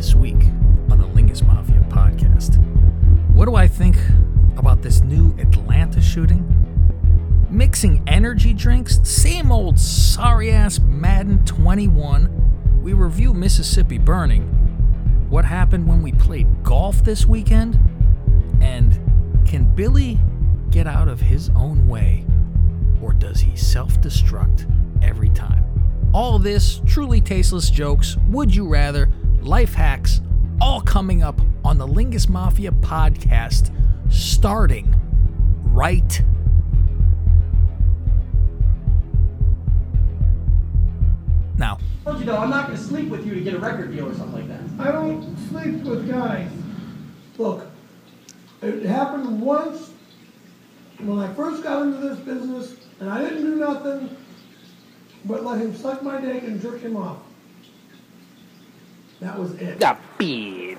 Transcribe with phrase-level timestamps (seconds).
[0.00, 0.46] this week
[0.90, 2.56] on the Lingus Mafia podcast.
[3.34, 3.98] What do I think
[4.56, 6.42] about this new Atlanta shooting?
[7.50, 12.80] Mixing energy drinks, same old sorry ass Madden 21.
[12.82, 14.44] We review Mississippi Burning.
[15.28, 17.78] What happened when we played golf this weekend?
[18.62, 18.98] And
[19.46, 20.18] can Billy
[20.70, 22.24] get out of his own way?
[23.02, 24.64] Or does he self destruct
[25.02, 25.62] every time?
[26.14, 29.10] All this truly tasteless jokes, would you rather,
[29.42, 30.20] life hacks,
[30.60, 33.70] all coming up on the Lingus Mafia podcast,
[34.10, 34.94] starting
[35.64, 36.22] right
[41.56, 41.78] now.
[42.04, 44.14] told you though, I'm not gonna sleep with you to get a record deal or
[44.14, 44.86] something like that.
[44.86, 46.50] I don't sleep with guys.
[47.38, 47.66] Look,
[48.62, 49.90] it happened once
[50.98, 54.16] when I first got into this business, and I didn't do nothing
[55.24, 57.18] but let him suck my dick and jerk him off.
[59.20, 59.78] That was it.
[59.78, 60.78] The beat.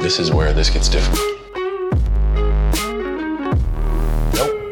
[0.00, 1.18] This is where this gets difficult.
[4.34, 4.62] Nope.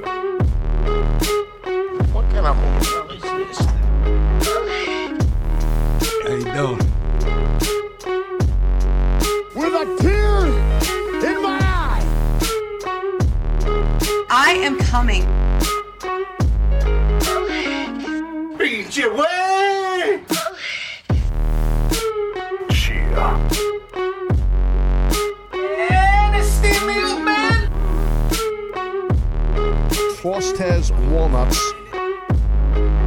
[30.90, 31.72] Frostes walnuts.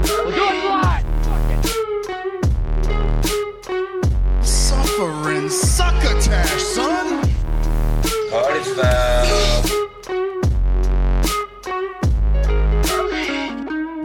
[0.08, 1.06] We're doing live.
[4.46, 7.30] Suffering succotash, son.
[8.32, 9.64] Party foul.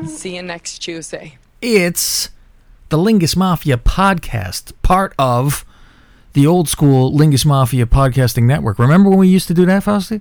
[0.07, 1.39] See you next Tuesday.
[1.61, 2.31] It's
[2.89, 5.65] the Lingus Mafia podcast, part of
[6.33, 8.79] the old school Lingus Mafia podcasting network.
[8.79, 10.21] Remember when we used to do that, Fausti?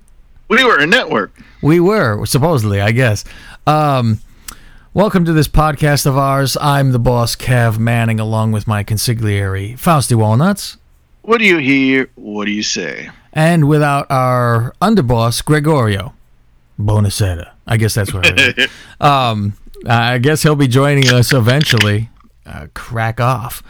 [0.50, 1.38] We were a network.
[1.62, 3.26] We were, supposedly, I guess.
[3.66, 4.22] Um,
[4.94, 6.56] welcome to this podcast of ours.
[6.62, 10.78] I'm the boss, Kev Manning, along with my consigliere, Fausti Walnuts.
[11.24, 12.10] What do you hear?
[12.16, 13.10] What do you say?
[13.34, 16.14] And without our underboss, Gregorio
[16.80, 17.52] Bonacera.
[17.68, 18.70] I guess that's what it is.
[19.02, 19.52] um,
[19.86, 22.10] I guess he'll be joining us eventually.
[22.46, 23.62] Uh, crack off.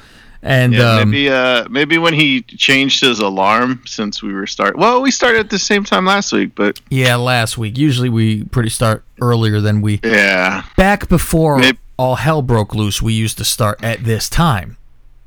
[0.43, 4.77] And Yeah, um, maybe uh maybe when he changed his alarm since we were start
[4.77, 7.77] well, we started at the same time last week, but yeah, last week.
[7.77, 9.99] Usually we pretty start earlier than we.
[10.03, 10.63] yeah.
[10.77, 14.77] Back before Maybe- all hell broke loose, we used to start at this time.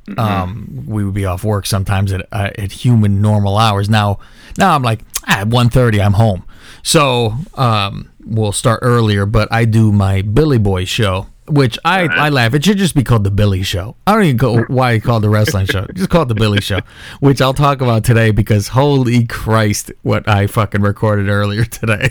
[0.06, 0.18] Mm-hmm.
[0.20, 3.88] Um, we would be off work sometimes at uh, at human normal hours.
[3.90, 4.18] Now,
[4.58, 6.44] now I'm like ah, at 1.30 I'm home,
[6.82, 9.26] so um, we'll start earlier.
[9.26, 12.54] But I do my Billy Boy show, which I I laugh.
[12.54, 13.96] It should just be called the Billy Show.
[14.06, 15.86] I don't even go why it's called the wrestling show.
[15.94, 16.80] Just call it the Billy Show,
[17.20, 22.10] which I'll talk about today because holy Christ, what I fucking recorded earlier today.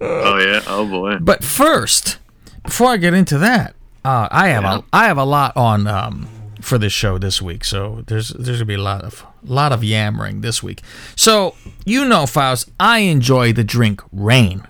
[0.00, 0.62] Oh yeah.
[0.66, 1.18] Oh boy.
[1.20, 2.18] But first,
[2.64, 6.28] before I get into that, uh, I have a I have a lot on um,
[6.60, 7.64] for this show this week.
[7.64, 10.82] So there's there's gonna be a lot of lot of yammering this week.
[11.14, 11.54] So
[11.84, 14.66] you know, Faust, I enjoy the drink Rain,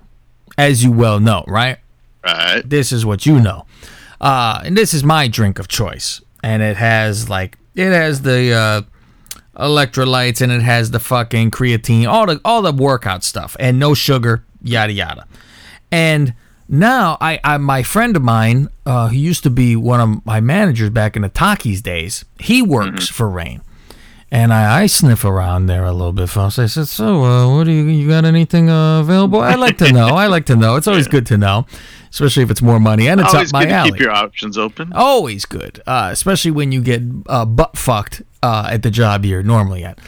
[0.56, 1.78] as you well know, right?
[2.24, 2.62] Right.
[2.64, 3.65] This is what you know,
[4.20, 8.52] uh, and this is my drink of choice, and it has like it has the
[8.52, 8.82] uh,
[9.56, 13.94] electrolytes and it has the fucking creatine, all the all the workout stuff, and no
[13.94, 15.26] sugar, yada yada.
[15.90, 16.34] And
[16.68, 20.40] now I, I my friend of mine, uh, who used to be one of my
[20.40, 23.62] managers back in the Takis days, he works for Rain.
[24.28, 26.58] And I, I sniff around there a little bit, Faust.
[26.58, 29.40] I said, "So, uh, what do you you got anything uh, available?
[29.40, 30.08] I like to know.
[30.08, 30.74] I like to know.
[30.74, 31.66] It's always good to know,
[32.16, 33.90] especially if it's more money and it's Always up my good to alley.
[33.92, 34.90] keep your options open.
[34.94, 39.42] Always good, uh, especially when you get uh, butt fucked uh, at the job you're
[39.42, 39.98] normally at.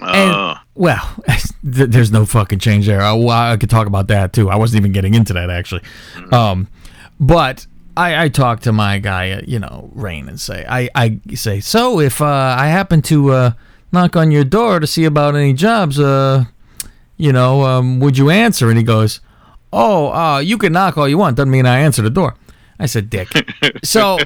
[0.00, 0.54] And, Oh.
[0.74, 1.22] well,
[1.62, 3.02] there's no fucking change there.
[3.02, 4.48] I, well, I could talk about that too.
[4.48, 5.82] I wasn't even getting into that actually.
[6.32, 6.68] Um,
[7.20, 11.18] but I, I talk to my guy, uh, you know, Rain, and say, I, I
[11.34, 13.50] say, so if uh, I happen to uh,
[13.92, 16.44] knock on your door to see about any jobs, uh,
[17.16, 18.68] you know, um, would you answer?
[18.68, 19.20] And he goes,
[19.72, 21.36] oh, uh, you can knock all you want.
[21.36, 22.34] Doesn't mean I answer the door.
[22.78, 23.28] I said, dick.
[23.84, 24.18] so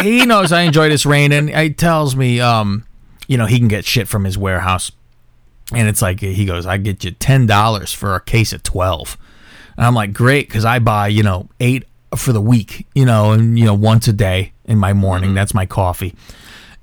[0.00, 2.84] he knows I enjoy this rain, and he tells me, um,
[3.26, 4.92] you know, he can get shit from his warehouse.
[5.72, 9.16] And it's like, he goes, I get you $10 for a case of 12.
[9.76, 11.84] And I'm like, great, because I buy, you know, eight
[12.16, 15.34] for the week, you know, and, you know, once a day in my morning.
[15.34, 16.14] That's my coffee.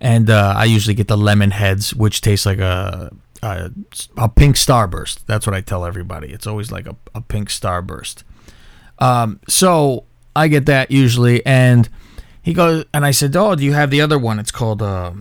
[0.01, 3.11] And uh, I usually get the lemon heads, which tastes like a,
[3.43, 3.71] a,
[4.17, 5.25] a pink starburst.
[5.25, 6.31] That's what I tell everybody.
[6.31, 8.23] It's always like a, a pink starburst.
[8.99, 10.05] Um, so
[10.35, 11.45] I get that usually.
[11.45, 11.89] And
[12.41, 14.39] he goes, and I said, "Oh, do you have the other one?
[14.39, 15.11] It's called uh,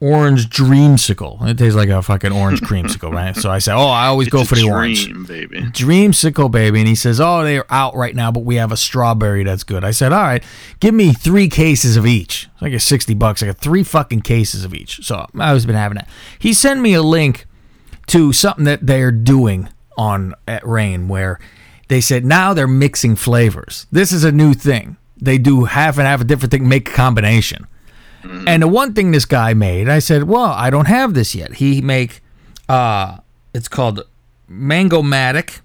[0.00, 1.46] orange dreamsicle.
[1.48, 4.44] It tastes like a fucking orange creamsicle, right?" So I said, "Oh, I always go
[4.44, 5.60] for the orange." dream, baby.
[5.62, 6.80] Dreamsicle, baby.
[6.80, 9.84] And he says, Oh, they're out right now, but we have a strawberry that's good.
[9.84, 10.42] I said, All right,
[10.80, 12.48] give me three cases of each.
[12.52, 13.42] It's like a 60 bucks.
[13.42, 15.04] I got three fucking cases of each.
[15.04, 16.08] So I've been having that.
[16.38, 17.46] He sent me a link
[18.08, 21.38] to something that they're doing on at Rain where
[21.88, 23.86] they said now they're mixing flavors.
[23.92, 24.96] This is a new thing.
[25.20, 27.66] They do half and half a different thing, make a combination.
[28.46, 31.54] And the one thing this guy made, I said, "Well, I don't have this yet."
[31.54, 32.22] He make,
[32.68, 33.16] uh,
[33.52, 34.04] it's called
[34.46, 35.58] Mango Matic,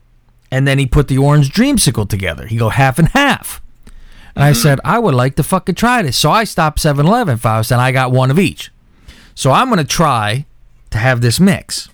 [0.52, 2.48] and then he put the orange dreamsicle together.
[2.48, 3.62] He go half and half.
[4.36, 6.16] And I said, I would like to fucking try this.
[6.16, 8.72] So I stopped 7-Eleven, Faust, and I got one of each.
[9.34, 10.46] So I'm gonna try
[10.92, 11.90] to have this mix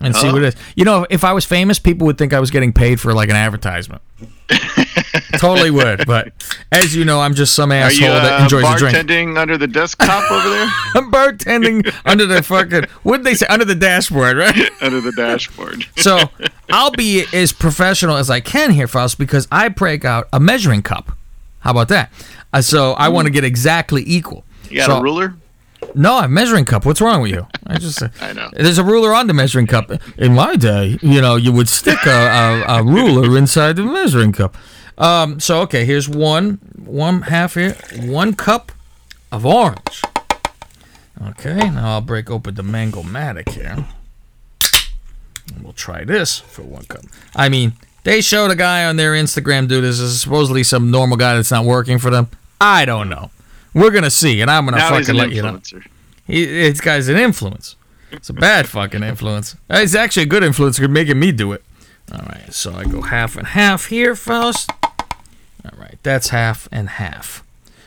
[0.00, 0.56] and see what it is.
[0.74, 3.28] You know, if I was famous, people would think I was getting paid for like
[3.28, 4.02] an advertisement.
[5.38, 6.32] totally would, but
[6.72, 8.96] as you know, I'm just some asshole you that uh, enjoys a drink.
[8.96, 10.66] bartending under the desktop over there?
[10.94, 14.70] I'm bartending under the fucking what did they say under the dashboard, right?
[14.82, 15.86] under the dashboard.
[15.96, 16.18] So
[16.70, 20.82] I'll be as professional as I can here, Faust, because I break out a measuring
[20.82, 21.12] cup.
[21.60, 22.10] How about that?
[22.52, 24.44] Uh, so I want to get exactly equal.
[24.68, 25.34] You got So- a ruler?
[25.94, 26.84] No, a measuring cup.
[26.86, 27.46] What's wrong with you?
[27.66, 28.48] I just I know.
[28.52, 29.90] There's a ruler on the measuring cup.
[30.16, 32.10] In my day, you know, you would stick a,
[32.68, 34.56] a, a ruler inside the measuring cup.
[34.98, 38.72] Um, so okay, here's one one half here, one cup
[39.32, 40.02] of orange.
[41.28, 43.86] Okay, now I'll break open the mango matic here.
[45.54, 47.04] And we'll try this for one cup.
[47.34, 47.72] I mean,
[48.04, 49.84] they showed a guy on their Instagram, dude.
[49.84, 52.28] This is supposedly some normal guy that's not working for them.
[52.60, 53.30] I don't know.
[53.74, 55.60] We're gonna see, and I'm gonna Now fucking let you know.
[56.26, 57.76] He, this guy's an influence.
[58.10, 59.56] It's a bad fucking influence.
[59.68, 61.62] It's actually a good influence for making me do it.
[62.12, 64.70] All right, so I go half and half here, Faust.
[64.82, 67.44] All right, that's half and half,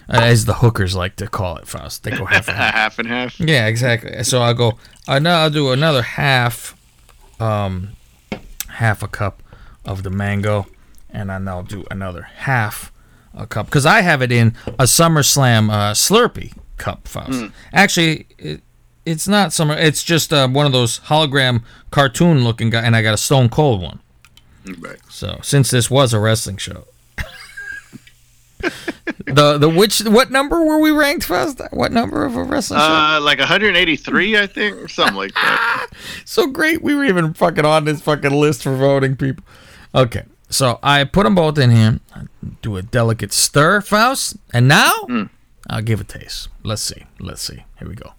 [0.08, 2.04] uh, as the hookers like to call it, Faust.
[2.04, 2.74] They go half and half.
[2.76, 3.40] half and half.
[3.40, 4.24] Yeah, exactly.
[4.24, 4.78] So I'll go.
[5.08, 6.78] Uh, now I'll do another half,
[7.42, 7.90] um,
[8.70, 9.44] half a cup
[9.84, 10.68] of the mango,
[11.10, 12.93] and then I'll do another half
[13.34, 17.52] a cup because I have it in a SummerSlam uh, Slurpee cup, Faust.
[17.74, 18.62] Actually, it,
[19.06, 19.76] it's not summer.
[19.78, 23.50] It's just uh, one of those hologram cartoon looking guy, and I got a Stone
[23.50, 24.00] Cold one.
[24.80, 25.00] Right.
[25.10, 26.86] So since this was a wrestling show.
[29.26, 31.62] the the which what number were we ranked first?
[31.72, 32.86] What number of a wrestling show?
[32.86, 35.88] Uh, like 183, I think, or something like that.
[36.26, 39.44] so great we were even fucking on this fucking list for voting people.
[39.94, 42.00] Okay, so I put them both in here.
[42.62, 44.92] Do a delicate stir, Faust, and now
[45.70, 46.50] I'll give a taste.
[46.64, 47.04] Let's see.
[47.20, 47.64] Let's see.
[47.80, 48.14] Here we go.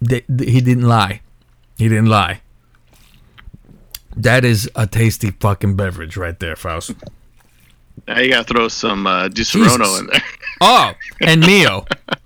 [0.00, 1.20] He didn't lie.
[1.76, 2.40] He didn't lie.
[4.16, 6.94] That is a tasty fucking beverage right there, Faust.
[8.08, 10.22] Now you gotta throw some uh, in there.
[10.60, 11.86] Oh, and Mio.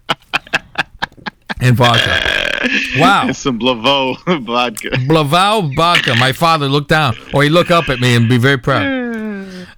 [1.65, 2.69] and vodka.
[2.99, 3.33] Wow.
[3.33, 4.91] some Blaveau vodka.
[4.91, 6.15] Blaval vodka.
[6.17, 9.03] My father looked down, or he look up at me and be very proud.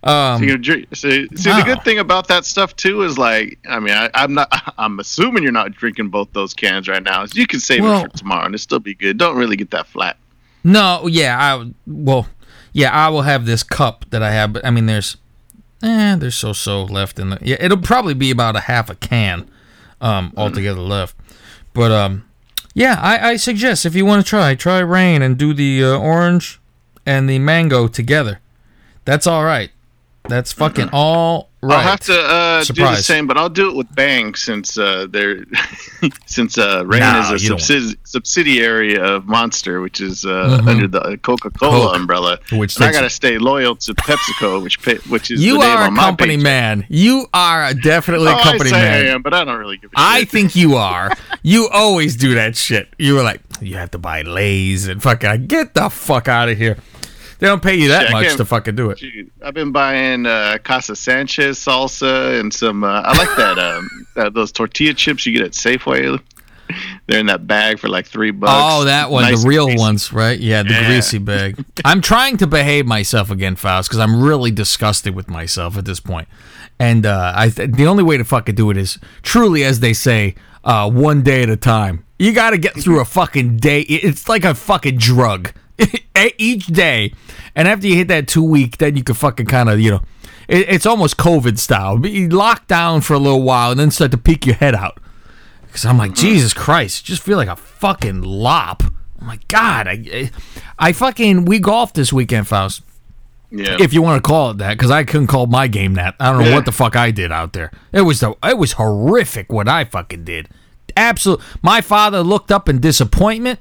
[0.02, 1.58] Um, So you drink, see, see Wow.
[1.58, 4.48] the good thing about that stuff too is like, I mean, I, I'm not,
[4.78, 7.24] I'm assuming you're not drinking both those cans right now.
[7.26, 9.18] So you can save Well- it for tomorrow and it'll still be good.
[9.18, 10.16] Don't really get that flat.
[10.62, 12.28] no, yeah, I well,
[12.72, 15.16] yeah, I will have this cup that I have, but I mean, there's,
[15.82, 17.38] eh, there's so so left in the.
[17.40, 19.48] Yeah, it'll probably be about a half a can,
[20.00, 21.15] um, altogether left.
[21.76, 22.24] But um,
[22.72, 25.98] yeah, I, I suggest if you want to try, try rain and do the uh,
[25.98, 26.58] orange
[27.04, 28.40] and the mango together.
[29.04, 29.70] That's all right.
[30.26, 31.76] That's fucking all right.
[31.76, 35.06] I'll have to uh, do the same, but I'll do it with Bang since uh,
[35.10, 35.44] they're
[36.26, 41.18] since uh, Rain No, is a subsidi- subsidiary of Monster, which is uh, under the
[41.22, 41.86] Coca Cola Mm-hmm.
[41.86, 42.38] Coke, umbrella.
[42.52, 45.68] which and I gotta stay loyal to PepsiCo, which pay, which is You the name
[45.78, 46.86] are a company man.
[46.88, 48.92] You are definitely Oh, a company I say man.
[49.06, 50.28] I am, but I don't really give a I shit.
[50.30, 51.10] think you are.
[51.42, 52.88] You always do that shit.
[52.98, 56.58] You were like, you have to buy Lay's and fucking get the fuck out of
[56.58, 56.76] here.
[57.38, 58.98] They don't pay you that Shit, much to fucking do it.
[58.98, 62.82] Dude, I've been buying uh, Casa Sanchez salsa and some.
[62.84, 66.20] Uh, I like that um, that those tortilla chips you get at Safeway.
[67.06, 68.52] They're in that bag for like three bucks.
[68.54, 69.78] Oh, that one, Nice the real greasy.
[69.78, 70.38] ones, right?
[70.38, 70.86] Yeah, the Yeah.
[70.88, 71.64] greasy bag.
[71.84, 76.00] I'm trying to behave myself again, Faust, because I'm really disgusted with myself at this
[76.00, 76.26] point.
[76.80, 79.92] And uh, I th- the only way to fucking do it is truly, as they
[79.92, 82.04] say, uh, one day at a time.
[82.18, 83.82] You got to get through a fucking day.
[83.82, 85.52] It's like a fucking drug
[86.38, 87.12] each day.
[87.54, 90.02] And after you hit that two week, then you can fucking kind of, you know,
[90.48, 91.98] it, it's almost COVID style.
[91.98, 94.98] Be locked down for a little while and then start to peek your head out.
[95.66, 96.16] Because I'm like, mm.
[96.16, 98.82] Jesus Christ, just feel like a fucking lop.
[99.20, 100.30] Oh my God, I,
[100.78, 102.82] I fucking we golfed this weekend, Faust.
[103.50, 103.76] Yeah.
[103.80, 106.16] if you want to call it that, because I couldn't call my game that.
[106.18, 106.54] I don't know Yeah.
[106.56, 107.70] what the fuck I did out there.
[107.92, 110.48] It was the, it was horrific what I fucking did.
[110.96, 111.40] Absolute.
[111.62, 113.60] My father looked up in disappointment,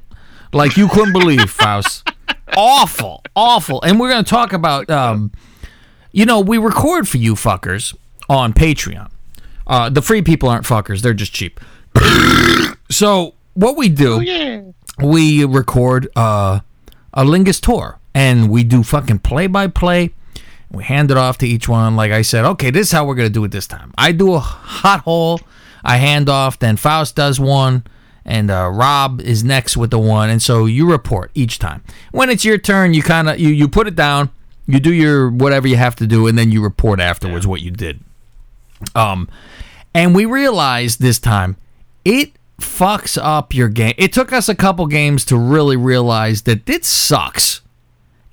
[0.55, 2.09] like you couldn't believe, Faust.
[2.57, 3.81] Awful, awful.
[3.81, 5.31] And we're gonna talk about, um,
[6.11, 7.95] you know, we record for you fuckers
[8.29, 9.11] on Patreon.
[9.67, 11.59] Uh, the free people aren't fuckers; they're just cheap.
[12.89, 16.61] so what we do, we record uh,
[17.13, 20.13] a Lingus tour, and we do fucking play by play.
[20.71, 21.95] We hand it off to each one.
[21.95, 23.93] Like I said, okay, this is how we're gonna do it this time.
[23.97, 25.41] I do a hot hole.
[25.83, 26.57] I hand off.
[26.59, 27.83] Then Faust does one,
[28.25, 30.29] and uh, Rob is next with the one.
[30.29, 31.83] And so you report each time.
[32.11, 34.31] When it's your turn, you kind of you you put it down.
[34.67, 37.69] You do your whatever you have to do, and then you report afterwards what you
[37.69, 37.99] did.
[38.95, 39.29] Um,
[39.93, 41.55] and we realized this time
[42.03, 43.93] it fucks up your game.
[43.97, 47.61] It took us a couple games to really realize that it sucks.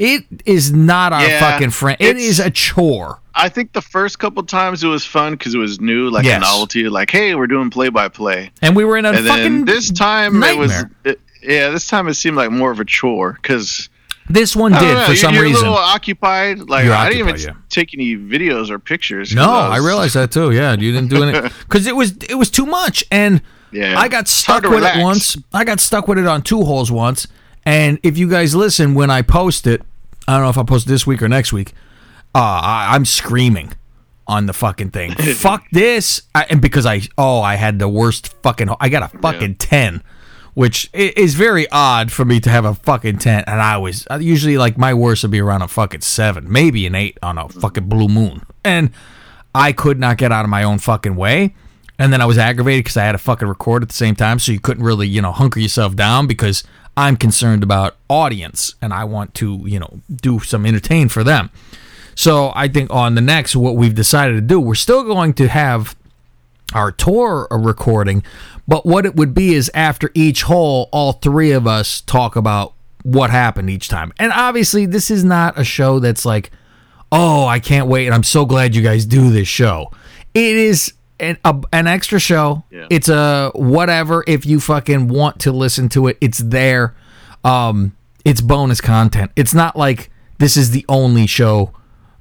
[0.03, 1.97] It is not our Yeah, fucking friend.
[2.01, 3.19] It's- a chore.
[3.35, 6.37] I think the first couple times it was fun because it was new, like Yes.
[6.39, 6.89] a novelty.
[6.89, 8.51] Like, hey, we're doing play by play.
[8.61, 10.73] And we were in a And fucking this time it was,
[11.05, 13.89] it, yeah, this time it seemed like more of a chore because
[14.29, 15.67] This one did know, for you're, some you're reason.
[15.67, 16.69] a little occupied.
[16.69, 17.53] Like You're I didn't even yeah.
[17.71, 19.35] take any videos or pictures.
[19.35, 20.51] No, I was- realized that too.
[20.51, 23.41] Yeah, you didn't do it because it was it was too much, and
[23.73, 23.99] Yeah.
[23.99, 24.99] I got stuck with relax.
[24.99, 25.37] it once.
[25.55, 27.27] I got stuck with it on two holes once,
[27.65, 29.81] and if you guys listen when I post it,
[30.33, 31.73] I don't know if I post this week or next week.
[32.35, 33.73] Uh, I, I'm screaming
[34.27, 35.13] on the fucking thing.
[35.35, 38.69] Fuck this, I, and because I oh I had the worst fucking.
[38.81, 40.03] I got a fucking ten.
[40.55, 44.59] Which is very odd for me to have a fucking ten, and I was usually
[44.59, 47.89] like my worst would be around a fucking seven, maybe an eight on a fucking
[47.89, 48.91] blue moon, and
[49.55, 51.55] I could not get out of my own fucking way.
[51.99, 54.39] And then I was aggravated because I had to fucking record at the same time,
[54.39, 56.65] so you couldn't really, you know, hunker yourself down because
[56.97, 61.51] I'm concerned about audience and I want to, you know, do some entertain for them.
[62.15, 65.49] So I think on the next, what we've decided to do, we're still going to
[65.49, 65.97] have
[66.75, 68.23] our tour recording,
[68.69, 72.75] but what it would be is after each hole, all three of us talk about
[73.03, 74.13] what happened each time.
[74.19, 76.51] And obviously, this is not a show that's like,
[77.11, 79.91] oh, I can't wait, and I'm so glad you guys do this show.
[80.35, 82.65] It is an, a, an extra show.
[82.71, 82.87] Yeah.
[82.91, 84.25] It's a whatever.
[84.27, 86.95] If you fucking want to listen to it, it's there.
[87.45, 89.31] Um, it's bonus content.
[89.37, 91.73] It's not like this is the only show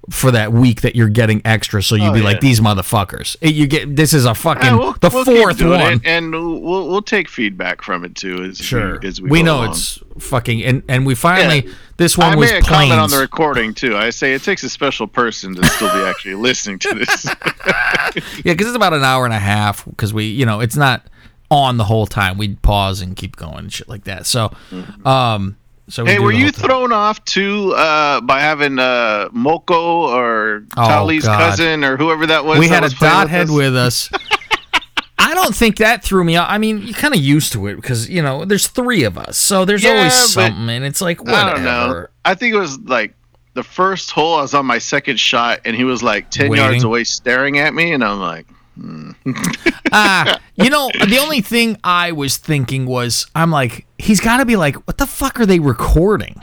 [0.09, 1.81] for that week that you're getting extra.
[1.83, 2.25] So you'd Oh, be yeah.
[2.25, 3.35] like these motherfuckers.
[3.41, 5.79] You get this is a fucking Yeah, we'll- the we'll fourth one.
[5.93, 8.43] it, and we'll we'll take feedback from it too.
[8.45, 9.69] As Sure, we, as we, we, know along.
[9.71, 11.73] it's fucking and and we finally Yeah.
[11.97, 13.95] this one I was made a comment on the recording too.
[13.95, 17.27] I say it takes a special person to still be actually listening to this.
[18.43, 19.85] Yeah, because it's about an hour and a half.
[19.85, 21.05] Because we, you know, it's not
[21.49, 22.37] on the whole time.
[22.37, 24.25] We'd pause and keep going and shit like that.
[24.25, 24.51] So,
[25.05, 25.55] um,
[25.91, 29.71] so we hey, were you thrown off too uh, by having uh, Moko
[30.09, 31.39] or Oh, Tali's God.
[31.39, 32.59] cousin or whoever that was?
[32.59, 33.51] We that had a was playing dot head us?
[33.51, 34.09] with us.
[35.19, 36.47] I don't think that threw me off.
[36.49, 39.37] I mean, you're kind of used to it because you know there's three of us,
[39.37, 41.49] so there's Yeah, always something, and it's like whatever.
[41.49, 42.07] I don't know.
[42.25, 43.13] I think it was like
[43.53, 44.35] the first hole.
[44.35, 46.65] I was on my second shot, and he was like ten Waiting.
[46.65, 48.47] yards away, staring at me, and I'm like,
[49.93, 54.45] Ah, you know, the only thing I was thinking was, I'm like, he's got to
[54.45, 56.41] be like, what the fuck are they recording?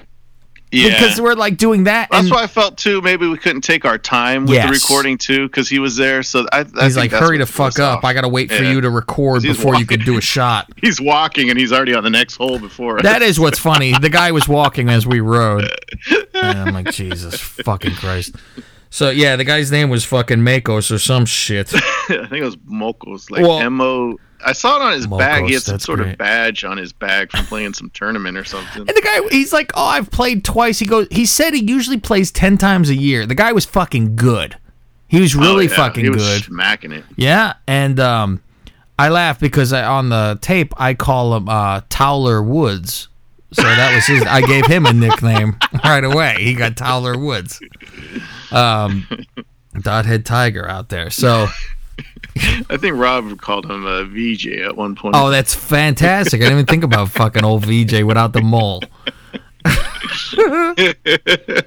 [0.70, 0.88] yeah.
[0.90, 2.08] Because we're like doing that.
[2.11, 3.00] That's and why I felt too.
[3.00, 4.66] Maybe we couldn't take our time with Yes.
[4.66, 6.23] the recording too, because he was there.
[6.23, 7.99] So I, I he's like, hurry to fuck up.
[7.99, 8.04] off.
[8.04, 8.73] I got to wait for Yeah.
[8.73, 10.70] you to record before you could do a shot.
[10.76, 13.02] He's walking, and he's already on the next hole before us.
[13.04, 13.94] That is what's funny.
[13.99, 15.70] The guy was walking as we rode.
[16.40, 18.37] And I'm like, Jesus fucking Christ.
[18.90, 21.73] So yeah, the guy's name was fucking Makos or some shit.
[21.75, 21.80] I
[22.28, 24.16] think it was Mokos, like Well- M O.
[24.47, 25.47] I saw it on his bag.
[25.47, 26.12] He Mokos, had some sort great.
[26.12, 28.83] of badge on his bag from playing some tournament or something.
[28.83, 30.78] And the guy, he's like, oh, I've played twice.
[30.78, 33.26] He goes, he said he usually plays ten times a year.
[33.26, 34.57] The guy was fucking good.
[35.09, 36.45] He was really Oh, yeah, fucking he was good.
[36.45, 37.04] smacking it.
[37.16, 38.40] Yeah, and um,
[38.97, 43.09] I laugh because I, on the tape I call him uh, Towler Woods.
[43.54, 44.23] So that was his.
[44.23, 46.37] I gave him a nickname right away.
[46.38, 47.59] He got Towler Woods.
[48.52, 49.07] Um,
[49.81, 51.11] dot head tiger out there.
[51.11, 51.47] So
[52.71, 55.14] I think Rob called him a VJ at one point.
[55.17, 56.40] oh, that's fantastic.
[56.40, 58.83] I didn't even think about fucking old VJ without the mole.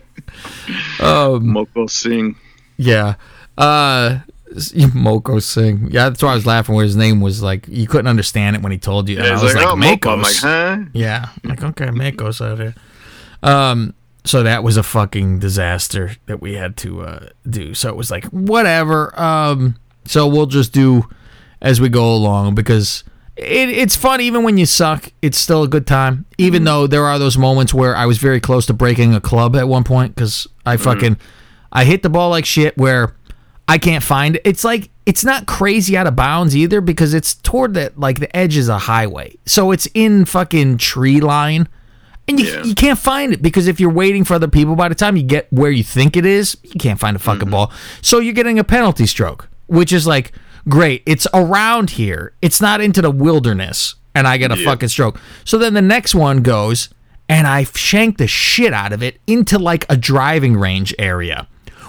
[1.00, 2.36] Um, Moko Singh.
[2.78, 3.16] Yeah.
[3.58, 4.20] Uh
[4.54, 5.90] Moko Singh.
[5.92, 8.62] Yeah, that's why I was laughing where his name was like you couldn't understand it
[8.62, 9.18] when he told you.
[9.18, 10.14] Yeah, I was like, like, oh, Moko.
[10.14, 10.78] I'm like, huh?
[10.94, 11.30] Yeah.
[11.44, 12.76] I'm like, okay, Makos out here.
[13.44, 17.74] Um, so that was a fucking disaster that we had to uh, do.
[17.74, 19.20] So it was like, whatever.
[19.20, 21.08] Um, so we'll just do
[21.62, 23.04] as we go along because
[23.36, 25.12] it, it's fun even when you suck.
[25.22, 28.40] It's still a good time, even though there are those moments where I was very
[28.40, 31.18] close to breaking a club at one point because I fucking
[31.72, 33.16] I hit the ball like shit where
[33.68, 34.42] I can't find it.
[34.46, 38.36] It's like it's not crazy out of bounds either because it's toward the like the
[38.36, 39.36] edge is a highway.
[39.46, 41.68] So it's in fucking tree line.
[42.32, 42.64] And you, Yeah.
[42.64, 45.24] you can't find it because if you're waiting for other people, by the time you
[45.24, 47.52] get where you think it is, you can't find a fucking mm-hmm.
[47.52, 47.72] ball.
[48.02, 50.32] So you're getting a penalty stroke, which is like,
[50.70, 51.04] great.
[51.06, 52.34] It's around here.
[52.42, 53.96] It's not into the wilderness.
[54.14, 54.66] And I get a Yeah.
[54.66, 55.20] fucking stroke.
[55.46, 56.90] So then the next one goes,
[57.30, 61.48] and I shank the shit out of it into like a driving range area.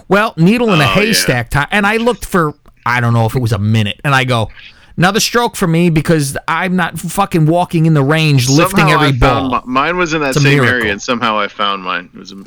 [0.08, 0.94] Well, needle in a Oh, yeah.
[0.94, 1.66] haystack time.
[1.70, 2.54] And I looked for,
[2.87, 4.00] I don't know if it was a minute.
[4.04, 4.50] And I go,
[4.96, 9.08] another stroke for me because I'm not fucking walking in the range lifting Somehow every
[9.08, 9.50] I ball.
[9.50, 10.68] found mine was in that same miracle.
[10.75, 12.11] area, and somehow I found mine.
[12.14, 12.32] It was.
[12.32, 12.37] A,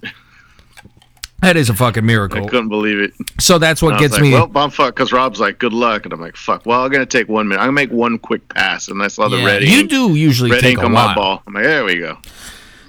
[1.41, 2.43] That is a fucking miracle.
[2.43, 3.13] I couldn't believe it.
[3.39, 4.31] So that's what gets like, me.
[4.31, 6.65] well, I'm fucked because Rob's like, good luck, and I'm like, fuck.
[6.65, 7.59] Well, I'm gonna take one minute.
[7.61, 9.89] I'm gonna make one quick pass, and I saw the Yeah, red you ink.
[9.91, 11.07] do usually red take ink a on while.
[11.09, 11.43] my ball.
[11.45, 12.17] I'm like, there we go.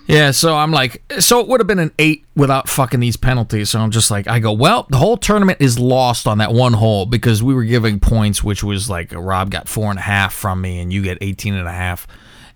[0.07, 3.71] Yeah, so I'm like, so it would have been an eight without fucking these penalties.
[3.71, 6.75] So I'm just like, I go, well, the whole tournament is lost on that one
[6.75, 10.33] hole because we were giving points, which was like Rob got four and a half
[10.33, 12.07] from me and you get 18 and a half.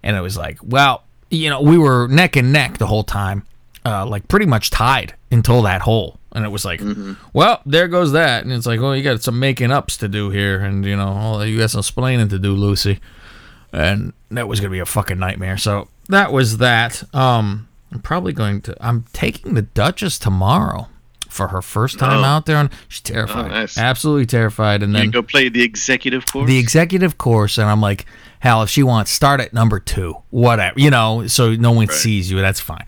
[0.03, 3.45] And it was like, well, you know, we were neck and neck the whole time,
[3.85, 6.19] uh, like pretty much tied until that hole.
[6.33, 6.81] And it was like,
[7.33, 8.45] well, there goes that.
[8.45, 10.61] And it's like, well, you got some making ups to do here.
[10.61, 13.01] And, you know, oh, you got some explaining to do, Lucy
[13.73, 15.57] and that was gonna be a fucking nightmare.
[15.57, 17.03] So that was that.
[17.15, 18.77] Um, I'm probably going to.
[18.81, 20.89] I'm taking the Duchess tomorrow
[21.29, 22.25] for her first time Oh.
[22.25, 23.79] out there, and she's terrified, Oh, nice.
[23.79, 24.83] absolutely terrified.
[24.83, 26.49] And You then go play the executive course.
[26.49, 28.05] the executive course, and I'm like,
[28.41, 32.31] hell, if she wants, start at number two, whatever, you know, so no one sees
[32.33, 32.41] you.
[32.41, 32.85] That's fine.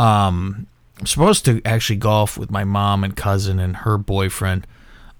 [0.00, 0.66] Um,
[0.98, 4.66] I'm supposed to actually golf with my mom and cousin and her boyfriend,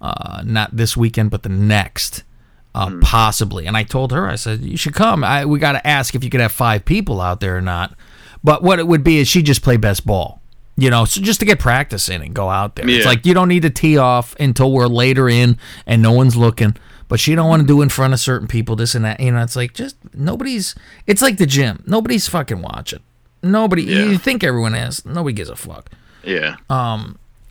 [0.00, 2.24] uh, not this weekend, but the next,
[2.74, 3.66] uh, possibly.
[3.66, 5.22] And I told her, I said, you should come.
[5.24, 7.94] I, we got to ask if you could have five people out there or not.
[8.42, 10.40] But what it would be is she just play best ball.
[10.76, 12.84] You know, so just to get practice in and go out there.
[12.96, 16.36] It's like you don't need to tee off until we're later in and no one's
[16.36, 16.76] looking.
[17.06, 19.20] But she don't want to do in front of certain people, this and that.
[19.20, 20.74] You know, it's like just nobody's.
[21.06, 21.84] It's like the gym.
[21.86, 23.00] Nobody's fucking watching.
[23.42, 23.84] Nobody.
[23.84, 24.06] Yeah.
[24.06, 25.04] You think everyone is.
[25.04, 25.90] Nobody gives a fuck.
[26.24, 26.56] yeah.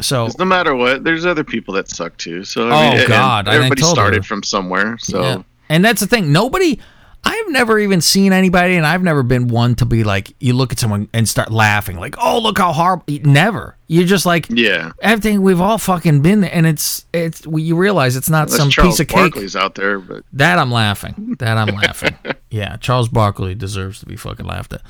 [0.02, 2.44] So no matter what, there's other people that suck too.
[2.44, 4.02] So I Oh, mean, God, everybody told her.
[4.04, 4.98] started from somewhere.
[5.00, 5.42] So Yeah.
[5.70, 6.32] And that's the thing.
[6.32, 6.80] Nobody.
[7.26, 10.74] I've never even seen anybody, and I've never been one to be like, you look
[10.74, 13.06] at someone and start laughing, like, oh, look how horrible.
[13.24, 13.78] Never.
[13.88, 14.92] You're just like, yeah.
[15.02, 18.70] everything we've all fucking been there, and it's it's you realize it's not Unless some
[18.70, 19.16] Charles piece of cake.
[19.16, 21.38] Barkley's out there, but That I'm laughing.
[21.40, 22.18] That I'm laughing.
[22.52, 24.82] Yeah, Charles Barkley deserves to be fucking laughed at.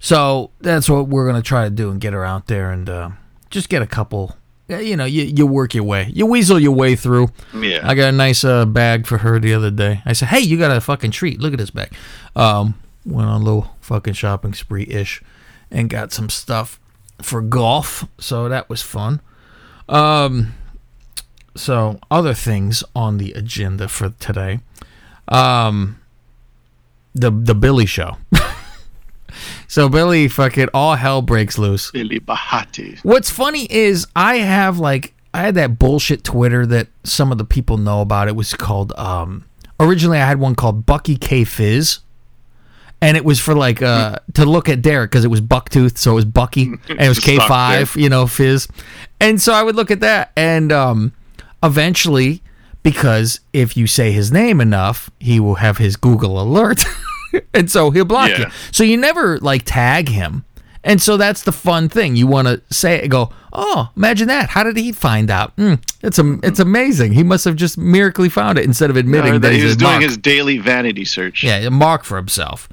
[0.00, 3.10] So that's what we're gonna try to do and get her out there and uh,
[3.50, 4.36] just get a couple.
[4.68, 7.28] You know, you, you work your way, you weasel your way through.
[7.54, 7.80] yeah.
[7.88, 10.02] I got a nice uh, bag for her the other day.
[10.04, 11.40] I said, "Hey, you got a fucking treat.
[11.40, 11.94] Look at this bag."
[12.36, 12.74] Um,
[13.06, 15.22] went on a little fucking shopping spree ish,
[15.70, 16.78] and got some stuff
[17.22, 18.04] for golf.
[18.18, 19.22] So that was fun.
[19.88, 20.52] Um,
[21.56, 24.60] so other things on the agenda for today.
[25.28, 25.98] Um,
[27.14, 28.18] the the Billy show.
[29.68, 31.90] so Billy, fucking all hell breaks loose.
[31.90, 32.98] Billy Bahati.
[33.04, 37.44] What's funny is I have like I had that bullshit Twitter that some of the
[37.44, 38.28] people know about.
[38.28, 39.44] It was called um
[39.78, 41.98] originally I had one called Bucky K Fizz.
[43.00, 46.12] And it was for like uh to look at Derek because it was Bucktooth, so
[46.12, 48.68] it was Bucky and it was K five, you know, Fizz.
[49.20, 51.12] And so I would look at that and um
[51.62, 52.42] eventually
[52.82, 56.82] because if you say his name enough, he will have his Google alert.
[57.54, 58.46] and so he'll block you.
[58.72, 60.44] So you never like tag him.
[60.84, 62.14] And so that's the fun thing.
[62.16, 64.48] You want to say it, go, oh, imagine that.
[64.50, 65.54] How did he find out?
[65.56, 67.12] Mm, it's am- it's amazing.
[67.12, 69.66] He must have just miraculously found it instead of admitting Or that that he he's
[69.70, 70.02] was doing mark.
[70.04, 71.42] his daily vanity search.
[71.42, 72.68] yeah, a mark for himself.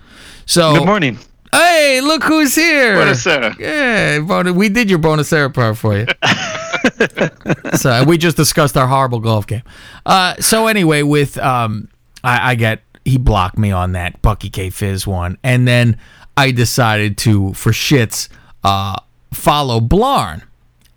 [0.45, 1.17] So Good morning.
[1.51, 2.95] Hey, look who's here.
[2.97, 3.57] Buonasera.
[3.57, 6.05] Yeah, bon- we did your bonus air part for you.
[7.75, 9.63] so we just discussed our horrible golf game.
[10.05, 11.87] Uh, so anyway, with um,
[12.23, 15.97] I, I get he blocked me on that Bucky K Fizz one, and then
[16.35, 18.27] I decided to for shits
[18.63, 18.97] uh,
[19.31, 20.41] follow Blarn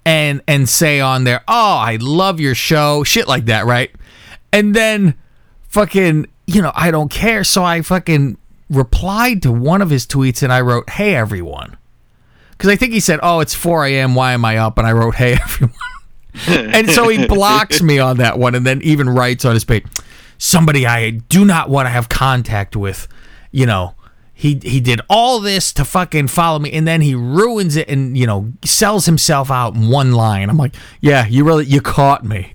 [0.04, 3.94] and and say on there, oh, I love your show, shit like that, right?
[4.52, 5.14] And then
[5.68, 7.44] fucking, you know, I don't care.
[7.44, 8.38] So I fucking
[8.70, 11.76] replied to one of his tweets and I wrote, hey, everyone.
[12.52, 14.14] Because I think he said, oh, it's 4 a.m.
[14.14, 14.78] Why am I up?
[14.78, 15.74] And I wrote, hey, everyone.
[16.46, 19.84] and so he blocks me on that one and then even writes on his page,
[20.38, 23.08] somebody I do not want to have contact with,
[23.50, 23.94] you know.
[24.32, 28.16] He, he did all this to fucking follow me and then he ruins it and
[28.16, 30.48] you know sells himself out in one line.
[30.48, 32.54] I'm like, yeah, you really you caught me.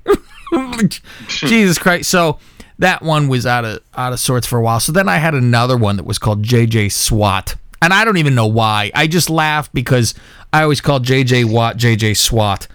[1.28, 2.10] Jesus Christ.
[2.10, 2.40] So
[2.80, 4.80] that one was out of out of sorts for a while.
[4.80, 7.56] So then I had another one that was called JJ SWAT.
[7.82, 8.90] And I don't even know why.
[8.96, 10.14] I just laughed because
[10.54, 12.68] I always called JJ Watt JJ SWAT.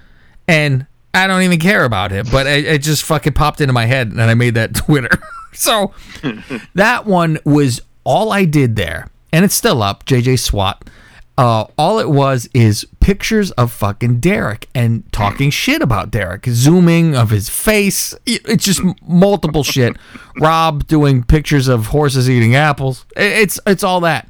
[0.46, 3.86] and I don't even care about him, but it, it just fucking popped into my
[3.86, 5.10] head, and I made that Twitter.
[5.52, 5.92] so
[6.74, 10.04] that one was all I did there, and it's still up.
[10.04, 10.88] JJ SWAT.
[11.36, 17.14] Uh, all it was is pictures of fucking Derek and talking shit about Derek, zooming
[17.14, 18.12] of his face.
[18.26, 19.96] It's just multiple shit.
[20.40, 23.06] Rob doing pictures of horses eating apples.
[23.16, 24.28] It's it's all that.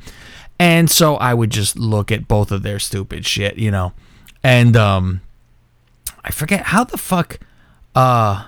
[0.58, 3.94] And so I would just look at both of their stupid shit, you know.
[4.42, 5.22] And um
[6.24, 7.38] I forget how the fuck
[7.94, 8.46] uh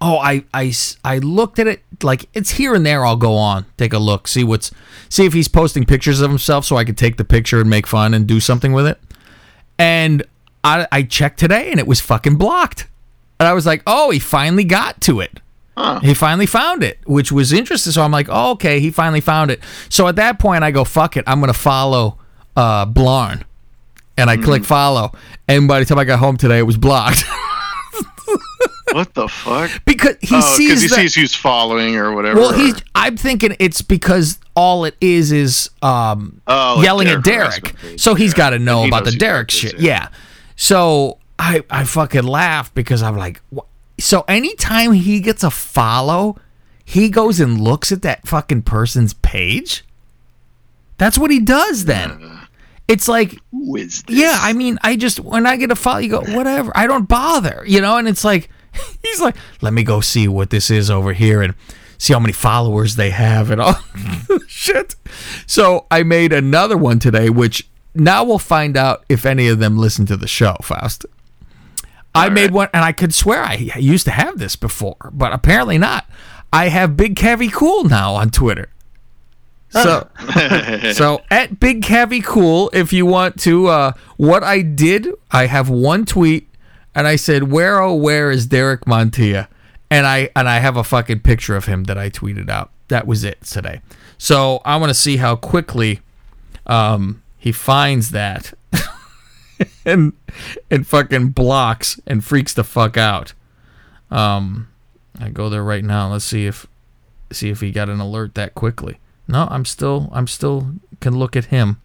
[0.00, 3.98] oh I looked at it like it's here and there I'll go on take a
[3.98, 4.70] look see what's
[5.08, 7.86] see if he's posting pictures of himself so I could take the picture and make
[7.86, 8.98] fun and do something with it.
[9.78, 10.24] And
[10.64, 12.88] I I checked today and it was fucking blocked.
[13.38, 15.40] And I was like oh he finally got to it.
[16.02, 17.92] He finally found it, which was interesting.
[17.92, 19.60] So I'm like, oh, okay, he finally found it.
[19.88, 22.18] So at that point, I go, fuck it, I'm gonna follow
[22.56, 23.44] uh, Blarn,
[24.22, 25.12] and I click follow.
[25.48, 27.24] And by the time I got home today, it was blocked
[28.92, 29.70] What the fuck?
[29.86, 30.94] because he oh, sees he that.
[30.96, 32.38] sees who's following or whatever.
[32.40, 32.74] well, he's.
[32.94, 37.42] I'm thinking it's because all it is is um, Oh, yelling at Derek Derek.
[37.68, 38.36] harassment page, So he's yeah.
[38.36, 39.80] got to know about the Derek Derek is, shit.
[39.80, 39.88] yeah.
[40.02, 40.08] Yeah.
[40.56, 43.60] So I I fucking laugh because I'm like, wh-
[43.98, 46.36] so anytime he gets a follow,
[46.84, 49.84] he goes and looks at that fucking person's page.
[50.98, 52.40] That's what he does then.
[52.92, 54.16] It's like Who is this?
[54.18, 56.70] yeah, I mean, I just when I get a follow, you go whatever.
[56.74, 57.96] I don't bother, you know.
[57.96, 58.50] And it's like
[59.02, 61.54] he's like, let me go see what this is over here and
[61.98, 63.76] see how many followers they have and all
[64.46, 64.94] shit.
[65.46, 69.76] So I made another one today, which now we'll find out if any of them
[69.78, 70.56] listen to the show.
[70.62, 71.06] Faust.
[72.14, 75.78] I made one, and I could swear I used to have this before, but apparently
[75.78, 76.04] not.
[76.52, 78.68] I have Big Kevy Cool now on Twitter.
[79.72, 80.06] So,
[80.92, 85.70] so at Big Cavy Cool, if you want to, uh, what I did, I have
[85.70, 86.48] one tweet,
[86.94, 89.48] and I said, "Where oh where is Derek Montilla?"
[89.90, 92.70] And I and I have a fucking picture of him that I tweeted out.
[92.88, 93.80] That was it today.
[94.18, 96.00] So I want to see how quickly
[96.66, 98.52] um, he finds that
[99.86, 100.12] and
[100.70, 103.32] and fucking blocks and freaks the fuck out.
[104.10, 104.68] Um,
[105.18, 106.12] I go there right now.
[106.12, 106.66] Let's see if
[107.30, 108.98] see if he got an alert that quickly.
[109.28, 111.80] No, I'm still I'm still can look at him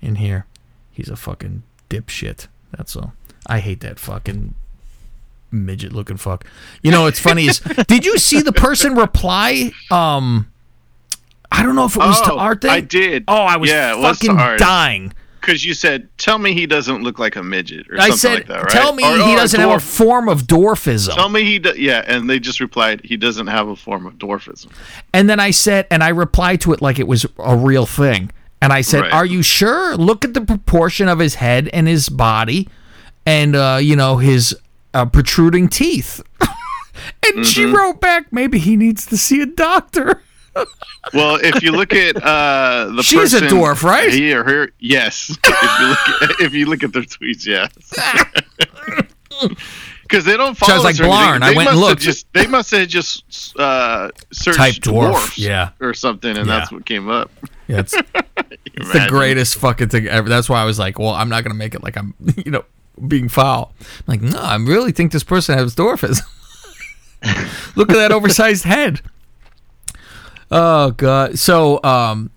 [0.00, 0.46] in here.
[0.90, 2.46] He's a fucking dipshit.
[2.76, 3.12] That's all.
[3.46, 4.54] I hate that fucking
[5.50, 6.44] midget looking fuck.
[6.82, 10.50] You know, it's funny is did you see the person reply um
[11.52, 12.68] I don't know if it was to Oh, Art Day.
[12.68, 13.24] I did.
[13.28, 14.58] Oh, I was Yeah, was to fucking Art.
[14.58, 15.12] dying.
[15.44, 18.34] Because you said, "Tell me he doesn't look like a midget," or I something said,
[18.34, 18.70] like that, right?
[18.70, 21.74] "Tell me Or- he or doesn't have a form of dwarfism." Tell me he do-
[21.76, 24.68] yeah, and they just replied, "He doesn't have a form of dwarfism."
[25.12, 28.30] And then I said, and I replied to it like it was a real thing.
[28.62, 29.12] And I said, Right.
[29.12, 29.94] "Are you sure?
[29.96, 32.68] Look at the proportion of his head and his body,
[33.26, 34.56] and uh, you know his
[34.94, 36.22] uh, protruding teeth."
[37.26, 37.74] and she Mm-hmm.
[37.76, 40.22] wrote back, "Maybe he needs to see a doctor."
[41.12, 44.12] Well, if you look at uh, the She's a person, dwarf, right?
[44.12, 45.30] He or her, yes.
[45.44, 47.70] if you look at, if you look at their tweets, yes.
[50.02, 51.20] Because they don't follow I was like, us or anything.
[51.40, 52.02] Blarn, I went and looked.
[52.02, 55.70] Just they must have just uh, searched Type dwarf, dwarfs, yeah.
[55.80, 56.58] or something, and Yeah.
[56.58, 57.30] that's what came up.
[57.68, 57.94] Yeah, it's,
[58.74, 60.28] it's the greatest fucking thing ever.
[60.28, 62.14] That's why I was like, "Well, I'm not gonna make it like I'm,
[62.44, 62.64] you know,
[63.08, 66.22] being foul." I'm like, no, I really think this person has dwarfism.
[67.74, 69.00] Look at that oversized head.
[70.50, 71.38] Oh god.
[71.38, 72.30] So um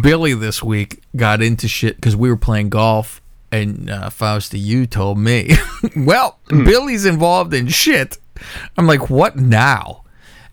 [0.00, 3.20] Billy this week got into shit because we were playing golf
[3.52, 5.50] and uh, Fausta, you told me,
[5.96, 8.16] well, Billy's involved in shit.
[8.78, 10.04] I'm like, what now?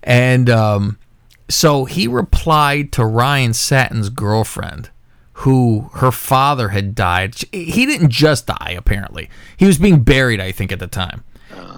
[0.03, 0.99] And um,
[1.47, 4.89] so he replied to Ryan Satin's girlfriend,
[5.33, 7.35] who her father had died.
[7.53, 9.29] He didn't just die, apparently.
[9.55, 11.23] He was being buried, I think, at the time.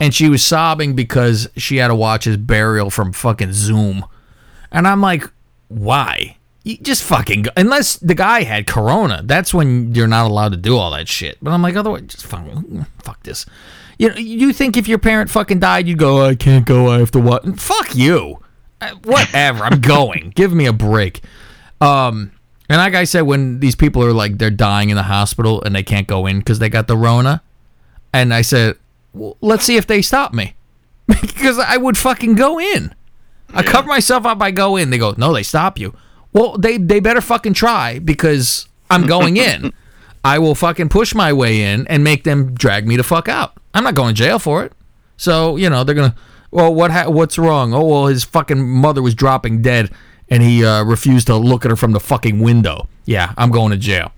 [0.01, 4.05] And she was sobbing because she had to watch his burial from fucking Zoom.
[4.71, 5.29] And I'm like,
[5.67, 6.37] why?
[6.63, 7.51] You just fucking go.
[7.57, 11.37] Unless the guy had corona, that's when you're not allowed to do all that shit.
[11.41, 13.45] But I'm like, otherwise, just fucking fuck this.
[13.97, 16.99] You know, you think if your parent fucking died, you'd go, I can't go, I
[16.99, 17.59] have to what?
[17.59, 18.39] Fuck you.
[18.79, 20.31] Uh, Whatever, I'm going.
[20.35, 21.21] Give me a break.
[21.79, 22.31] Um,
[22.69, 25.75] and like I said, when these people are like they're dying in the hospital and
[25.75, 27.41] they can't go in because they got the Rona,
[28.13, 28.77] and I said,
[29.13, 30.55] well, let's see if they stop me
[31.07, 32.95] because I would fucking go in.
[33.53, 34.41] I cover myself up.
[34.41, 34.89] I go in.
[34.89, 35.95] They go, no, they stop you.
[36.33, 39.73] Well, they they better fucking try because I'm going in.
[40.23, 43.53] I will fucking push my way in and make them drag me the fuck out.
[43.73, 44.73] I'm not going to jail for it.
[45.17, 46.15] So you know they're gonna.
[46.51, 47.73] Well, what ha- what's wrong?
[47.73, 49.89] Oh well, his fucking mother was dropping dead,
[50.29, 52.87] and he uh, refused to look at her from the fucking window.
[53.05, 54.11] Yeah, I'm going to jail.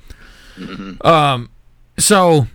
[1.01, 1.49] Um,
[1.97, 2.47] so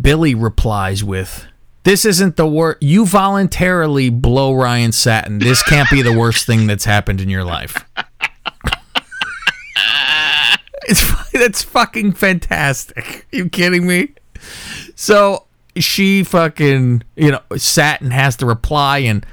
[0.00, 1.46] Billy replies with,
[1.84, 2.82] This isn't the worst.
[2.82, 5.38] You voluntarily blow Ryan Satin.
[5.38, 7.84] This can't be the worst thing that's happened in your life.
[10.88, 13.26] it's that's fucking fantastic.
[13.30, 14.14] you kidding me?
[14.94, 15.44] So
[15.76, 19.26] she fucking you know Satin has to reply and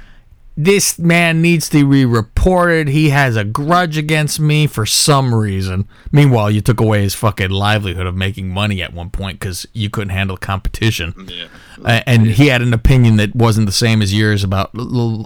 [0.56, 2.88] this man needs to be reported.
[2.88, 5.88] He has a grudge against me for some reason.
[6.10, 9.88] Meanwhile, you took away his fucking livelihood of making money at one point because you
[9.88, 11.14] couldn't handle competition.
[11.26, 11.46] Yeah.
[11.82, 14.72] Uh, and he had an opinion that wasn't the same as yours about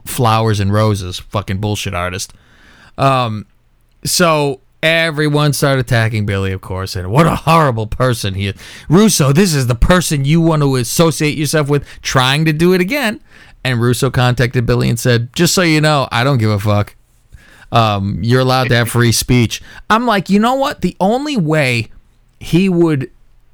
[0.07, 1.19] flowers and roses.
[1.19, 2.33] Fucking bullshit artist.
[2.97, 3.47] Um,
[4.05, 8.55] so everyone started attacking Billy, of course, and what a horrible person he is.
[8.89, 12.81] Russo, this is the person you want to associate yourself with, trying to do it
[12.81, 13.21] again.
[13.67, 16.95] And Russo contacted Billy and said, "Just so you know, I don't give a fuck.
[17.73, 20.81] Um, you're allowed to have free speech." I'm like, you know what?
[20.81, 21.91] The only way
[22.41, 23.11] he would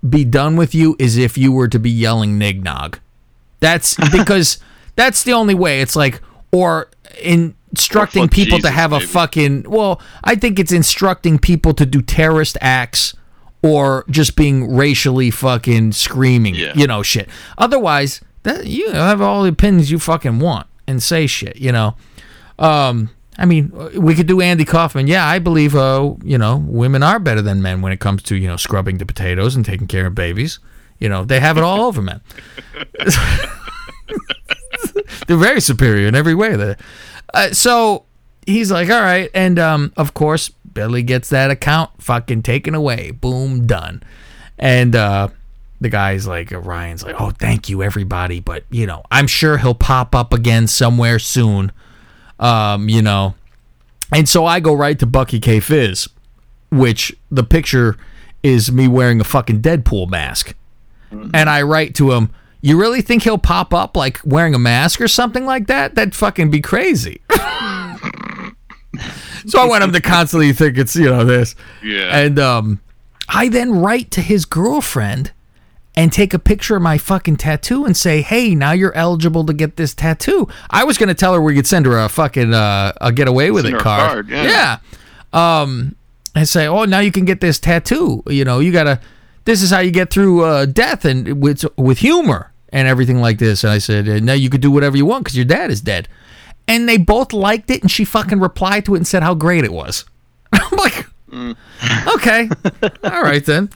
[0.09, 2.99] be done with you is if you were to be yelling nignog.
[3.61, 4.59] That's because
[4.97, 5.81] that's the only way.
[5.81, 6.21] It's like
[6.53, 6.91] or
[7.23, 9.07] instructing fuck people to have a maybe.
[9.07, 13.15] fucking well, I think it's instructing people to do terrorist acts
[13.63, 16.73] or just being racially fucking screaming, Yeah.
[16.75, 17.29] you know, shit.
[17.57, 21.95] Otherwise, that you have all the opinions you fucking want and say shit, you know.
[22.59, 25.07] Um, I mean, we could do Andy Kaufman.
[25.07, 28.37] Yeah, I believe, uh, you know, women are better than men when it comes to
[28.37, 30.59] you know scrubbing the potatoes and taking care of babies.
[30.99, 32.21] You know, they have it all over men.
[35.27, 36.77] They're very superior in every way.
[37.33, 38.05] Uh, so
[38.47, 43.11] he's like, all right, and um, of course Billy gets that account fucking taken away.
[43.11, 44.03] Boom, done.
[44.59, 45.29] And uh,
[45.83, 49.59] the guy's like, uh, Ryan's like, oh, thank you, everybody, but you know, I'm sure
[49.59, 51.73] he'll pop up again somewhere soon.
[52.39, 53.35] Um, you know,
[54.13, 56.09] and so I go right to Bucky K Fizz,
[56.71, 57.97] which the picture
[58.43, 60.55] is me wearing a fucking Deadpool mask.
[61.11, 62.31] And I write to him,
[62.63, 65.95] You really think he'll pop up like wearing a mask or something like that?
[65.95, 67.21] That'd fucking be crazy.
[67.31, 67.39] so
[69.61, 71.55] I want him to constantly think it's, you know, this.
[71.83, 72.17] Yeah.
[72.17, 72.81] And um,
[73.29, 75.33] I then write to his girlfriend
[75.95, 79.53] and take a picture of my fucking tattoo and say, "Hey, now you're eligible to
[79.53, 82.93] get this tattoo." I was gonna tell her we could send her a fucking uh,
[83.01, 84.29] a get away with Send it card.
[84.29, 84.79] card, yeah.
[85.33, 85.61] yeah.
[85.63, 85.97] Um,
[86.35, 89.01] and say, "Oh, now you can get this tattoo." You know, you gotta.
[89.45, 93.39] This is how you get through uh, death and with with humor and everything like
[93.39, 93.65] this.
[93.65, 95.81] And I said, uh, "Now you could do whatever you want because your dad is
[95.81, 96.09] dead."
[96.69, 99.65] And they both liked it, and she fucking replied to it and said how great
[99.65, 100.05] it was.
[100.53, 101.07] I'm like,
[102.15, 102.49] okay,
[103.05, 103.69] all right then.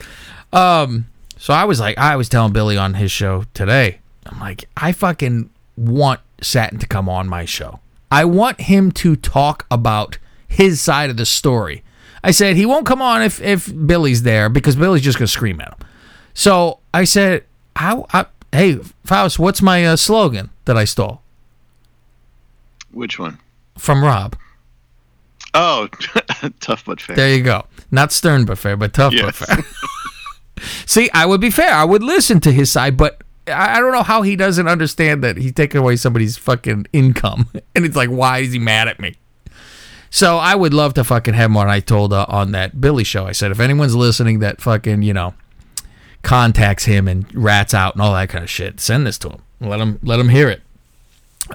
[0.53, 1.05] Um,
[1.37, 3.99] so I was like, I was telling Billy on his show today.
[4.25, 7.79] I'm like, I fucking want Satin to come on my show.
[8.11, 11.83] I want him to talk about his side of the story.
[12.23, 15.61] I said he won't come on if if Billy's there because Billy's just gonna scream
[15.61, 15.87] at him.
[16.33, 17.45] So I said,
[17.75, 18.05] how?
[18.13, 21.21] I, hey, Faust, what's my uh, slogan that I stole
[22.91, 23.39] Which one?
[23.77, 24.35] from Rob?
[25.53, 25.87] Oh,
[26.59, 27.15] tough but fair.
[27.15, 27.65] There you go.
[27.91, 29.57] Not stern but fair, but tough but fair.
[30.85, 31.73] See, I would be fair.
[31.73, 35.37] I would listen to his side, but I don't know how he doesn't understand that
[35.37, 37.49] he's taking away somebody's fucking income.
[37.75, 39.13] And it's like, why is he mad at me?
[40.09, 41.69] So I would love to fucking have him on.
[41.69, 45.13] I told uh, on that Billy show, I said, if anyone's listening that fucking, you
[45.13, 45.35] know,
[46.23, 49.41] contacts him and rats out and all that kind of shit, send this to him.
[49.59, 50.61] Let him let him hear it.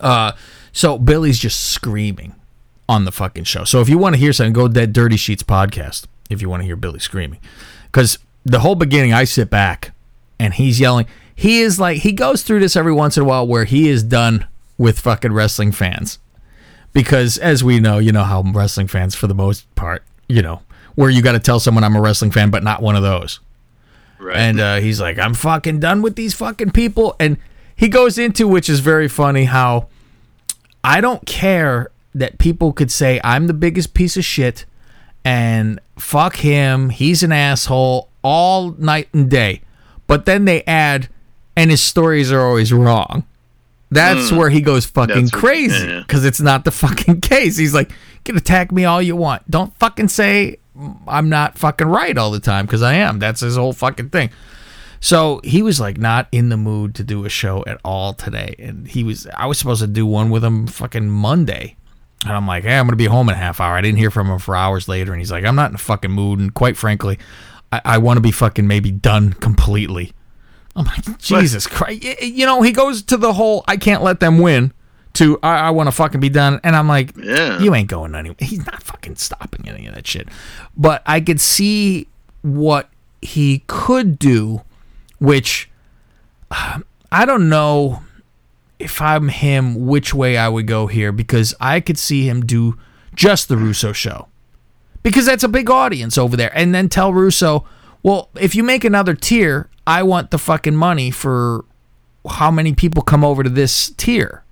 [0.00, 0.32] Uh,
[0.72, 2.34] so Billy's just screaming
[2.88, 3.64] on the fucking show.
[3.64, 6.62] So if you want to hear something, go that Dirty Sheets podcast if you want
[6.62, 7.40] to hear Billy screaming.
[7.86, 9.92] Because the whole beginning, I sit back
[10.38, 11.06] and he's yelling.
[11.34, 14.02] He is like, he goes through this every once in a while where he is
[14.02, 14.46] done
[14.78, 16.18] with fucking wrestling fans.
[16.92, 20.60] Because as we know, you know how wrestling fans, for the most part, you know,
[20.94, 23.40] where you got to tell someone I'm a wrestling fan, but not one of those.
[24.18, 24.36] right.
[24.36, 27.16] And uh, he's like, I'm fucking done with these fucking people.
[27.18, 27.38] And
[27.74, 29.88] he goes into, which is very funny, how
[30.84, 34.66] I don't care that people could say I'm the biggest piece of shit
[35.24, 39.62] and fuck him, he's an asshole all night and day.
[40.06, 41.08] But then they add,
[41.56, 43.24] and his stories are always wrong.
[43.90, 44.36] That's hmm.
[44.36, 45.14] where he goes fucking.
[45.14, 46.00] That's crazy yeah.
[46.00, 47.56] because it's not the fucking case.
[47.56, 49.48] He's like, you can attack me all you want.
[49.50, 50.58] Don't fucking say
[51.06, 53.18] I'm not fucking right all the time because I am.
[53.18, 54.30] That's his whole fucking thing.
[55.00, 58.54] So he was like not in the mood to do a show at all today,
[58.58, 59.26] and he was.
[59.34, 61.76] I was supposed to do one with him fucking Monday,
[62.24, 63.74] and I'm like, hey, I'm gonna be home in a half hour.
[63.74, 65.78] I didn't hear from him for hours later, and he's like, I'm not in a
[65.78, 67.18] fucking mood, and quite frankly,
[67.72, 70.12] I, I want to be fucking maybe done completely.
[70.76, 74.38] I'm like, Jesus Christ, you know, he goes to the whole I can't let them
[74.38, 74.72] win.
[75.14, 77.58] To I, I want to fucking be done, and I'm like, Yeah.
[77.60, 78.36] you ain't going anywhere.
[78.40, 80.26] He's not fucking stopping any of that shit.
[80.74, 82.08] But I could see
[82.40, 82.88] what
[83.20, 84.62] he could do,
[85.18, 85.68] which
[86.50, 86.80] uh,
[87.10, 88.02] I don't know
[88.78, 92.78] if I'm him, which way I would go here because I could see him do
[93.14, 94.28] just the Russo show
[95.02, 97.66] because that's a big audience over there, and then tell Russo,
[98.02, 101.64] well, if you make another tier, I want the fucking money for
[102.28, 104.44] how many people come over to this tier,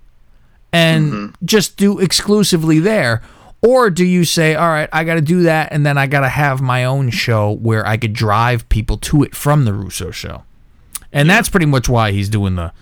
[0.71, 1.45] and mm-hmm.
[1.45, 3.21] just do exclusively there.
[3.63, 6.21] Or do you say, all right, I got to do that, and then I got
[6.21, 10.09] to have my own show where I could drive people to it from the Russo
[10.09, 10.43] show?
[11.13, 12.73] And that's pretty much why he's doing the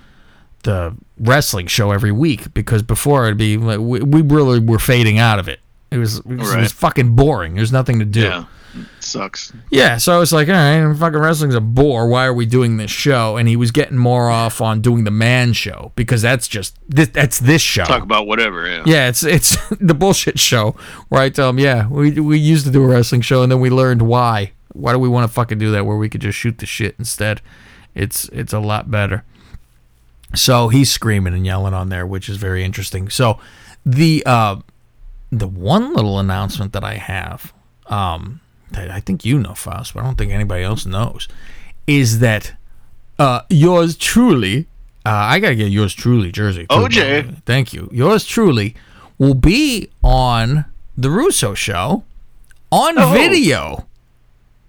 [0.64, 5.18] the wrestling show every week because before it'd be like we, we really were fading
[5.18, 5.60] out of it.
[5.92, 7.56] It was it was, it was fucking boring.
[7.56, 8.22] There's nothing to do.
[8.22, 8.46] Yeah.
[9.00, 9.52] Sucks.
[9.72, 12.08] Yeah, so I was like, all right, fucking wrestling's a bore.
[12.08, 13.36] Why are we doing this show?
[13.36, 17.08] And he was getting more off on doing the man show because that's just this,
[17.10, 17.86] that's this show.
[17.86, 18.68] Talk about whatever.
[18.68, 18.84] Yeah.
[18.86, 20.76] Yeah, it's it's the bullshit show
[21.10, 23.60] where I tell him, yeah, we we used to do a wrestling show and then
[23.60, 24.52] we learned why.
[24.74, 26.96] Why do we want to fucking do that where we could just shoot the shit
[27.00, 27.42] instead?
[27.96, 29.24] It's it's a lot better.
[30.36, 33.10] So he's screaming and yelling on there, which is very interesting.
[33.10, 33.40] So
[33.84, 34.58] the uh
[35.32, 37.54] the one little announcement that I have,
[37.88, 41.28] um, that I think you know, Faust, but I don't think anybody else knows,
[41.88, 42.54] is that
[43.18, 44.68] uh, yours truly,
[45.06, 46.62] uh, I gotta get yours truly jersey.
[46.68, 47.42] too, OJ.
[47.46, 47.90] thank you.
[47.92, 48.76] Yours truly
[49.18, 50.66] will be on
[50.98, 52.04] the Russo show
[52.72, 53.12] on Oh.
[53.14, 53.86] video.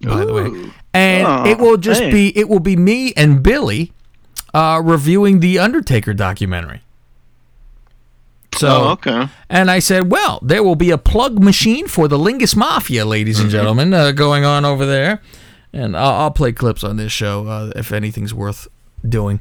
[0.01, 2.11] By the way, and Oh, it will just hey.
[2.11, 3.93] be it will be me and Billy
[4.53, 6.81] uh, reviewing the Undertaker documentary.
[8.55, 9.27] So Oh, okay.
[9.49, 13.37] and I said, well, there will be a plug machine for the Lingus Mafia, ladies
[13.37, 13.43] Mm-hmm.
[13.43, 15.21] and gentlemen, uh, going on over there.
[15.73, 18.67] And I'll, I'll play clips on this show uh, if anything's worth
[19.07, 19.39] doing.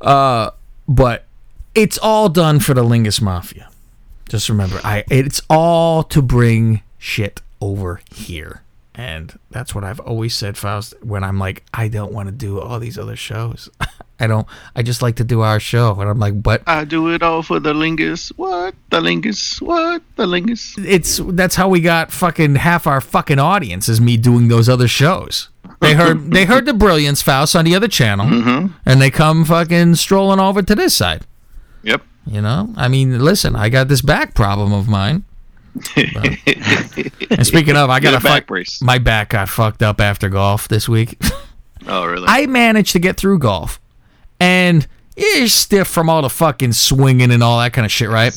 [0.00, 0.50] Uh,
[0.88, 1.26] but
[1.74, 3.68] it's all done for the Lingus Mafia.
[4.28, 8.62] Just remember, I it's all to bring shit over here.
[8.94, 12.60] And that's what I've always said, Faust, when I'm like, I don't want to do
[12.60, 13.68] all these other shows.
[14.20, 15.98] I don't, I just like to do our show.
[16.00, 18.28] And I'm like, but I do it all for the lingus.
[18.36, 18.74] What?
[18.90, 19.60] The lingus.
[19.60, 20.02] What?
[20.16, 20.82] The lingus.
[20.84, 24.88] it's that's how we got fucking half our fucking audience is me doing those other
[24.88, 25.48] shows.
[25.80, 28.74] They heard they heard the Brilliance Faust on the other channel, mm-hmm.
[28.84, 31.26] and they come fucking strolling over to this side.
[31.82, 32.02] Yep.
[32.26, 35.24] You know, I mean, listen, I got this back problem of mine.
[37.30, 38.82] And speaking of, I got a a back fuck- brace.
[38.82, 41.16] My back got fucked up after golf this week.
[41.86, 42.26] Oh, really?
[42.28, 43.79] I managed to get through golf,
[44.40, 48.34] and you're stiff from all the fucking swinging and all that kind of shit, right?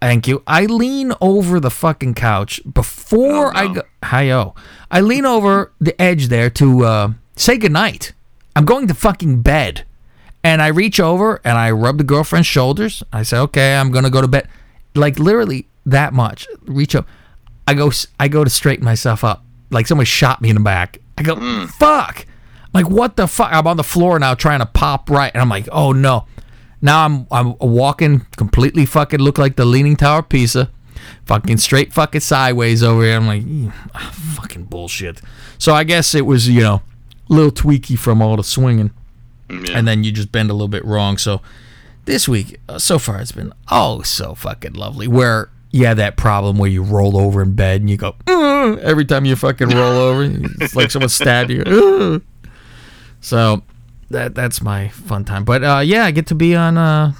[0.00, 0.42] Thank you.
[0.46, 3.82] I lean over the fucking couch before Oh, I go.
[4.04, 4.54] Hi-yo.
[4.90, 8.12] I lean over the edge there to uh, say goodnight.
[8.56, 9.84] I'm going to fucking bed.
[10.42, 13.02] And I reach over and I rub the girlfriend's shoulders.
[13.12, 14.48] I say, okay, I'm going to go to bed.
[14.94, 16.48] Like literally that much.
[16.62, 17.06] Reach up.
[17.68, 19.44] I go, I go to straighten myself up.
[19.70, 20.98] Like someone shot me in the back.
[21.18, 21.66] I go, Hmm.
[21.66, 22.24] fuck.
[22.72, 23.52] Like, what the fuck?
[23.52, 25.30] I'm on the floor now trying to pop right.
[25.34, 26.26] And I'm like, oh no.
[26.82, 30.70] Now I'm I'm walking completely fucking look like the Leaning Tower of Pisa,
[31.26, 33.16] fucking straight fucking sideways over here.
[33.16, 35.20] I'm like, "Mm, ah, fucking bullshit.
[35.58, 36.80] So I guess it was you know
[37.28, 38.92] a little tweaky from all the swinging,
[39.50, 39.76] Yeah.
[39.76, 41.18] and then you just bend a little bit wrong.
[41.18, 41.42] So
[42.06, 45.06] this week uh, so far it's been oh so fucking lovely.
[45.06, 48.14] Where you have that problem where you roll over in bed and you go
[48.80, 50.22] every time you fucking roll over,
[50.62, 52.22] it's like someone stabbed you.
[53.20, 53.62] So
[54.10, 55.44] that that's my fun time.
[55.44, 57.12] But uh, yeah, I get to be on uh,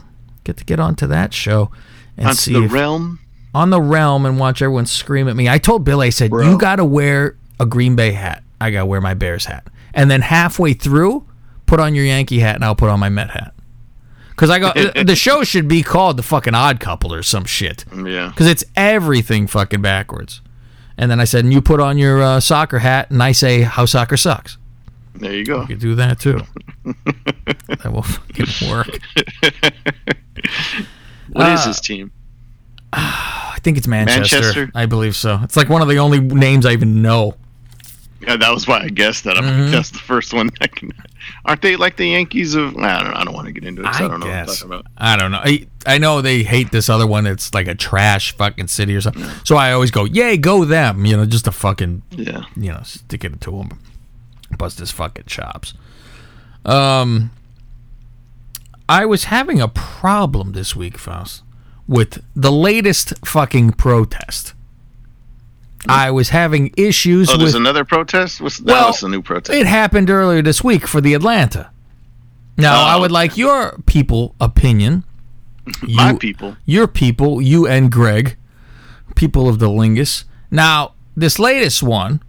[0.45, 1.71] get to get onto that show
[2.17, 3.19] and Onto see the if- realm.
[3.55, 5.49] on the realm and watch everyone scream at me.
[5.49, 6.49] I told Billy, I said, Bro.
[6.51, 8.43] you got to wear a Green Bay hat.
[8.61, 9.67] I got to wear my Bears hat.
[9.95, 11.27] And then halfway through,
[11.67, 13.55] put on your Yankee hat and I'll put on my Met hat.
[14.31, 14.73] Because I go,
[15.05, 17.85] the show should be called the fucking Odd Couple or some shit.
[17.95, 18.29] Yeah.
[18.29, 20.41] Because it's everything fucking backwards.
[20.97, 23.63] And then I said, and you put on your uh, soccer hat and I say,
[23.63, 24.59] how soccer sucks.
[25.15, 25.67] There you go.
[25.69, 26.41] You do that too.
[26.85, 28.89] that will fucking work.
[31.33, 32.11] What is Uh, his team?
[32.93, 34.37] I think it's Manchester.
[34.41, 34.71] Manchester?
[34.75, 35.39] I believe so.
[35.45, 37.37] It's like one of the only names I even know.
[38.21, 39.39] Yeah, that was why I guessed that.
[39.39, 39.71] I'm Mm-hmm.
[39.71, 40.51] That's the first one.
[40.61, 40.91] I can.
[41.45, 42.77] Aren't they like the Yankees of?
[42.77, 43.17] I don't know.
[43.17, 43.87] I don't want to get into it.
[43.87, 44.59] I, I don't know what I'm guess.
[44.61, 44.87] talking about.
[44.99, 45.41] I don't know.
[45.43, 47.27] I, I know they hate this other one.
[47.27, 49.25] It's like a trash fucking city or something.
[49.45, 51.07] So I always go, yay, go them.
[51.07, 52.45] You know, just to fucking, Yeah.
[52.57, 53.79] you know, stick it to him.
[54.61, 55.73] Bust his fucking chops.
[56.67, 57.31] Um,
[58.91, 61.43] I was having a problem this week, Faust,
[61.89, 64.53] with the latest fucking protest.
[65.89, 67.63] I was having issues Oh, there's with.
[67.63, 68.43] another protest.
[68.43, 68.67] What's that?
[68.67, 69.59] Well, was a new protest.
[69.59, 71.71] It happened earlier this week for the Atlanta.
[72.59, 75.05] Now, Oh, I would like your people opinion.
[75.83, 76.57] My You- people.
[76.67, 78.37] Your people, you and Greg,
[79.15, 80.25] people of the Lingus.
[80.51, 82.23] Now, this latest one,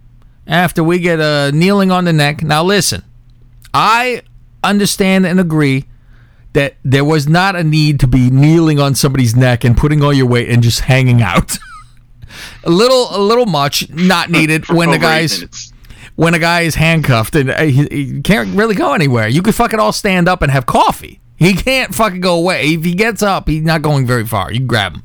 [0.46, 2.42] after we get a kneeling on the neck.
[2.42, 3.02] Now, listen,
[3.72, 4.22] I
[4.62, 5.86] understand and agree
[6.52, 10.12] that there was not a need to be kneeling on somebody's neck and putting all
[10.12, 11.56] your weight and just hanging out.
[12.64, 15.72] a little, a little much, not needed when the guys minutes.
[16.16, 19.28] when a guy is handcuffed and uh, he, he can't really go anywhere.
[19.28, 21.20] You could fucking all stand up and have coffee.
[21.36, 22.74] He can't fucking go away.
[22.74, 24.52] If he gets up, he's not going very far.
[24.52, 25.02] You can grab him.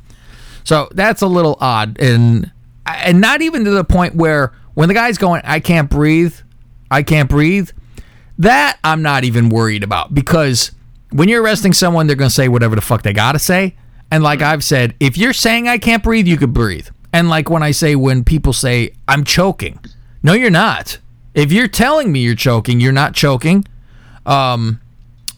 [0.63, 2.51] So that's a little odd, and
[2.85, 6.35] and not even to the point where when the guy's going, I can't breathe,
[6.91, 7.71] I can't breathe.
[8.37, 10.71] That I'm not even worried about because
[11.09, 13.75] when you're arresting someone, they're gonna say whatever the fuck they gotta say.
[14.11, 16.89] And like I've said, if you're saying I can't breathe, you could breathe.
[17.11, 19.79] And like when I say when people say I'm choking,
[20.21, 20.99] no, you're not.
[21.33, 23.65] If you're telling me you're choking, you're not choking.
[24.27, 24.79] Um,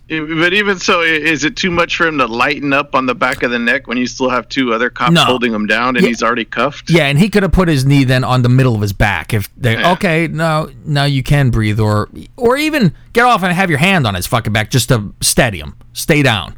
[0.10, 3.44] But even so, is it too much for him to lighten up on the back
[3.44, 5.24] of the neck when you still have two other cops No.
[5.24, 6.08] holding him down and Yeah.
[6.10, 6.90] he's already cuffed?
[6.90, 9.34] Yeah, and he could have put his knee then on the middle of his back.
[9.34, 9.92] If they Yeah.
[9.94, 14.08] okay, no, now you can breathe, or or even get off and have your hand
[14.08, 16.56] on his fucking back just to steady him, stay down.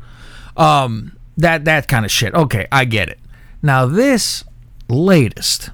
[0.55, 2.33] Um, that that kind of shit.
[2.33, 3.19] Okay, I get it.
[3.61, 4.43] Now this
[4.87, 5.71] latest,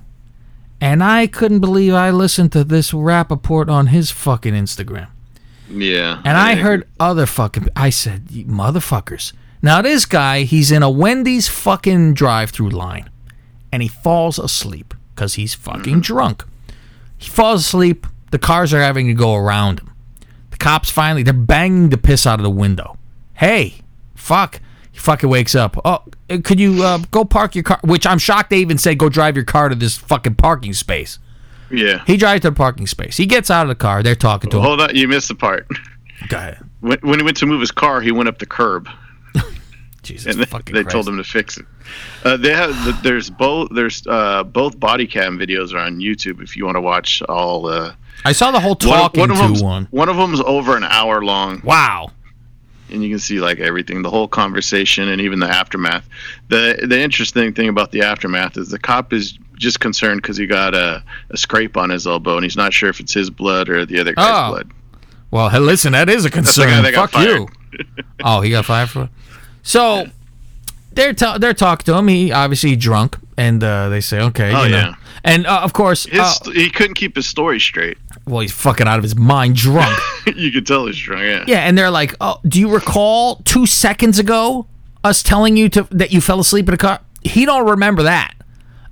[0.82, 5.08] and I couldn't believe I listened to this Rapaport on his fucking Instagram.
[5.70, 6.22] Yeah.
[6.24, 6.63] And I agree.
[6.63, 7.68] heard other fucking.
[7.76, 9.34] I said, motherfuckers.
[9.61, 13.09] Now, this guy, he's in a Wendy's fucking drive through line
[13.72, 16.43] and he falls asleep because he's fucking drunk.
[17.18, 18.05] He falls asleep.
[18.32, 19.93] The cars are having to go around him.
[20.51, 22.97] The cops finally, they're banging the piss out of the window.
[23.34, 23.76] Hey,
[24.15, 24.61] fuck.
[24.91, 25.80] He fucking wakes up.
[25.86, 26.03] Oh,
[26.43, 27.80] could you uh, go park your car?
[27.84, 31.20] Which I'm shocked they even said go drive your car to this fucking parking space.
[31.72, 32.03] Yeah.
[32.05, 33.18] He drives to the parking space.
[33.18, 34.03] He gets out of the car.
[34.03, 34.63] They're talking to him.
[34.63, 35.68] Hold on, you missed the part.
[36.30, 36.59] Go ahead.
[36.82, 38.88] When, when he went to move his car, he went up the curb,
[40.03, 40.93] Jesus and they, fucking they Christ.
[40.93, 41.65] told him to fix it.
[42.24, 46.41] Uh, they have the, there's both there's uh, both body cam videos are on YouTube
[46.41, 47.68] if you want to watch all.
[47.68, 47.93] Uh,
[48.26, 49.88] I saw the whole one, talking one of to one.
[49.91, 51.61] One of them's over an hour long.
[51.63, 52.11] Wow.
[52.90, 56.08] And you can see like everything, the whole conversation, and even the aftermath.
[56.50, 60.46] the The interesting thing about the aftermath is the cop is just concerned because he
[60.46, 63.70] got a, a scrape on his elbow, and he's not sure if it's his blood
[63.70, 64.52] or the other guy's Oh.
[64.52, 64.72] blood.
[65.32, 66.70] Well, hey, listen, that is a concern.
[66.70, 67.48] guy that got Fuck you.
[68.24, 69.10] oh, he got fired for it.
[69.64, 70.06] So
[70.94, 72.08] they're ta- they're talking to him.
[72.08, 74.78] He obviously drunk, and uh, they say, okay, Oh, you know.
[74.78, 74.96] yeah.
[75.26, 77.98] And uh, of course, His, uh, he couldn't keep his story straight.
[78.28, 79.98] Well, he's fucking out of his mind, drunk.
[80.36, 81.24] you could tell he's drunk.
[81.24, 81.44] Yeah.
[81.48, 84.68] yeah, and they're like, oh, do you recall two seconds ago
[85.04, 87.00] us telling you to that you fell asleep in a car?
[87.24, 88.34] He don't remember that.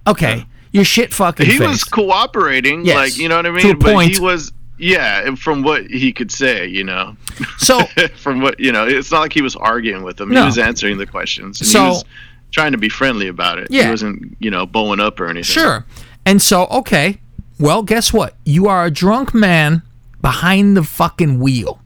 [0.07, 1.45] Okay, you're shit fucking.
[1.45, 3.61] He was cooperating, Yes, like you know what I mean.
[3.61, 3.75] to a.
[3.75, 4.11] But point.
[4.15, 7.15] he was, yeah, from what he could say, you know.
[7.57, 7.81] So
[8.17, 10.29] from what you know, it's not like he was arguing with them.
[10.29, 10.41] No.
[10.41, 11.59] He was answering the questions.
[11.59, 12.05] And So- he was
[12.51, 13.67] trying to be friendly about it.
[13.69, 13.85] Yeah.
[13.85, 15.43] He wasn't, you know, bowing up or anything.
[15.53, 15.85] Sure.
[16.25, 17.19] And so, okay,
[17.59, 18.35] well, guess what?
[18.45, 19.81] You are a drunk man
[20.21, 21.79] behind the fucking wheel.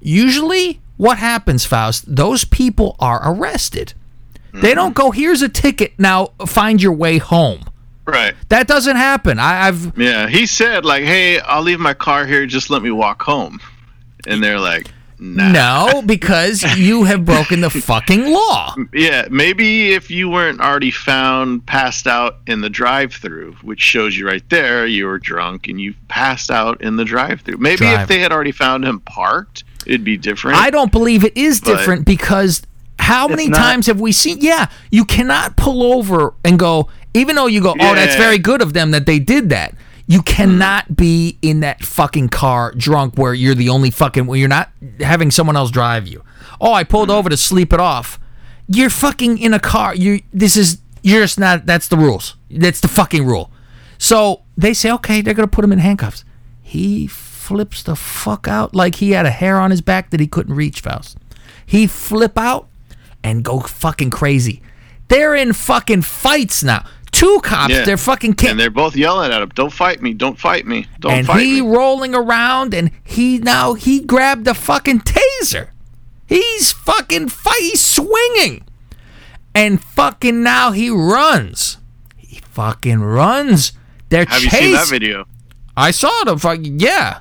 [0.00, 2.04] Usually, what happens, Faust?
[2.06, 3.94] Those people are arrested.
[4.52, 7.60] They don't go, here's a ticket, now find your way home.
[8.06, 8.34] Right.
[8.48, 9.38] That doesn't happen.
[9.38, 9.96] I, I've.
[9.96, 10.28] Yeah.
[10.28, 12.46] He said like, "Hey, I'll leave my car here.
[12.46, 13.60] Just let me walk home."
[14.26, 14.90] And they're like,
[15.20, 18.74] "Nah." No, because you have broken the fucking law.
[18.92, 24.26] Yeah, maybe if you weren't already found passed out in the drive-through, which shows you
[24.26, 27.56] right there you were drunk and you passed out in the drive-through.
[27.58, 28.02] Maybe Drive.
[28.02, 30.56] if they had already found him parked, it'd be different.
[30.58, 32.62] I don't believe it is But- different because
[32.98, 33.58] how many not.
[33.58, 34.38] times have we seen?
[34.40, 38.18] Yeah, you cannot pull over and go, even though you go, oh, that's Yeah.
[38.18, 39.74] very good of them that they did that.
[40.08, 40.34] You mm-hmm.
[40.34, 44.70] cannot be in that fucking car drunk where you're the only fucking, where you're not
[44.98, 46.24] having someone else drive you.
[46.60, 47.18] Oh, I pulled mm-hmm.
[47.18, 48.18] over to sleep it off.
[48.66, 49.94] You're fucking in a car.
[49.94, 52.34] You, this is, you're just not, that's the rules.
[52.50, 53.52] That's the fucking rule.
[53.98, 56.24] So they say, okay, they're to put him in handcuffs.
[56.62, 60.26] He flips the fuck out like he had a hair on his back that he
[60.26, 61.16] couldn't reach, Faust.
[61.64, 62.68] He flip out
[63.22, 64.62] and go fucking crazy.
[65.08, 66.86] They're in fucking fights now.
[67.18, 67.84] Two cops, Yeah.
[67.84, 70.12] they're fucking and they're both yelling at him, "Don't fight me!
[70.14, 70.86] Don't fight me!
[71.00, 75.68] Don't And fight he me!" rolling around and he now he grabbed the fucking taser.
[76.26, 78.64] He's fucking fight, he's swinging.
[79.54, 81.78] And fucking now he runs.
[82.16, 83.72] He fucking runs.
[84.10, 85.26] They're Have you seen that video?
[85.76, 87.20] I saw the fucking yeah.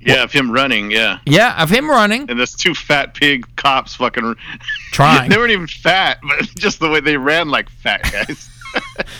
[0.00, 0.90] Yeah, of him running.
[0.90, 4.34] Yeah, Yeah, of him running, and those two fat pig cops fucking
[4.92, 5.30] trying.
[5.30, 8.48] They weren't even fat, but just the way they ran like fat guys.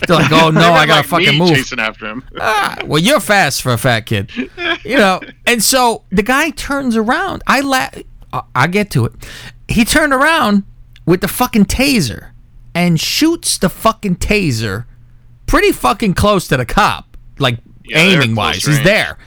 [0.07, 1.49] They're like, oh no, I gotta like fucking move.
[1.51, 2.25] chasing after him.
[2.41, 4.31] ah, well, you're fast for a fat kid,
[4.85, 5.21] you know.
[5.47, 7.43] And so the guy turns around.
[7.47, 7.91] I la-
[8.55, 9.13] I get to it.
[9.69, 10.65] He turned around
[11.07, 12.31] with the fucking taser
[12.75, 14.87] and shoots the fucking taser
[15.47, 18.65] pretty fucking close to the cop, like Yeah, aiming wise.
[18.65, 19.19] He's there,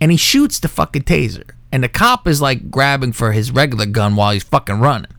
[0.00, 1.50] and he shoots the fucking taser.
[1.72, 5.10] And the cop is like grabbing for his regular gun while he's fucking running.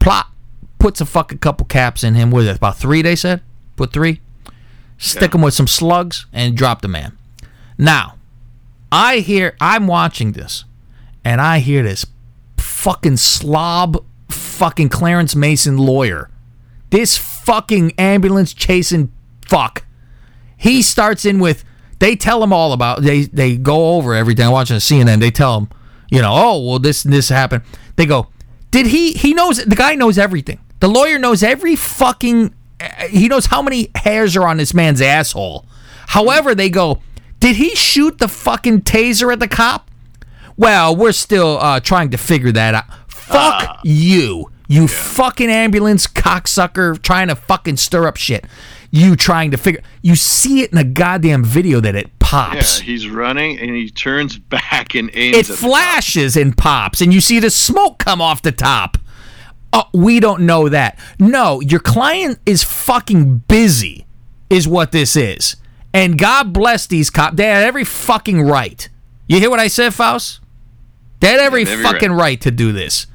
[0.00, 0.26] plot,
[0.78, 2.30] puts a fucking couple caps in him.
[2.30, 3.42] With it about three, they said.
[3.78, 4.20] Put three.
[4.98, 7.16] Stick him with some slugs and drop the man.
[7.78, 8.16] Now,
[8.90, 10.64] I hear I'm watching this,
[11.24, 12.04] and I hear this
[12.56, 16.28] fucking slob, fucking Clarence Mason lawyer.
[16.90, 19.12] This fucking ambulance chasing
[19.46, 19.84] fuck.
[20.56, 21.64] He starts in with.
[22.00, 23.02] They tell him all about.
[23.02, 24.46] They they go over everything.
[24.46, 25.20] I'm watching CNN.
[25.20, 25.68] They tell him,
[26.10, 27.62] you know, oh well, this and this happened.
[27.94, 28.28] They go,
[28.72, 29.12] did he?
[29.12, 29.64] He knows.
[29.64, 30.58] The guy knows everything.
[30.80, 32.54] The lawyer knows every fucking.
[32.80, 35.66] Uh, He knows how many hairs are on this man's asshole.
[36.08, 37.02] However, they go,
[37.40, 39.90] did he shoot the fucking taser at the cop?
[40.56, 42.84] Well, we're still uh, trying to figure that out.
[43.08, 44.50] Fuck you.
[44.68, 48.44] You fucking ambulance cocksucker trying to fucking stir up shit.
[48.90, 49.82] You trying to figure.
[50.02, 52.78] You see it in a goddamn video that it pops.
[52.80, 55.48] Yeah, he's running and he turns back and it aims.
[55.48, 55.56] cop.
[55.58, 58.96] flashes and pops, and you see the smoke come off the top.
[59.72, 60.98] Oh, we don't know that.
[61.18, 64.06] No, your client is fucking busy,
[64.48, 65.56] is what this is.
[65.92, 67.36] And God bless these cops.
[67.36, 68.88] They had every fucking right.
[69.26, 70.40] You hear what I said, Faust?
[71.20, 72.20] They had every every fucking right.
[72.20, 73.06] right to do this.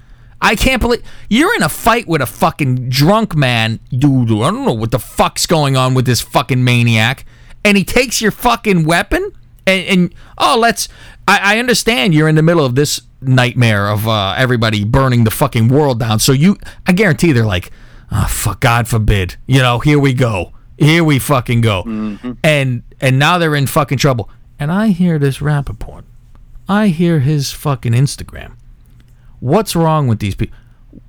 [0.41, 4.30] I can't believe you're in a fight with a fucking drunk man, dude.
[4.30, 7.26] I don't know what the fuck's going on with this fucking maniac,
[7.64, 9.32] and he takes your fucking weapon.
[9.66, 10.89] And, and oh, let's.
[11.26, 15.32] I, I understand you're in the middle of this nightmare of uh, everybody burning the
[15.32, 16.19] fucking world down.
[16.19, 17.71] So you, I guarantee they're like,
[18.11, 19.36] oh fuck, God forbid.
[19.47, 20.53] You know, here we go.
[20.78, 21.84] Here we fucking go.
[22.43, 24.30] And and now they're in fucking trouble.
[24.59, 26.03] And I hear this Rapaport.
[26.67, 28.53] I hear his fucking Instagram.
[29.39, 30.57] What's wrong with these people?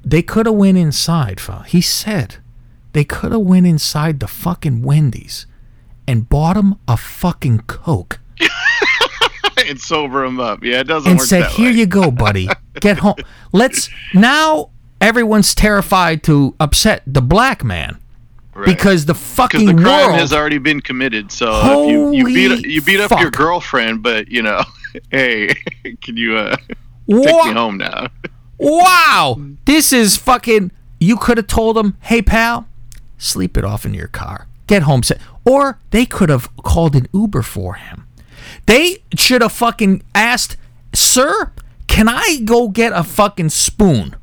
[0.05, 1.65] They could have went inside, fella.
[1.69, 2.37] He said
[2.93, 5.47] they could have went inside the fucking Wendy's
[6.07, 8.21] and bought him a fucking Coke
[9.69, 10.63] and sober him up.
[10.65, 11.77] Yeah, it doesn't and work And said, "Here way.
[11.79, 12.49] you go, buddy.
[12.81, 13.17] Get home.
[13.53, 17.99] Let's now." Everyone's terrified to upset the black man
[18.55, 18.65] Right.
[18.65, 21.31] because the fucking the crime world has already been committed.
[21.31, 24.63] So if you you beat you beat up your girlfriend, but you know,
[25.11, 25.49] hey,
[26.01, 26.77] can you uh, take
[27.09, 28.07] Wha- me home now?
[28.59, 30.71] Wow, this is fucking.
[31.01, 32.67] You could have told him, "Hey, pal,
[33.19, 34.47] sleep it off in your car.
[34.69, 38.07] Get home." sa-" Or they could have called an Uber for him.
[38.67, 40.57] They should have fucking asked,
[40.93, 41.53] "Sir,
[41.87, 44.17] can I go get a fucking spoon?"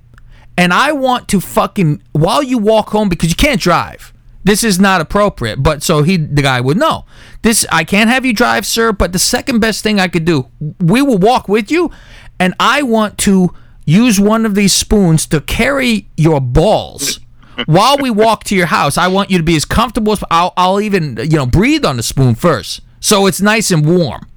[0.58, 4.14] And I want to fucking while you walk home because you can't drive.
[4.44, 5.62] This is not appropriate.
[5.62, 7.06] But so he, the guy would know.
[7.42, 8.92] This I can't have you drive, sir.
[8.92, 10.48] But the second best thing I could do,
[10.80, 11.92] we will walk with you,
[12.40, 13.54] and I want to
[13.86, 17.20] use one of these spoons to carry your balls
[17.66, 18.98] while we walk to your house.
[18.98, 21.98] I want you to be as comfortable as I'll, I'll even you know breathe on
[21.98, 24.28] the spoon first, so it's nice and warm,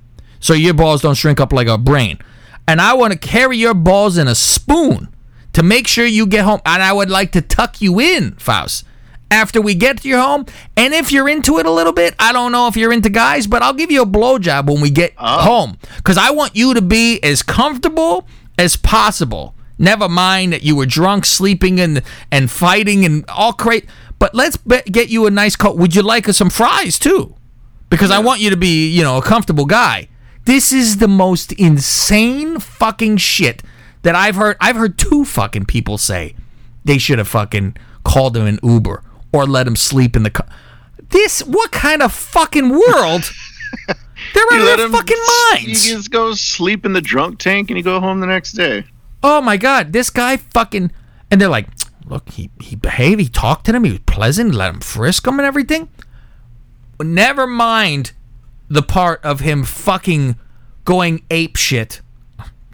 [0.44, 2.18] so your balls don't shrink up like a brain.
[2.68, 5.08] And I want to carry your balls in a spoon
[5.54, 6.60] to make sure you get home.
[6.66, 8.84] And I would like to tuck you in, Faust,
[9.30, 10.44] after we get to your home.
[10.76, 13.46] And if you're into it a little bit, I don't know if you're into guys,
[13.46, 15.40] but I'll give you a blowjob when we get oh.
[15.44, 15.78] home.
[15.96, 18.28] Because I want you to be as comfortable
[18.58, 19.54] as possible.
[19.78, 23.86] Never mind that you were drunk, sleeping, and and fighting, and all crazy.
[24.18, 25.78] But let's be- get you a nice coat.
[25.78, 27.34] Would you like some fries too?
[27.88, 30.08] Because I want you to be, you know, a comfortable guy.
[30.44, 33.62] This is the most insane fucking shit
[34.02, 34.56] that I've heard.
[34.60, 36.34] I've heard two fucking people say
[36.84, 40.46] they should have fucking called him an Uber or let him sleep in the car.
[41.10, 43.30] This what kind of fucking world?
[44.34, 45.84] They're out You of their fucking You minds.
[45.86, 48.84] just go sleep in the drunk tank and you go home the next day.
[49.22, 50.90] Oh my god, this guy fucking
[51.30, 51.68] and they're like,
[52.04, 55.38] look, he he behaved, he talked to them, he was pleasant, let him frisk him
[55.38, 55.88] and everything.
[57.00, 58.12] Never mind
[58.68, 60.36] the part of him fucking
[60.84, 62.00] going ape shit.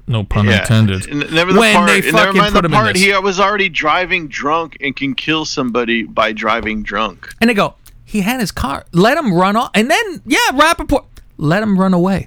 [0.07, 0.61] No pun Yeah.
[0.63, 1.09] intended.
[1.09, 1.89] N- Never the when part.
[1.89, 2.95] they never fucking mind put the him in part.
[2.95, 3.03] this.
[3.05, 7.33] He was already driving drunk and can kill somebody by driving drunk.
[7.41, 7.75] And they go,
[8.05, 8.85] he had his car.
[8.93, 9.71] Let him run off.
[9.75, 11.05] And then, yeah, Rapaport,
[11.37, 12.27] let him run away.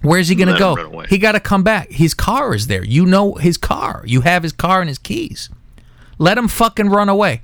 [0.00, 1.02] Where's he going to go?
[1.10, 1.90] He got to come back.
[1.90, 2.82] His car is there.
[2.82, 4.02] You know his car.
[4.06, 5.50] You have his car and his keys.
[6.16, 7.42] Let him fucking run away.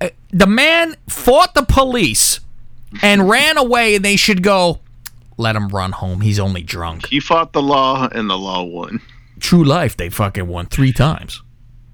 [0.00, 2.38] Uh, The man fought the police
[3.02, 4.80] and ran away, and they should go,
[5.36, 6.20] let him run home.
[6.20, 7.06] He's only drunk.
[7.06, 9.00] He fought the law and the law won.
[9.40, 11.42] True life, they fucking won three times.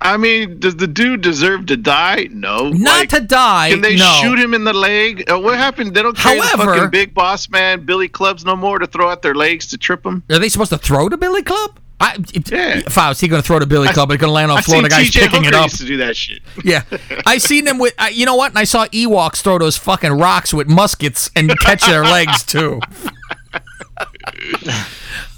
[0.00, 2.28] I mean, does the dude deserve to die?
[2.30, 2.68] No.
[2.68, 3.70] Not Like, to die.
[3.70, 4.18] Can they no.
[4.20, 5.30] shoot him in the leg?
[5.30, 5.94] Uh, what happened?
[5.94, 9.08] They don't carry the However- fucking big boss man Billy Clubs no more to throw
[9.08, 10.22] out their legs to trip him.
[10.30, 11.78] Are they supposed to throw the Billy Club?
[11.98, 12.78] I, if, Yeah.
[12.86, 14.50] if I was he going to throw the Billy Club, but it's going to land
[14.50, 14.82] on the floor.
[14.82, 15.70] The guy's picking it up.
[15.70, 16.42] to do that shit.
[16.64, 16.82] Yeah,
[17.24, 17.94] I seen them with.
[17.98, 18.50] I you know what?
[18.52, 22.80] And I saw Ewoks throw those fucking rocks with muskets and catch their legs too.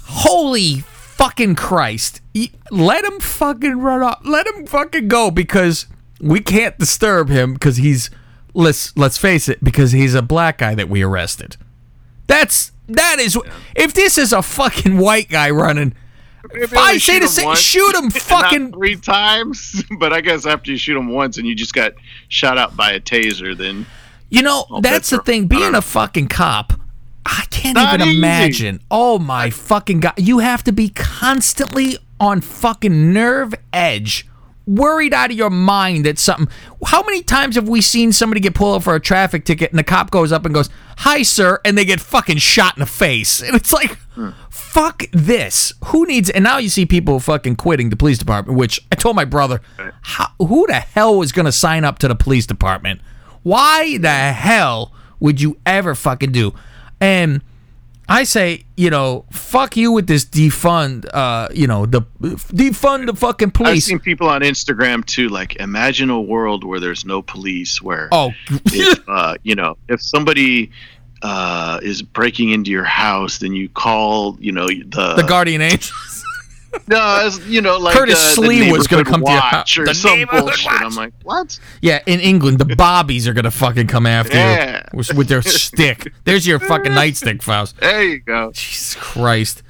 [0.05, 2.21] Holy fucking Christ!
[2.71, 4.19] Let him fucking run off.
[4.25, 5.85] Let him fucking go because
[6.19, 8.09] we can't disturb him because he's
[8.53, 11.57] let's let's face it because he's a black guy that we arrested.
[12.27, 13.37] That's that is
[13.75, 15.93] if this is a fucking white guy running.
[16.53, 19.83] Maybe I say to say, once, shoot him fucking three times.
[19.99, 21.93] But I guess after you shoot him once and you just got
[22.29, 23.85] shot out by a taser, then
[24.29, 25.47] You know, I'll that's the thing.
[25.47, 26.73] Being a fucking cop,
[27.25, 28.17] I can't Not even easy.
[28.17, 28.79] imagine.
[28.89, 30.13] Oh my fucking god!
[30.17, 34.25] You have to be constantly on fucking nerve edge,
[34.69, 36.47] worried out of your mind that something.
[36.85, 39.83] How many times have we seen somebody get pulled for a traffic ticket and the
[39.83, 43.41] cop goes up and goes, "Hi, sir," and they get fucking shot in the face,
[43.45, 43.97] and it's like.
[44.49, 45.73] Fuck this.
[45.85, 49.15] Who needs and now you see people fucking quitting the police department, which I told
[49.15, 49.61] my brother,
[50.37, 53.01] who the hell was going to sign up to the police department?
[53.41, 56.53] Why the hell would you ever fucking do?
[57.01, 57.41] And
[58.09, 63.13] I say, you know, fuck you with this defund, uh, you know, the defund the
[63.13, 63.71] fucking police.
[63.71, 65.29] I've seen people on Instagram too.
[65.29, 70.01] Like, imagine a world where there's no police, where Oh, if uh, you know, if
[70.01, 70.71] somebody
[71.21, 76.25] uh, is breaking into your house, then you call, you know, the the guardian angels.
[76.87, 79.77] No, it's, you know, like Curtis uh, Slee was gonna come to your watch house.
[79.77, 80.65] or The some neighborhood bullshit.
[80.65, 80.81] watch.
[80.81, 81.59] I'm like, what?
[81.81, 84.83] Yeah, in England, the Bobbies are gonna fucking come after Yeah.
[84.91, 86.11] you with, with their stick.
[86.25, 87.77] There's your fucking nightstick, Faust.
[87.79, 88.51] There you go.
[88.51, 89.63] Jesus Christ.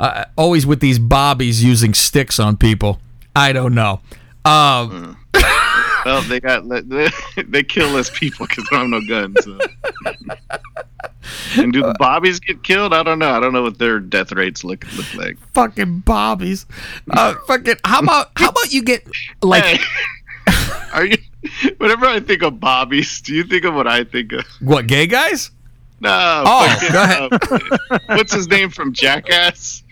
[0.00, 3.00] Uh, always with these bobbies using sticks on people.
[3.36, 4.00] I don't know.
[4.44, 5.16] Um,
[6.04, 7.08] Well, they got they,
[7.48, 9.36] they kill less people because they don't have no guns.
[9.44, 9.58] So.
[11.56, 12.92] and do the bobbies get killed?
[12.94, 13.30] I don't know.
[13.30, 15.38] I don't know what their death rates look look like.
[15.52, 16.66] fucking bobbies.
[17.10, 17.76] Uh, fucking.
[17.84, 19.06] How about how about you get
[19.42, 19.78] like Hey,
[20.92, 21.16] are you?
[21.78, 24.44] Whenever I think of bobbies, do you think of what I think of?
[24.60, 25.50] what gay guys?
[26.00, 26.10] No.
[26.46, 27.32] Oh, fucking, go ahead.
[27.90, 29.82] uh, what's his name from Jackass?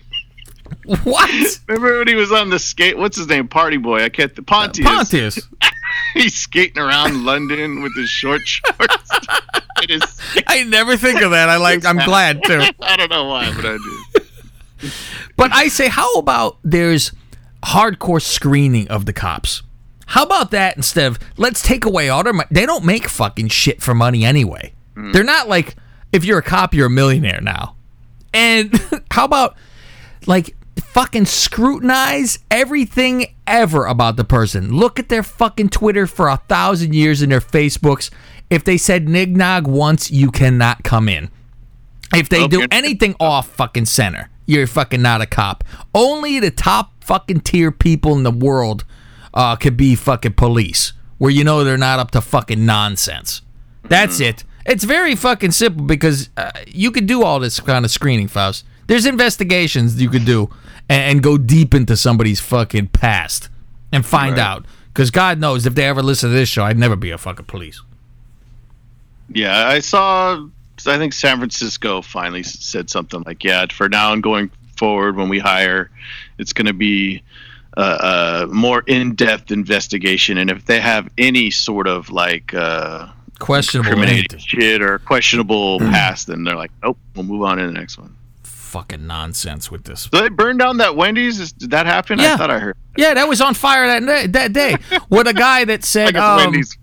[1.04, 1.60] What?
[1.68, 2.96] Remember when he was on the skate?
[2.98, 3.46] What's his name?
[3.48, 4.02] Party boy.
[4.02, 4.34] I can't.
[4.34, 4.86] The Pontius.
[4.86, 5.38] Pontius.
[6.14, 9.10] He's skating around London with his short shorts.
[10.46, 11.48] I never think of that.
[11.48, 11.84] I like.
[11.84, 12.62] I'm glad too.
[12.80, 14.90] I don't know why, but I do.
[15.36, 17.12] But I say, how about there's
[17.64, 19.62] hardcore screening of the cops?
[20.06, 22.48] How about that instead of let's take away all their money?
[22.50, 24.74] They don't make fucking shit for money anyway.
[24.94, 25.12] Hmm.
[25.12, 25.76] They're not like
[26.12, 27.76] if you're a cop, you're a millionaire now.
[28.34, 28.72] And
[29.10, 29.56] how about
[30.26, 34.74] like fucking scrutinize everything ever about the person?
[34.74, 38.10] Look at their fucking Twitter for a thousand years and their Facebooks.
[38.50, 41.30] If they said nignog once, you cannot come in.
[42.14, 45.64] If they do anything off fucking center, you're fucking not a cop.
[45.94, 48.84] Only the top fucking tier people in the world
[49.32, 53.40] uh, could be fucking police, where you know they're not up to fucking nonsense.
[53.84, 54.44] That's it.
[54.66, 58.64] It's very fucking simple because uh, you could do all this kind of screening, Faust.
[58.92, 60.50] There's investigations you could do
[60.86, 63.48] and, and go deep into somebody's fucking past
[63.90, 64.66] and find out.
[64.88, 67.46] Because God knows if they ever listen to this show, I'd never be a fucking
[67.46, 67.80] police.
[69.30, 70.46] Yeah, I saw.
[70.86, 75.30] I think San Francisco finally said something like, "Yeah, for now and going forward, when
[75.30, 75.90] we hire,
[76.36, 77.22] it's going to be
[77.78, 84.02] a, a more in-depth investigation, and if they have any sort of like uh, Questionable.
[84.38, 88.14] shit or questionable past, then they're like, nope, we'll move on to the next one."
[88.72, 90.08] Fucking nonsense with this.
[90.08, 91.38] Did they burn down that Wendy's?
[91.38, 92.18] Is- Did that happen?
[92.18, 92.34] Yeah.
[92.34, 92.76] I thought I heard.
[92.96, 94.76] Yeah, that was on fire that day, that day
[95.10, 96.78] with a guy that said, um, Wendy's.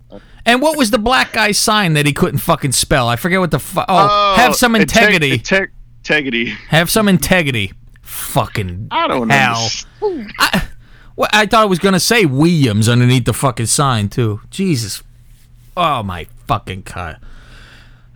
[0.45, 3.07] and what was the black guy's sign that he couldn't fucking spell?
[3.07, 5.69] I forget what the fu- oh, Oh, have some integ- integrity, integ-
[6.03, 6.45] integrity.
[6.69, 7.73] have some integrity.
[8.03, 9.67] Fucking I don't hell.
[10.01, 10.25] know.
[10.37, 10.67] I,
[11.15, 14.41] well, I thought I was gonna say Williams underneath the fucking sign too.
[14.51, 15.01] Jesus,
[15.75, 17.17] oh my fucking god.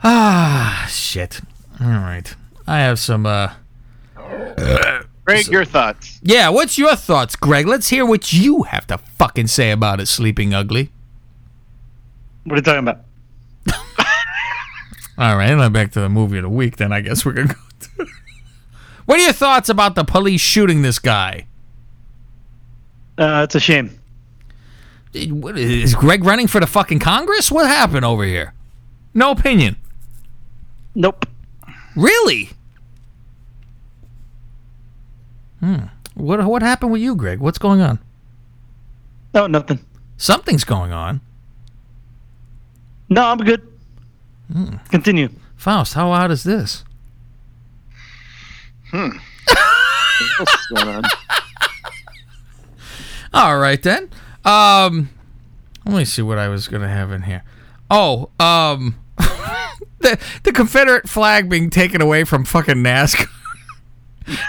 [0.03, 1.41] Ah, shit.
[1.82, 2.36] All right,
[2.67, 3.26] I have some.
[3.26, 3.53] uh
[5.25, 6.19] Greg, your thoughts?
[6.21, 7.65] Yeah, what's your thoughts, Greg?
[7.65, 10.91] Let's hear what you have to fucking say about it, Sleeping Ugly.
[12.43, 12.99] What are you talking about?
[15.17, 16.75] All right, now back to the movie of the week.
[16.75, 17.59] Then I guess we're gonna go.
[17.79, 18.07] To
[19.05, 21.47] what are your thoughts about the police shooting this guy?
[23.17, 23.97] Uh, it's a shame.
[25.13, 27.51] What, is Greg running for the fucking Congress?
[27.51, 28.53] What happened over here?
[29.13, 29.77] No opinion.
[30.95, 31.27] Nope.
[31.95, 32.49] Really?
[35.64, 35.86] Hmm.
[36.16, 37.39] What what happened with you, Greg?
[37.39, 37.99] What's going on?
[39.34, 39.80] No, nothing.
[40.18, 41.22] Something's going on.
[43.07, 43.66] No, I'm good.
[44.89, 45.30] Continue.
[45.55, 46.84] Faust, how odd is this?
[48.91, 51.03] What's going on?
[53.34, 54.09] All right then.
[54.43, 55.11] Um,
[55.86, 57.41] let me see what I was gonna have in here.
[57.89, 58.99] Oh, um,
[59.99, 63.30] the the Confederate flag being taken away from fucking NASCAR.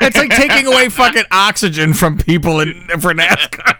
[0.00, 3.76] It's like taking away fucking oxygen from people in for NASCAR.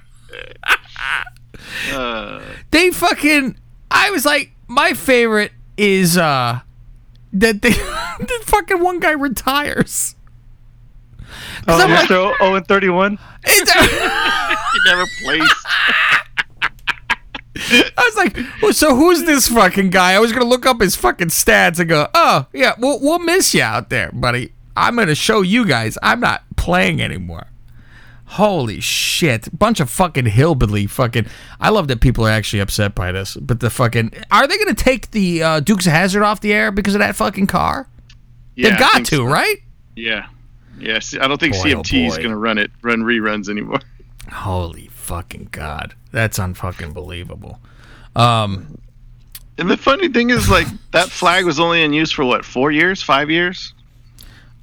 [1.93, 2.41] Uh,
[2.71, 3.57] they fucking
[3.91, 6.61] I was like my favorite is uh
[7.33, 7.71] that they
[8.19, 10.15] the fucking one guy retires.
[11.67, 12.39] Oh, I'm like- Mr.
[12.39, 13.19] 0 and 31.
[13.47, 13.63] he
[14.87, 15.51] never plays.
[17.57, 20.13] I was like, well, so who's this fucking guy?
[20.15, 23.55] I was gonna look up his fucking stats and go, oh yeah, we'll we'll miss
[23.55, 24.53] you out there, buddy.
[24.77, 27.47] I'm gonna show you guys I'm not playing anymore.
[28.27, 29.57] Holy shit!
[29.57, 31.27] Bunch of fucking hillbilly fucking.
[31.61, 34.75] I love that people are actually upset by this, but the fucking are they gonna
[34.75, 37.89] take the uh, Dukes of Hazzard off the air because of that fucking car?
[38.57, 39.25] Yeah, They've got to, so.
[39.25, 39.59] right?
[39.95, 40.27] Yeah.
[40.79, 43.49] Yeah, see, I don't think Boy, oh CMT is going to run it, run reruns
[43.49, 43.79] anymore.
[44.33, 47.61] Holy fucking god, that's unfucking believable.
[48.17, 48.79] Um,
[49.57, 52.73] And the funny thing is, like, that flag was only in use for what, four
[52.73, 53.73] years, five years?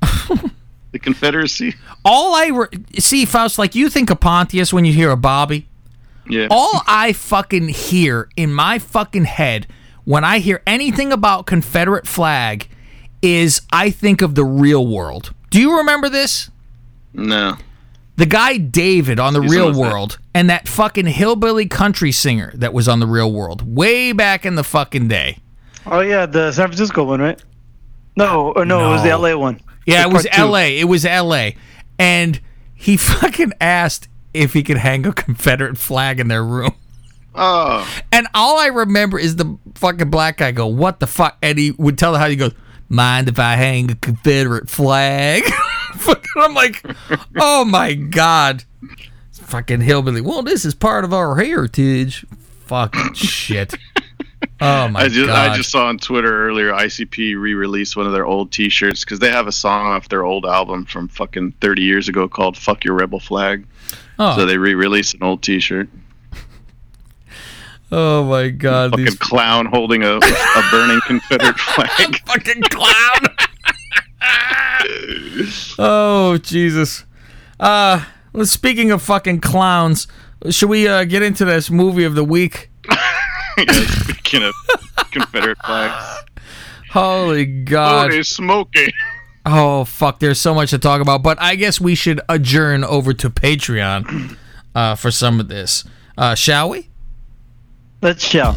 [0.02, 1.76] The Confederacy?
[2.04, 2.68] All I re-
[3.00, 5.68] see, Faust, like you think of Pontius when you hear of Bobby.
[6.30, 6.48] Yeah.
[6.50, 9.68] All I fucking hear in my fucking head
[10.04, 12.68] when I hear anything about Confederate flag
[13.22, 15.34] is I think of the real world.
[15.50, 16.50] Do you remember this?
[17.14, 17.58] no.
[18.18, 19.92] The guy David on the He's real almost there.
[19.92, 24.46] world and that fucking hillbilly country singer that was on the real world way back
[24.46, 25.38] in the fucking day.
[25.88, 27.42] Oh, yeah, the San Francisco one, right?
[28.16, 29.60] No, or no, it was the LA one.
[29.86, 30.44] Yeah, it was two.
[30.44, 30.60] LA.
[30.60, 31.52] It was LA.
[31.98, 32.40] And
[32.74, 36.74] he fucking asked if he could hang a Confederate flag in their room.
[37.34, 37.88] Oh.
[38.12, 41.72] And all I remember is the fucking black guy go, "What the fuck?" And he
[41.72, 42.54] would tell the how he goes,
[42.90, 45.44] "Mind if I hang a Confederate flag?"
[46.38, 46.84] I'm like,
[47.38, 48.66] "Oh my god!"
[49.32, 50.22] Fucking hillbilly.
[50.22, 52.26] Well, this is part of our heritage.
[52.66, 53.74] Fucking shit.
[54.64, 55.52] Oh my I just god.
[55.52, 59.32] I just saw on Twitter earlier ICP re-released one of their old T-shirts because they
[59.32, 62.94] have a song off their old album from fucking 30 years ago called "Fuck Your
[62.96, 63.66] Rebel Flag."
[64.20, 65.90] oh, So they re-released an old T-shirt.
[67.92, 68.92] oh my god.
[68.92, 72.20] Fucking These clown holding a, a burning Confederate flag.
[72.28, 73.36] fucking clown.
[75.80, 77.06] oh Jesus.
[77.60, 80.08] Uh well, speaking of fucking clowns,
[80.50, 82.70] should we uh, get into this movie of the week?
[83.58, 84.54] yeah, speaking of
[85.12, 86.24] Confederate flags.
[86.92, 88.12] Holy God.
[88.12, 88.94] Holy smoky.
[89.46, 90.20] Oh, fuck.
[90.20, 91.24] There's so much to talk about.
[91.24, 94.38] But I guess we should adjourn over to Patreon
[94.76, 95.84] uh, for some of this.
[96.18, 96.90] Uh, shall we?
[98.02, 98.56] Let's shout.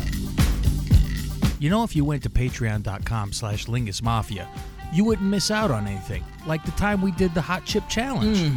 [1.58, 4.48] You know, if you went to patreon.com slash Lingus Mafia,
[4.92, 6.24] you wouldn't miss out on anything.
[6.46, 8.52] Like the time we did the Hot Chip Challenge.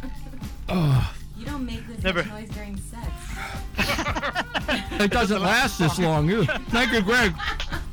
[0.68, 2.22] oh You don't make this Never.
[2.24, 3.06] much noise during sex.
[5.00, 6.28] It doesn't last this long.
[6.28, 6.58] either.
[6.70, 7.32] Thank you, Greg.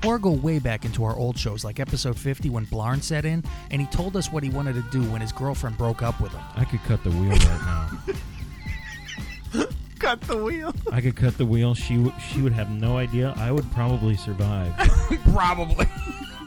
[0.06, 3.44] Or go way back into our old shows, like episode 50 when Blarn set in
[3.70, 6.32] and he told us what he wanted to do when his girlfriend broke up with
[6.32, 6.42] him.
[6.56, 7.62] I could cut the wheel right
[9.54, 9.66] now.
[10.00, 10.74] Cut the wheel.
[10.92, 11.74] I could cut the wheel.
[11.74, 13.34] She w- she would have no idea.
[13.38, 14.74] I would probably survive.
[15.34, 15.88] Probably.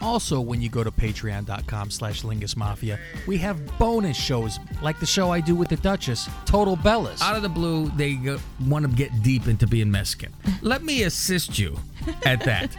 [0.01, 5.07] Also, when you go to patreon.com slash Lingus Mafia, we have bonus shows like the
[5.07, 7.20] show I do with the Duchess, Total Bellas.
[7.20, 10.32] Out of the blue, they go, want to get deep into being Mexican.
[10.62, 11.76] Let me assist you
[12.24, 12.76] at that.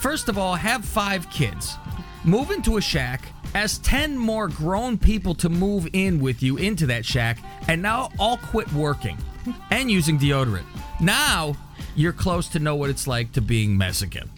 [0.00, 1.76] First of all, have five kids.
[2.24, 6.86] Move into a shack, ask 10 more grown people to move in with you into
[6.86, 9.18] that shack, and now all quit working
[9.70, 10.64] and using deodorant.
[11.00, 11.56] Now
[11.94, 14.30] you're close to know what it's like to being Mexican.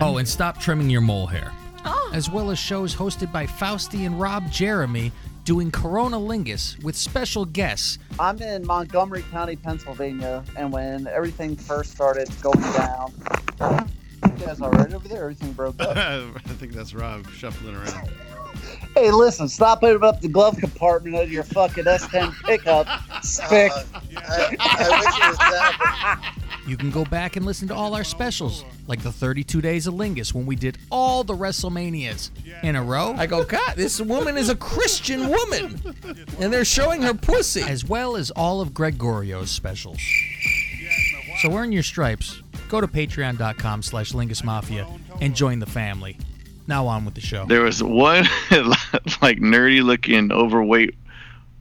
[0.00, 1.52] Oh, and stop trimming your mole hair.
[1.84, 2.10] Oh.
[2.12, 5.12] As well as shows hosted by Fausti and Rob Jeremy
[5.44, 7.98] doing Corona Lingus with special guests.
[8.18, 13.12] I'm in Montgomery County, Pennsylvania, and when everything first started going down,
[14.24, 15.22] you guys all right over there?
[15.22, 15.96] Everything broke up.
[15.96, 18.10] I think that's Rob shuffling around.
[18.96, 22.86] Hey, listen, stop putting up the glove compartment of your fucking S10 pickup,
[23.22, 23.70] spick.
[26.66, 29.94] You can go back and listen to all our specials, like the 32 Days of
[29.94, 32.30] Lingus when we did all the WrestleManias
[32.64, 33.14] in a row.
[33.16, 35.80] I go, God, this woman is a Christian woman,
[36.40, 37.62] and they're showing her pussy.
[37.62, 40.00] As well as all of Gregorio's specials.
[41.42, 42.42] So earn your stripes.
[42.68, 44.88] Go to patreon.com slash Lingus Mafia
[45.20, 46.18] and join the family.
[46.66, 47.46] Now on with the show.
[47.46, 48.24] There was one
[49.22, 50.94] like nerdy looking overweight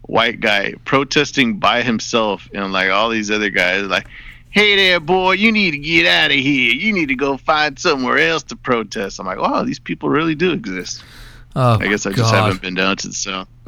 [0.04, 4.06] white guy protesting by himself and like all these other guys like
[4.52, 7.80] hey there boy you need to get out of here you need to go find
[7.80, 11.04] somewhere else to protest i'm like wow these people really do exist
[11.56, 12.44] Oh, i guess i just God.
[12.44, 13.48] haven't been down to the south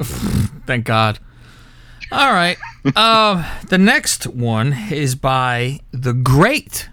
[0.64, 1.18] Thank God.
[2.12, 2.56] All right.
[2.96, 6.88] um, the next one is by the great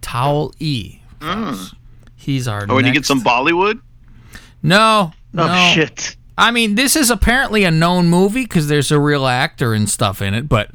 [0.00, 1.00] Towel E.
[1.20, 1.74] folks.
[2.20, 2.66] He's our.
[2.68, 3.80] oh and you get some bollywood
[4.62, 5.12] No.
[5.12, 5.72] Oh, no.
[5.74, 6.16] shit.
[6.36, 10.20] I mean, this is apparently a known movie because there's a real actor and stuff
[10.22, 10.70] in it, but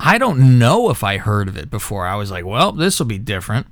[0.00, 2.06] I don't know if I heard of it before.
[2.06, 3.66] I was like, well, this will be different.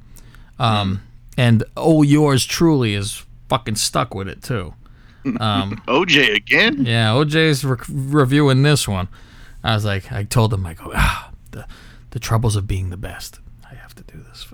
[0.59, 1.03] Um,
[1.37, 4.75] and oh, yours truly is fucking stuck with it too.
[5.39, 6.85] Um, OJ again?
[6.85, 9.09] yeah, OJ's re- reviewing this one.
[9.63, 11.67] I was like, I told him, I go, ah, the
[12.11, 13.39] the troubles of being the best.
[13.71, 14.47] I have to do this.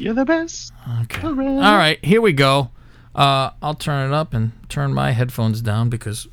[0.00, 0.72] You're the best.
[1.02, 1.26] Okay.
[1.26, 2.70] All right, here we go.
[3.14, 6.26] Uh, I'll turn it up and turn my headphones down because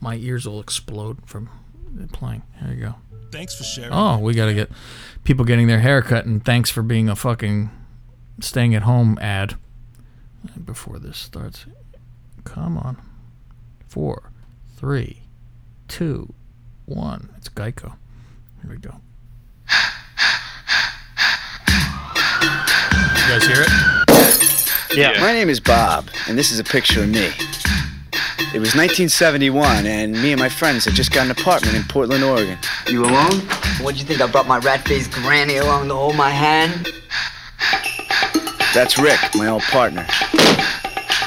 [0.00, 1.48] my ears will explode from
[2.12, 2.42] playing.
[2.60, 2.94] Here you go.
[3.30, 3.92] Thanks for sharing.
[3.92, 4.70] Oh, we got to get
[5.24, 7.70] people getting their hair cut, and thanks for being a fucking
[8.40, 9.54] staying at home ad
[10.64, 11.66] before this starts.
[12.44, 12.96] Come on.
[13.88, 14.30] Four,
[14.76, 15.22] three,
[15.88, 16.32] two,
[16.86, 17.30] one.
[17.36, 17.96] It's Geico.
[18.62, 19.00] Here we go.
[23.26, 24.96] You guys hear it?
[24.96, 25.20] Yeah.
[25.20, 27.26] My name is Bob, and this is a picture of me.
[28.54, 32.22] It was 1971, and me and my friends had just got an apartment in Portland,
[32.22, 32.56] Oregon.
[32.86, 33.40] You alone?
[33.82, 34.20] What'd you think?
[34.20, 36.88] I brought my rat-faced granny along to hold my hand?
[38.72, 40.06] That's Rick, my old partner.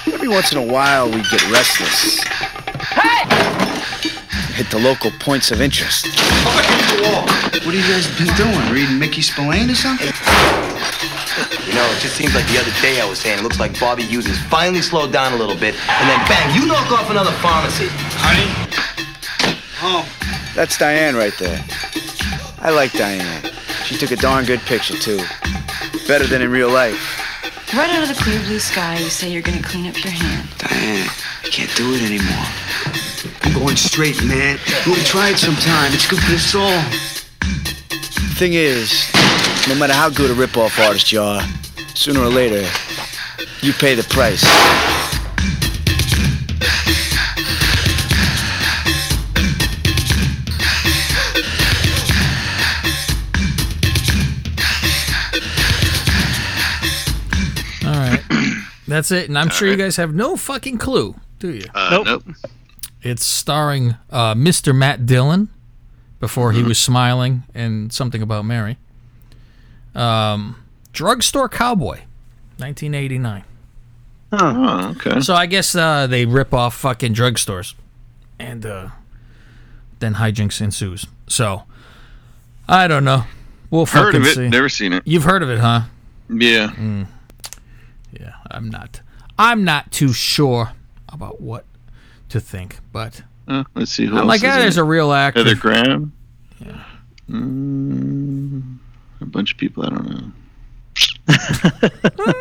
[0.07, 2.23] Every once in a while, we'd get restless.
[2.93, 3.27] Hey!
[4.53, 6.05] Hit the local points of interest.
[6.05, 8.71] What have you guys been doing?
[8.73, 10.13] Reading Mickey Spillane or something?
[11.65, 13.79] You know, it just seems like the other day I was saying it looks like
[13.79, 17.09] Bobby Hughes has finally slowed down a little bit, and then bang, you knock off
[17.09, 17.87] another pharmacy.
[18.19, 18.49] Honey?
[19.81, 20.07] Oh.
[20.55, 21.63] That's Diane right there.
[22.59, 23.43] I like Diane.
[23.85, 25.21] She took a darn good picture, too.
[26.07, 26.99] Better than in real life.
[27.73, 30.49] Right out of the clear blue sky, you say you're gonna clean up your hand.
[30.57, 31.07] Diane,
[31.43, 32.45] I can't do it anymore.
[33.43, 34.57] I'm going straight, man.
[34.85, 35.93] You ought to try it sometime.
[35.93, 36.81] It's good for the soul.
[38.35, 39.05] Thing is,
[39.69, 41.41] no matter how good a rip-off artist you are,
[41.95, 42.67] sooner or later,
[43.61, 44.43] you pay the price.
[57.85, 58.21] All right.
[58.87, 59.29] That's it.
[59.29, 61.65] And I'm sure you guys have no fucking clue, do you?
[61.73, 62.23] Uh, nope.
[63.01, 64.75] It's starring uh, Mr.
[64.75, 65.49] Matt Dillon
[66.19, 66.57] before Mm-hmm.
[66.61, 68.77] he was smiling and something about Mary.
[69.95, 70.63] Um,
[70.93, 72.01] Drugstore Cowboy,
[72.57, 73.43] 1989.
[74.31, 75.21] Oh, okay.
[75.21, 77.73] So I guess uh, they rip off fucking drugstores,
[78.37, 78.89] and uh,
[79.99, 81.05] then hijinks ensues.
[81.27, 81.63] So
[82.67, 83.23] I don't know.
[83.71, 84.49] We'll Heard fucking of it, see.
[84.49, 85.03] never seen it.
[85.05, 85.81] You've heard of it, huh?
[86.29, 86.69] Yeah.
[86.69, 87.07] Mm.
[88.19, 89.01] Yeah, I'm not.
[89.37, 90.71] I'm not too sure
[91.07, 91.65] about what
[92.29, 94.81] to think, but Uh, let's see who I'm else like, is ah, there's it.
[94.81, 95.43] a real actor.
[95.43, 96.11] Heather Graham.
[96.59, 96.83] Yeah.
[97.29, 98.78] Mm,
[99.21, 100.31] a bunch of people I don't know.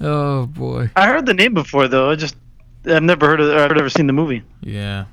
[0.00, 0.90] Oh boy.
[0.96, 2.10] I heard the name before though.
[2.10, 2.36] I just
[2.84, 3.56] I've never heard of.
[3.56, 4.42] I've never seen the movie.
[4.60, 5.06] Yeah.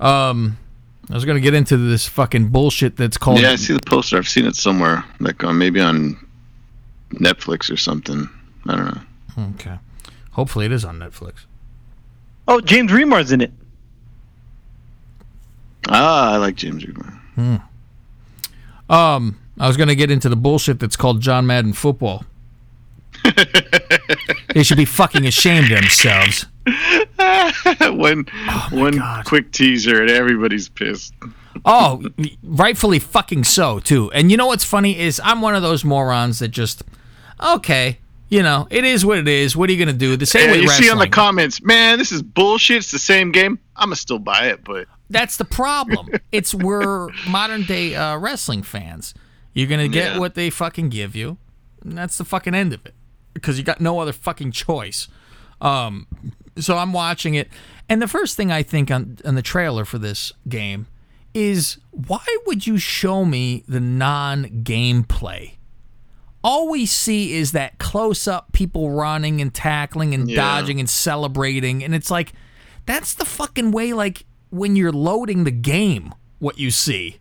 [0.00, 0.56] Um,
[1.10, 3.40] I was gonna get into this fucking bullshit that's called.
[3.40, 4.16] Yeah, I see the poster.
[4.16, 6.16] I've seen it somewhere, like on maybe on
[7.10, 8.28] Netflix or something.
[8.66, 9.46] I don't know.
[9.56, 9.78] Okay.
[10.32, 11.44] Hopefully, it is on Netflix.
[12.46, 13.52] Oh, James Remar's in it.
[15.88, 17.18] Ah, I like James Remar.
[17.34, 17.56] Hmm.
[18.88, 22.24] Um, I was gonna get into the bullshit that's called John Madden football.
[24.54, 26.46] they should be fucking ashamed of themselves.
[27.96, 28.26] one
[28.70, 31.12] one quick teaser and everybody's pissed.
[31.64, 32.02] Oh,
[32.42, 34.10] rightfully fucking so too.
[34.12, 36.84] And you know what's funny is I'm one of those morons that just
[37.42, 39.56] okay, you know, it is what it is.
[39.56, 40.16] What are you gonna do?
[40.16, 40.86] The same Yeah, way you wrestling.
[40.86, 42.78] see on the comments, man, this is bullshit.
[42.78, 43.58] It's the same game.
[43.76, 46.08] I'ma still buy it, but That's the problem.
[46.32, 49.14] it's we're modern day uh, wrestling fans.
[49.54, 50.18] You're gonna get Yeah.
[50.18, 51.38] what they fucking give you,
[51.82, 52.94] and that's the fucking end of it.
[53.34, 55.08] Because you got no other fucking choice.
[55.60, 56.06] Um,
[56.58, 57.48] so I'm watching it,
[57.88, 60.86] and the first thing I think on on the trailer for this game
[61.34, 65.54] is why would you show me the non gameplay?
[66.44, 70.36] All we see is that close up people running and tackling and Yeah.
[70.36, 72.32] dodging and celebrating, and it's like
[72.86, 73.92] that's the fucking way.
[73.92, 77.18] Like when you're loading the game, what you see.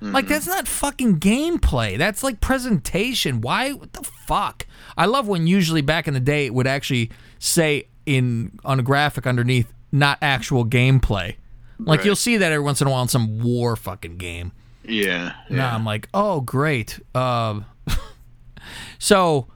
[0.00, 1.96] Like that's not fucking gameplay.
[1.98, 3.40] That's like presentation.
[3.40, 3.72] Why?
[3.72, 4.66] What the fuck?
[4.96, 8.82] I love when usually back in the day it would actually say in on a
[8.82, 11.36] graphic underneath not actual gameplay.
[11.78, 12.06] Like Right.
[12.06, 14.52] you'll see that every once in a while in some war fucking game.
[14.84, 15.32] yeah.
[15.48, 17.00] Now I'm like, oh great.
[17.14, 17.60] Uh,
[18.98, 19.48] so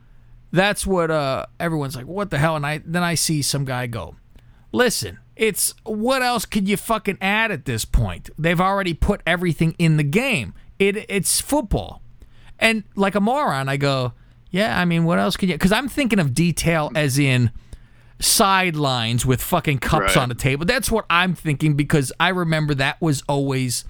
[0.53, 2.07] that's what uh, everyone's like.
[2.07, 2.57] What the hell?
[2.57, 4.17] And I then I see some guy go,
[4.73, 5.19] listen.
[5.41, 8.29] It's what else could you fucking add at this point?
[8.39, 10.53] They've already put everything in the game.
[10.79, 12.03] It it's football,
[12.59, 14.13] and like a moron, I go,
[14.51, 14.79] yeah.
[14.79, 15.55] I mean, what else could you?
[15.55, 17.53] Because I'm thinking of detail as in
[18.19, 20.17] sidelines with fucking cups Right.
[20.19, 20.67] on the table.
[20.67, 23.87] That's what I'm thinking because I remember that was always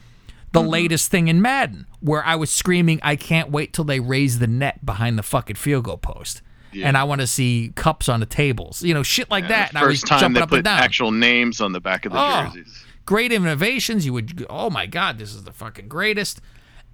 [0.53, 0.68] the mm-hmm.
[0.68, 4.46] latest thing in Madden, where I was screaming, "I can't wait till they raise the
[4.46, 6.42] net behind the fucking field goal post."
[6.73, 6.87] Yeah.
[6.89, 9.71] And I want to see cups on the tables, you know, shit like that.
[9.71, 10.79] And I was First time jumping they up and put down.
[10.83, 12.85] actual names on the back of the Oh, jerseys.
[13.07, 14.07] great innovations.
[14.07, 16.41] You would, oh my god, this is the fucking greatest.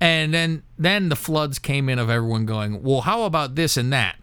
[0.00, 3.92] And then then the floods came in of everyone going, well, how about this and
[3.92, 4.16] that?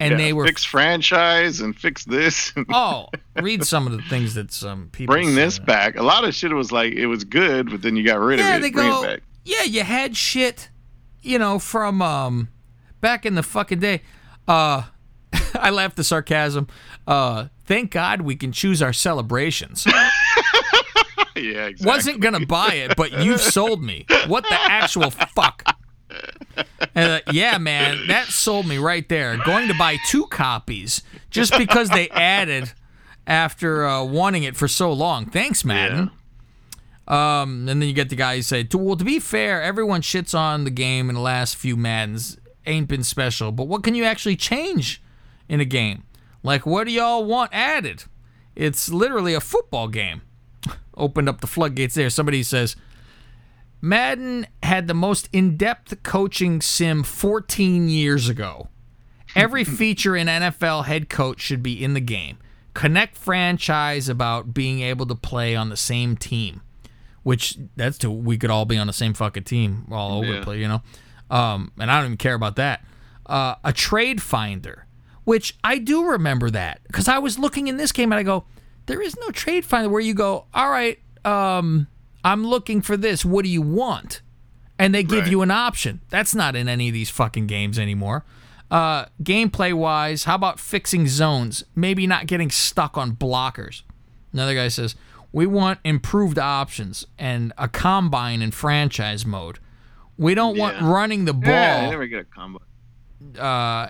[0.00, 2.52] And Yeah, they were, fix franchise and fix this.
[2.56, 3.08] and oh,
[3.40, 5.96] read some of the things that some people bring this back.
[5.96, 8.52] A lot of shit was like it was good, but then you got rid Yeah,
[8.54, 8.62] of it.
[8.62, 9.22] they bring go, it back.
[9.44, 10.68] yeah, you had shit,
[11.20, 12.48] you know, from um
[13.00, 14.02] back in the fucking day.
[14.48, 14.82] Uh,
[15.64, 16.68] I laughed the sarcasm.
[17.06, 19.86] Uh, thank God we can choose our celebrations.
[21.36, 21.86] yeah, exactly.
[21.86, 24.06] Wasn't gonna buy it, but you've sold me.
[24.26, 25.64] What the actual fuck?
[26.96, 29.36] Uh, yeah, man, that sold me right there.
[29.44, 32.72] Going to buy two copies just because they added
[33.26, 35.26] after uh, wanting it for so long.
[35.26, 36.10] Thanks, Madden.
[37.06, 40.00] Um, and then you get the guy who say, to, "Well, to be fair, everyone
[40.00, 42.38] shits on the game in the last few Maddens.
[42.66, 45.02] Ain't been special, but what can you actually change
[45.50, 46.04] in a game?
[46.42, 48.04] Like, what do y'all want added?
[48.56, 50.22] It's literally a football game."
[50.96, 52.08] Opened up the floodgates there.
[52.10, 52.76] Somebody says,
[53.80, 58.68] Madden had the most in depth coaching sim 14 years ago.
[59.34, 62.38] Every feature in NFL head coach should be in the game.
[62.74, 66.60] Connect franchise about being able to play on the same team,
[67.22, 70.38] which that's to we could all be on the same fucking team all over Yeah.
[70.40, 70.82] the place, you know.
[71.30, 72.84] Um, and I don't even care about that.
[73.26, 74.86] Uh, a trade finder,
[75.24, 78.44] which I do remember that because I was looking in this game and I go,
[78.86, 81.86] there is no trade finder where you go, all right, um,
[82.24, 83.24] I'm looking for this.
[83.24, 84.22] What do you want?
[84.78, 85.30] And they give Right.
[85.30, 86.00] you an option.
[86.08, 88.24] That's not in any of these fucking games anymore.
[88.70, 91.64] Uh, gameplay wise, how about fixing zones?
[91.74, 93.82] Maybe not getting stuck on blockers.
[94.32, 94.94] Another guy says,
[95.32, 99.58] We want improved options and a combine in franchise mode.
[100.16, 101.50] We don't want running the ball.
[101.52, 102.60] Yeah, never get a combo.
[103.38, 103.88] uh,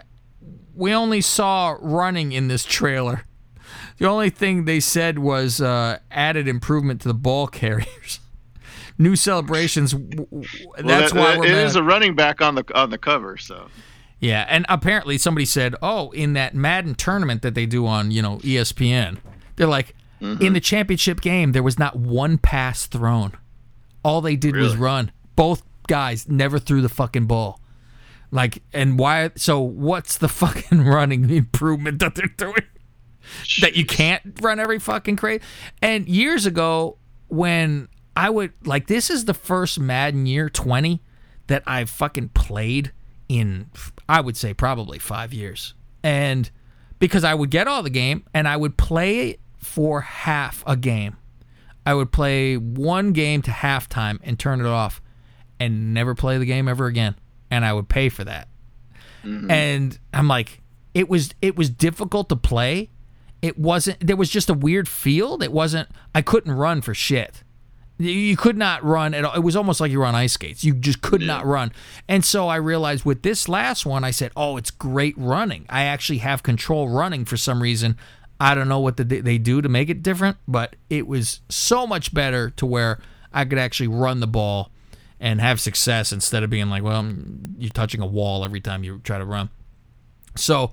[0.80, 3.24] we only saw running in this trailer.
[3.98, 8.18] The only thing they said was uh, added improvement to the ball carriers.
[8.98, 9.92] New celebrations.
[9.92, 11.66] w- w- Well, That's that- why we're it mad.
[11.66, 13.36] is a running back on the on the cover.
[13.36, 13.68] So
[14.18, 18.20] Yeah, and apparently somebody said, "Oh, in that Madden tournament that they do on, you
[18.22, 19.18] know, ESPN,
[19.56, 20.44] they're like, Mm-hmm.
[20.44, 23.32] in the championship game, there was not one pass thrown.
[24.04, 25.12] All they did was run.
[25.34, 27.58] Both guys never threw the fucking ball.
[28.30, 29.30] Like, and why?
[29.36, 32.66] So, what's the fucking running improvement that they're doing?
[33.60, 35.42] That you can't run every fucking crate.
[35.82, 41.02] And years ago, when I would like, this is the first Madden year twenty
[41.46, 42.92] that I fucking played
[43.28, 43.70] in.
[44.08, 46.50] I would say probably five years, and
[47.00, 51.16] because I would get all the game and I would play for half a game.
[51.84, 55.02] I would play one game to halftime and turn it off
[55.58, 57.16] and never play the game ever again.
[57.50, 58.48] And I would pay for that.
[59.24, 59.50] Mm-hmm.
[59.50, 60.62] And I'm like,
[60.94, 62.90] it was it was difficult to play.
[63.42, 65.42] It wasn't there was just a weird field.
[65.42, 67.42] It wasn't I couldn't run for shit.
[67.98, 69.34] You- could not run at all.
[69.34, 70.64] It was almost like you were on ice skates.
[70.64, 71.70] You just could not run.
[72.08, 75.66] And so I realized with this last one, I said, "Oh, it's great running.
[75.68, 77.98] I actually have control running for some reason.
[78.40, 81.86] I don't know what the, they do to make it different, but it was so
[81.86, 82.98] much better to where
[83.34, 84.69] I could actually run the ball
[85.20, 87.06] and have success instead of being like, well,
[87.58, 89.50] you're touching a wall every time you try to run.
[90.36, 90.72] So,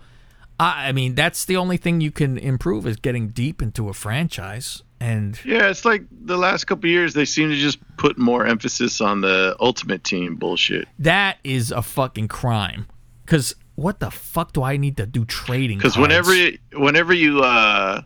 [0.60, 3.93] I, I mean, that's the only thing you can improve is getting deep into a
[3.93, 4.84] franchise.
[5.00, 8.48] And yeah, it's like the last couple of years they seem to just put more
[8.48, 10.88] emphasis on the ultimate team bullshit.
[10.98, 12.88] that is a fucking crime.
[13.24, 15.78] Because what the fuck do I need to do trading?
[15.78, 16.34] Because whenever
[16.74, 18.02] whenever you uh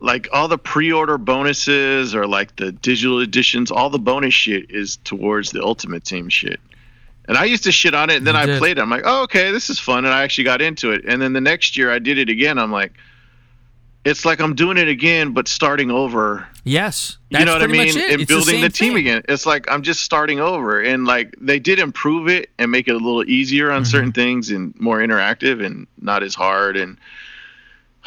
[0.00, 4.96] like all the pre-order bonuses or like the digital editions, all the bonus shit is
[4.98, 6.60] towards the ultimate team shit.
[7.28, 8.58] And I used to shit on it, and then You I did.
[8.58, 8.82] played it.
[8.82, 11.04] I'm like, oh, okay, this is fun, and I actually got into it.
[11.08, 12.56] And then the next year I did it again.
[12.58, 12.92] I'm like,
[14.04, 16.46] it's like I'm doing it again, but starting over.
[16.62, 17.88] Yes, you know what I mean?
[17.88, 18.98] And It's building the, same team thing.
[18.98, 19.22] again.
[19.28, 22.92] It's like I'm just starting over, and like they did improve it and make it
[22.92, 23.76] a little easier Mm-hmm.
[23.76, 26.76] on certain things and more interactive and not as hard.
[26.76, 26.96] And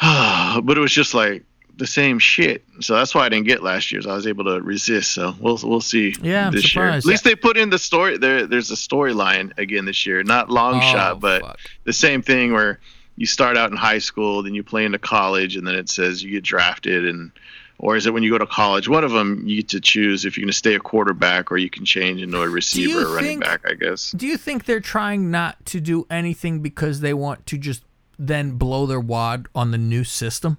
[0.00, 1.44] but it was just like
[1.80, 2.62] the same shit.
[2.80, 4.06] So that's why I didn't get last year's.
[4.06, 5.10] I was able to resist.
[5.12, 6.14] So we'll we'll see.
[6.22, 6.84] Yeah, I'm this year.
[6.86, 8.16] At least they put in the story.
[8.18, 10.22] There there's a storyline again this year.
[10.22, 11.58] Not long Oh, shot, but fuck.
[11.84, 12.78] the same thing where
[13.16, 16.22] you start out in high school, then you play into college, and then it says
[16.22, 17.32] you get drafted, and
[17.78, 18.88] or is it when you go to college?
[18.88, 21.56] One of them you get to choose if you're going to stay a quarterback or
[21.56, 23.62] you can change into a receiver or running think- back.
[23.66, 24.12] I guess.
[24.12, 27.82] Do you think they're trying not to do anything because they want to just
[28.18, 30.58] then blow their wad on the new system?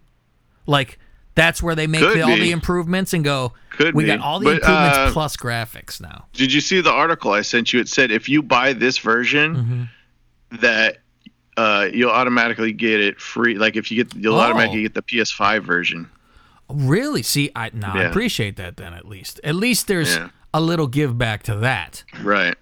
[0.67, 0.99] Like
[1.35, 3.53] That's where they make the, all the improvements and go.
[3.69, 4.07] Could we be.
[4.07, 6.25] got all the But, improvements uh, plus graphics now.
[6.33, 7.79] Did you see the article I sent you?
[7.79, 10.57] It said if you buy this version, Mm-hmm.
[10.61, 10.97] that
[11.57, 13.55] uh, you'll automatically get it free.
[13.55, 14.39] Like if you get, you'll Oh.
[14.39, 16.09] automatically get the PS5 version.
[16.69, 17.21] Really?
[17.23, 18.77] See, I now I appreciate that.
[18.77, 20.29] Then at least, at least there's Yeah.
[20.53, 22.03] a little give back to that.
[22.21, 22.55] Right.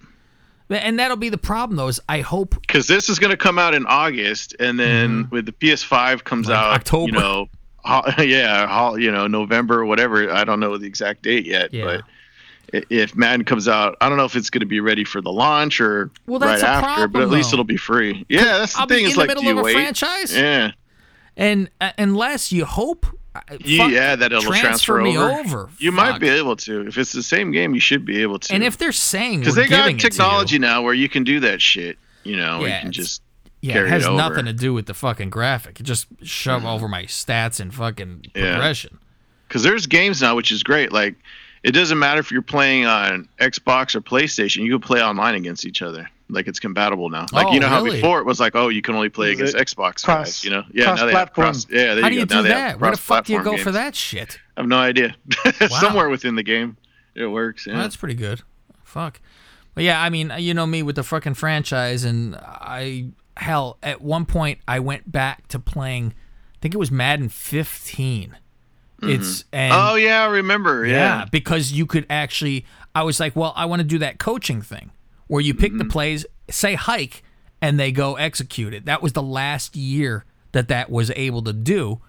[0.72, 1.88] And that'll be the problem, though.
[1.88, 5.46] Is I hope Because this is going to come out in August, and then with
[5.48, 6.52] the PS5 comes Mm-hmm.
[6.54, 7.06] Like out October.
[7.08, 7.50] You know,
[8.20, 10.32] yeah, you know, November, or whatever.
[10.32, 11.84] I don't know the exact date yet, Yeah.
[11.86, 15.22] but if Madden comes out, I don't know if it's going to be ready for
[15.22, 17.56] the launch or Well, that's right a after, but problem, at least though.
[17.56, 18.26] it'll be free.
[18.30, 19.04] Yeah, that's the I'll be thing.
[19.06, 19.74] in It's the like, middle do you of a wait?
[19.74, 20.36] franchise?
[20.36, 20.72] Yeah.
[21.36, 25.40] and uh, unless you hope, uh, You- fuck, yeah, that it'll transfer, me over.
[25.40, 25.70] over.
[25.80, 26.86] You might be able to.
[26.88, 28.54] If it's the same game, you should be able to.
[28.54, 31.10] And if they're saying because they got giving it to you- technology now where you
[31.10, 33.22] can do that shit, you know, Yeah, you can just
[33.62, 34.18] Yeah, it has over.
[34.18, 35.80] nothing to do with the fucking graphic.
[35.80, 36.70] It just shove mm-hmm.
[36.70, 38.54] over my stats and fucking Yeah.
[38.54, 39.00] progression.
[39.48, 40.92] Because there's games now, which is great.
[40.94, 41.16] Like,
[41.64, 44.64] it doesn't matter if you're playing on Xbox or PlayStation.
[44.64, 46.10] You can play online against each other.
[46.30, 47.26] Like it's compatible now.
[47.32, 49.40] Like Oh, you know how before it was like, oh, you can only play Is
[49.40, 50.44] against Xbox cross- guys.
[50.44, 50.94] You know, yeah.
[50.94, 51.78] Now they have cross-platform?
[51.78, 52.36] Yeah, there How you do you go.
[52.36, 52.80] Now do they have that?
[52.80, 54.40] Where the fuck do you go cross-platform for that shit?
[54.56, 55.16] I have no idea.
[55.80, 56.78] Somewhere within the game,
[57.16, 57.66] it works.
[57.66, 57.74] Yeah.
[57.74, 58.44] Well, that's pretty good.
[58.84, 59.20] Fuck.
[59.74, 63.08] But yeah, I mean, you know me with the fucking franchise, and I
[63.40, 66.14] hell at one point I went back to playing.
[66.54, 68.38] I think it was Madden 15.
[69.02, 70.86] It's and oh yeah, I remember.
[70.86, 70.94] yeah.
[71.20, 71.26] Yeah.
[71.32, 72.66] because you could actually.
[72.94, 74.92] I was like, well, I want to do that coaching thing
[75.28, 75.90] where you pick the Mm-hmm.
[75.90, 77.24] plays, say hike,
[77.62, 78.86] and they go execute it.
[78.86, 82.02] That was the last year that that was able to do.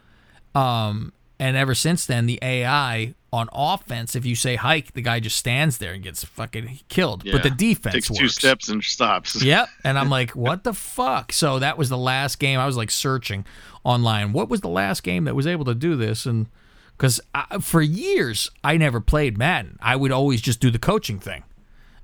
[0.55, 5.21] Um, and ever since then, the AI on offense, if you say hike, the guy
[5.21, 7.25] just stands there and gets fucking killed.
[7.31, 8.19] But the defense takes works.
[8.19, 9.41] two steps and stops.
[9.51, 9.69] Yep.
[9.85, 11.33] And I'm like, what the fuck?
[11.33, 12.59] So that was the last game.
[12.59, 13.45] I was like searching
[13.85, 14.33] online.
[14.33, 16.27] What was the last game that was able to do this?
[16.27, 16.49] And
[16.97, 17.21] because
[17.61, 19.79] for years, I never played Madden.
[19.81, 21.45] I would always just do the coaching thing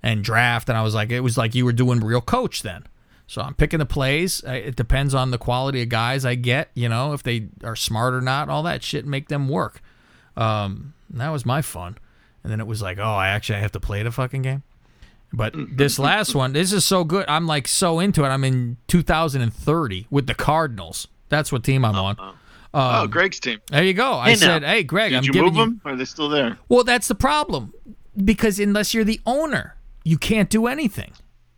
[0.03, 0.69] and draft.
[0.69, 2.85] And I was like, it was like you were doing real coach then.
[3.27, 4.41] So I'm picking the plays.
[4.47, 8.15] It depends on the quality of guys I get, you know, if they are smart
[8.15, 9.83] or not, all that shit, make them work.
[10.37, 11.99] Um, and that was my fun.
[12.43, 14.63] And then it was like, oh, I actually have to play the fucking game.
[15.33, 15.77] But mm-hmm.
[15.77, 17.25] this last one, this is so good.
[17.29, 18.29] I'm like so into it.
[18.29, 21.09] I'm in 2030 with the Cardinals.
[21.29, 22.05] That's what team I'm uh-huh.
[22.21, 22.35] on.
[22.75, 23.61] oh, Um, Greg's team.
[23.71, 24.13] There you go.
[24.13, 25.65] I now, said, hey, Greg, Did I'm you giving move you.
[25.65, 25.81] them?
[25.85, 26.57] Are they still there?
[26.69, 27.75] Well, that's the problem
[28.25, 31.13] because unless you're the owner, you can't do anything.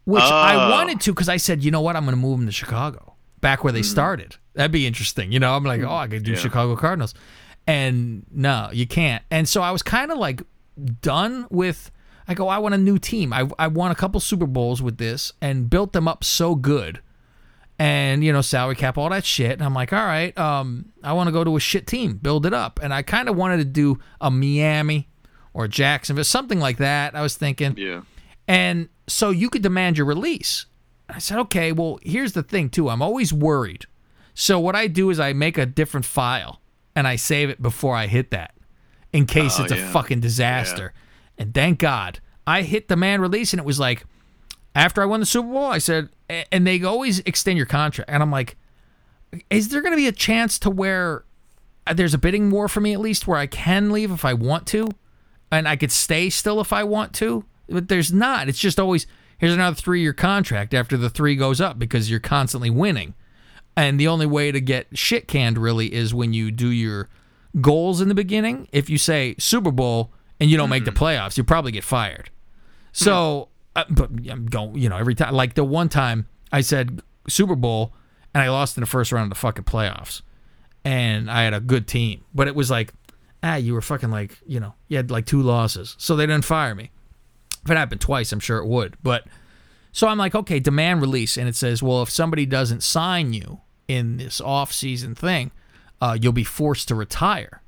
[0.05, 0.71] Which I Oh.
[0.71, 3.15] wanted to because I said, you know what, I'm going to move them to Chicago,
[3.43, 3.85] back where they mm.
[3.85, 4.37] started.
[4.55, 5.31] That'd be interesting.
[5.33, 5.89] You know, I'm like, mm.
[5.89, 6.39] oh, I could do Yeah.
[6.39, 7.13] Chicago Cardinals,
[7.69, 9.23] and no, you can't.
[9.31, 10.43] And so I was kind of like
[11.03, 11.91] done with.
[12.31, 13.33] I go, I want a new team.
[13.33, 17.01] I I won a couple Super Bowls with this and built them up so good.
[17.79, 19.53] And you know, salary cap, all that shit.
[19.53, 22.45] And I'm like, all right, um, I want to go to a shit team, build
[22.45, 22.81] it up.
[22.83, 25.09] And I kind of wanted to do a Miami
[25.55, 27.15] or Jacksonville, something like that.
[27.15, 28.01] I was thinking, Yeah.
[28.49, 30.67] and so you could demand your release.
[31.09, 32.91] I said, okay, well, here's the thing, too.
[32.91, 33.87] I'm always worried.
[34.35, 36.61] So what I do is I make a different file
[36.95, 38.55] and I save it before I hit that
[39.13, 39.91] in case Oh, it's a yeah.
[39.93, 40.93] fucking disaster.
[41.37, 44.05] And thank God I hit the man release and it was like,
[44.75, 46.09] after I won the Super Bowl, I said,
[46.53, 48.11] and they always extend your contract.
[48.11, 48.57] And I'm like,
[49.51, 51.25] is there going to be a chance to where
[51.87, 54.35] uh, there's a bidding war for me at least where I can leave if I
[54.35, 54.89] want to
[55.51, 57.45] and I could stay still if I want to?
[57.69, 58.49] But there's not.
[58.49, 59.07] It's just always
[59.39, 63.15] here's another three year contract after the three goes up because you're constantly winning.
[63.79, 67.09] And the only way to get shit canned really is when you do your
[67.61, 68.67] goals in the beginning.
[68.73, 72.29] If you say Super Bowl and you don't make the playoffs, you probably get fired.
[72.91, 77.03] So, uh, but I'm going, you know, every time, like the one time I said
[77.29, 77.95] Super Bowl
[78.35, 80.23] and I lost in the first round of the fucking playoffs
[80.85, 82.93] and I had a good team, but it was like,
[83.45, 85.95] ah, you were fucking like, you know, you had like two losses.
[85.99, 86.91] So they didn't fire me.
[87.65, 88.97] If it happened twice, I'm sure it would.
[89.05, 89.29] But
[89.93, 91.37] so I'm like, okay, demand release.
[91.37, 95.51] And it says, well, if somebody doesn't sign you in this off season thing,
[96.01, 97.63] uh, you'll be forced to retire.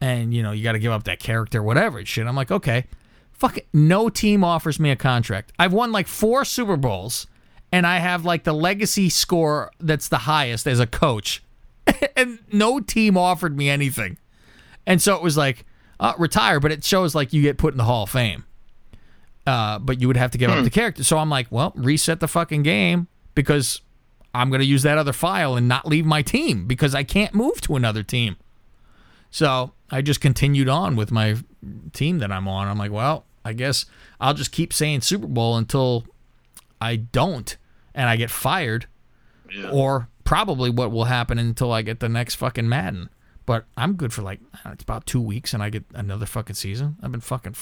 [0.00, 2.26] And, you know, you got to give up that character, whatever shit.
[2.26, 2.86] I'm like, okay,
[3.32, 3.66] fuck it.
[3.74, 5.52] No team offers me a contract.
[5.58, 7.26] I've won like four Super Bowls
[7.72, 11.42] and I have like the legacy score that's the highest as a coach.
[12.16, 14.16] and no team offered me anything.
[14.86, 15.66] And so it was like,
[15.98, 18.44] uh, retire, but it shows like you get put in the Hall of Fame.
[19.46, 21.04] Uh, but you would have to give up the character.
[21.04, 23.80] So I'm like, well, reset the fucking game because
[24.34, 27.34] I'm going to use that other file and not leave my team because I can't
[27.34, 28.36] move to another team.
[29.30, 31.36] So I just continued on with my
[31.92, 32.68] team that I'm on.
[32.68, 33.86] I'm like, well, I guess
[34.20, 36.04] I'll just keep saying Super Bowl until
[36.80, 37.56] I don't
[37.94, 38.86] and I get fired.
[39.72, 43.10] Or probably what will happen until I get the next fucking Madden.
[43.46, 46.54] But I'm good for like know, it's about two weeks, and I get another fucking
[46.54, 46.96] season.
[47.02, 47.56] I've been fucking,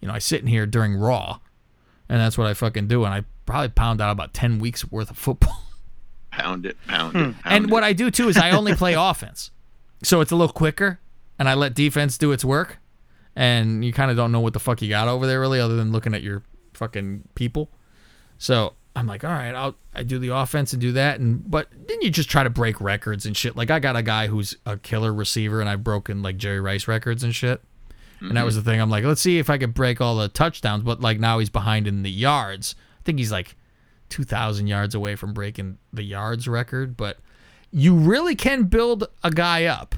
[0.00, 1.40] you know, I sit in here during Raw,
[2.08, 5.10] and that's what I fucking do, and I probably pound out about ten weeks worth
[5.10, 5.63] of football.
[6.36, 7.18] Pound it, pound Hmm.
[7.18, 7.22] it.
[7.22, 7.70] Pound And it.
[7.70, 9.50] what I do too is I only play offense,
[10.02, 11.00] so it's a little quicker,
[11.38, 12.78] and I let defense do its work,
[13.36, 15.76] and you kind of don't know what the fuck you got over there really, other
[15.76, 16.42] than looking at your
[16.74, 17.70] fucking people.
[18.38, 21.68] So I'm like, all right, I'll I do the offense and do that, and but
[21.88, 23.56] then you just try to break records and shit.
[23.56, 26.88] Like I got a guy who's a killer receiver, and I've broken like Jerry Rice
[26.88, 27.62] records and shit.
[28.20, 28.80] And that was the thing.
[28.80, 31.50] I'm like, let's see if I could break all the touchdowns, but like now he's
[31.50, 32.74] behind in the yards.
[32.98, 33.54] I think he's like
[34.14, 37.18] 2,000 yards away from breaking the yards record, but
[37.72, 39.96] you really can build a guy up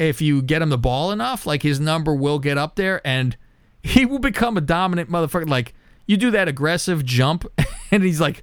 [0.00, 1.46] if you get him the ball enough.
[1.46, 3.36] Like his number will get up there and
[3.84, 5.48] he will become a dominant motherfucker.
[5.48, 5.74] Like
[6.06, 7.46] you do that aggressive jump,
[7.92, 8.42] and he's like,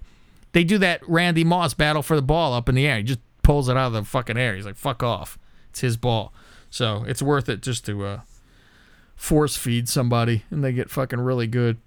[0.54, 2.96] they do that Randy Moss battle for the ball up in the air.
[2.96, 4.56] He just pulls it out of the fucking air.
[4.56, 5.38] He's like, fuck off.
[5.72, 6.34] It's his ball.
[6.70, 8.22] So it's worth it just to uh,
[9.18, 11.80] force feed somebody and they get fucking really good.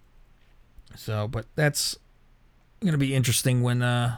[0.95, 1.97] So, but that's
[2.85, 4.17] gonna be interesting when uh,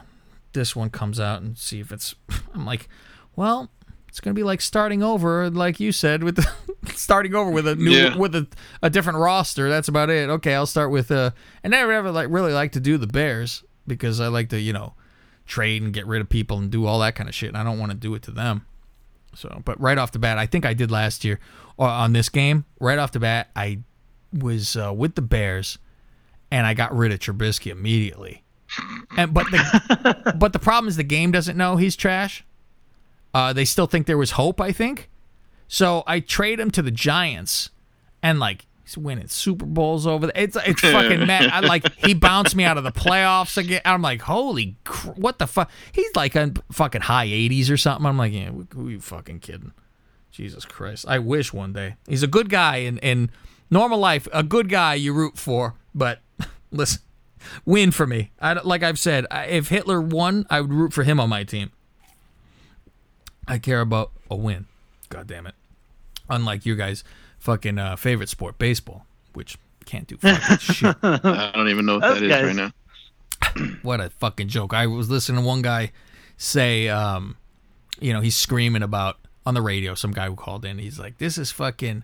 [0.53, 2.15] this one comes out and see if it's.
[2.53, 2.87] I'm like,
[3.35, 3.69] well,
[4.07, 6.51] it's gonna be like starting over, like you said, with the,
[6.93, 8.15] starting over with a new Yeah.
[8.17, 8.47] with a,
[8.81, 9.69] a different roster.
[9.69, 10.29] That's about it.
[10.29, 11.11] Okay, I'll start with.
[11.11, 11.31] Uh,
[11.63, 14.73] and I never like really like to do the Bears because I like to you
[14.73, 14.93] know
[15.45, 17.49] trade and get rid of people and do all that kind of shit.
[17.49, 18.65] And I don't want to do it to them.
[19.35, 21.39] So, but right off the bat, I think I did last year
[21.77, 22.65] uh, on this game.
[22.79, 23.79] Right off the bat, I
[24.33, 25.77] was uh, with the Bears,
[26.51, 28.43] and I got rid of Trubisky immediately.
[29.17, 32.43] And but the but the problem is the game doesn't know he's trash.
[33.33, 34.59] Uh, they still think there was hope.
[34.61, 35.09] I think.
[35.67, 37.69] So I trade him to the Giants,
[38.23, 40.43] and like he's winning Super Bowls over there.
[40.43, 41.49] It's it's fucking mad.
[41.51, 43.81] I like he bounced me out of the playoffs again.
[43.85, 45.69] I'm like, holy, cr- what the fuck?
[45.91, 48.05] He's like a fucking high 80s or something.
[48.05, 49.73] I'm like, yeah, who you fucking kidding?
[50.31, 51.05] Jesus Christ.
[51.07, 51.95] I wish one day.
[52.07, 53.29] He's a good guy in, in
[53.69, 56.19] normal life, a good guy you root for, but
[56.71, 57.01] listen,
[57.65, 58.31] win for me.
[58.41, 61.43] I, like I've said, I- if Hitler won, I would root for him on my
[61.43, 61.71] team.
[63.47, 64.67] I care about a win.
[65.09, 65.55] God damn it.
[66.29, 67.03] Unlike you guys'
[67.39, 70.95] fucking uh, favorite sport, baseball, which can't do fucking shit.
[71.01, 72.71] I don't even know what Those that is guys- right now.
[73.81, 74.73] what a fucking joke.
[74.73, 75.91] I was listening to one guy
[76.37, 77.37] say, um,
[77.99, 81.17] you know, he's screaming about on the radio, some guy who called in, he's like,
[81.17, 82.03] This is fucking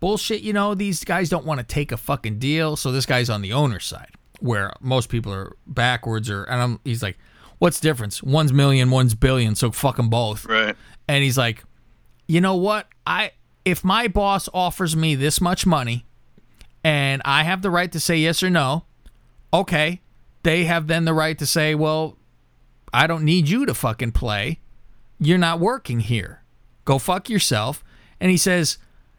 [0.00, 0.42] bullshit.
[0.42, 2.76] You know, these guys don't want to take a fucking deal.
[2.76, 4.10] So this guy's on the owner's side,
[4.40, 7.18] where most people are backwards or and I'm he's like,
[7.58, 8.22] What's the difference?
[8.22, 10.44] One's million, one's billion, so fuck them both.
[10.44, 10.76] Right.
[11.08, 11.64] And he's like,
[12.26, 12.88] you know what?
[13.06, 13.32] I
[13.64, 16.04] if my boss offers me this much money
[16.82, 18.84] and I have the right to say yes or no,
[19.52, 20.00] okay.
[20.42, 22.18] They have then the right to say, well,
[22.92, 24.60] I don't need you to fucking play.
[25.18, 26.42] You're not working here.
[26.84, 27.82] Go fuck yourself.
[28.20, 28.76] And he says,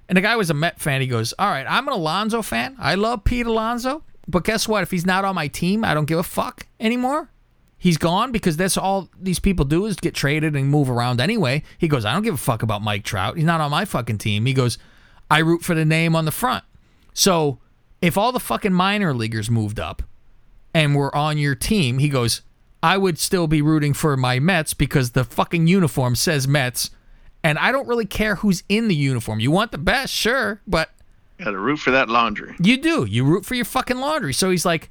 [0.07, 1.01] and the guy was a Met fan.
[1.01, 2.75] He goes, all right, I'm an Alonso fan.
[2.79, 4.03] I love Pete Alonso.
[4.27, 4.83] But guess what?
[4.83, 7.29] If he's not on my team, I don't give a fuck anymore.
[7.77, 11.61] He's gone because that's all these people do is get traded and move around anyway.
[11.77, 13.35] He goes, I don't give a fuck about Mike Trout.
[13.35, 14.45] He's not on my fucking team.
[14.45, 14.77] He goes,
[15.29, 16.63] I root for the name on the front.
[17.13, 17.59] So
[18.01, 20.01] if all the fucking minor leaguers moved up
[20.73, 22.41] and were on your team, he goes,
[22.81, 26.89] I would still be rooting for my Mets because the fucking uniform says Mets.
[27.43, 29.39] And I don't really care who's in the uniform.
[29.39, 30.89] You want the best, sure, but
[31.37, 32.55] Got to root for that laundry.
[32.59, 33.05] you do.
[33.05, 34.33] You root for your fucking laundry.
[34.33, 34.89] So he's like,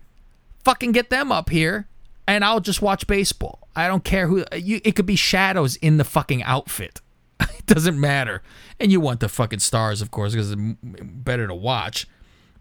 [0.64, 1.88] fucking get them up here,
[2.26, 3.68] and I'll just watch baseball.
[3.76, 4.44] I don't care who.
[4.54, 7.00] You, it could be shadows in the fucking outfit.
[7.40, 8.42] it doesn't matter.
[8.78, 12.06] And you want the fucking stars, of course, because it's better to watch.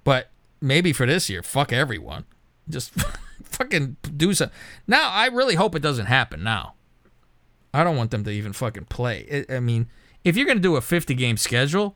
[0.03, 0.29] But
[0.61, 2.25] maybe for this year, fuck everyone.
[2.69, 2.91] Just
[3.43, 4.49] fucking do some.
[4.87, 6.75] Now, I really hope it doesn't happen now.
[7.73, 9.45] I don't want them to even fucking play.
[9.49, 9.87] I mean,
[10.23, 11.95] if you're gonna do a 50 game schedule,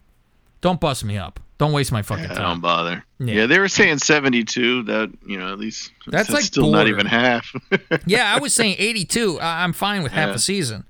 [0.62, 1.40] don't bust me up.
[1.58, 2.38] Don't waste my fucking I time.
[2.38, 3.04] don't bother.
[3.20, 3.34] Yeah.
[3.34, 3.46] Yeah.
[3.48, 4.84] they were saying 72.
[4.84, 7.52] That you know, at least That's like still not even half.
[8.06, 9.40] yeah, I was saying 82.
[9.40, 10.36] I- I'm fine with half Yeah.
[10.36, 10.86] a season.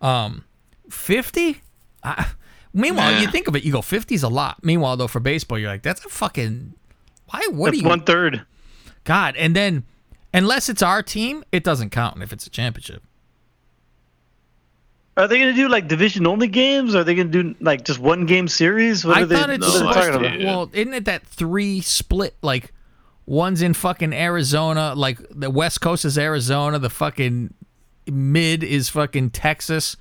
[0.00, 0.44] Um,
[0.90, 1.60] 50?
[2.02, 2.28] I,
[2.72, 4.64] meanwhile, you think of it, you go 50 is a lot.
[4.64, 6.74] Meanwhile, though, for baseball, you're like, that's a fucking.
[7.26, 7.46] Why?
[7.50, 7.88] What That's do you?
[7.88, 8.46] one third.
[9.04, 9.84] God, and then
[10.32, 13.02] unless it's our team, it doesn't count if it's a championship.
[15.18, 16.94] Are they going to do like division only games?
[16.94, 19.04] Are they going to do like just one game series?
[19.04, 20.28] What I are they, thought it's what supposed talking to.
[20.28, 20.38] about?
[20.46, 22.36] Well, isn't it that three split?
[22.40, 22.72] Like
[23.26, 27.52] one's in fucking Arizona, like the West Coast is Arizona, the fucking
[28.10, 29.96] mid is fucking Texas,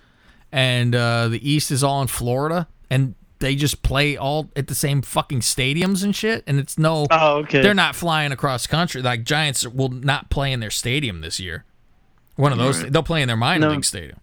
[0.51, 4.75] and uh, the East is all in Florida, and they just play all at the
[4.75, 6.43] same fucking stadiums and shit.
[6.47, 7.61] And it's no, Oh, okay.
[7.61, 9.01] they're not flying across country.
[9.01, 11.65] Like Giants will not play in their stadium this year.
[12.35, 12.91] One of those, Right.
[12.93, 13.73] they'll play in their minor No.
[13.73, 14.19] league stadium,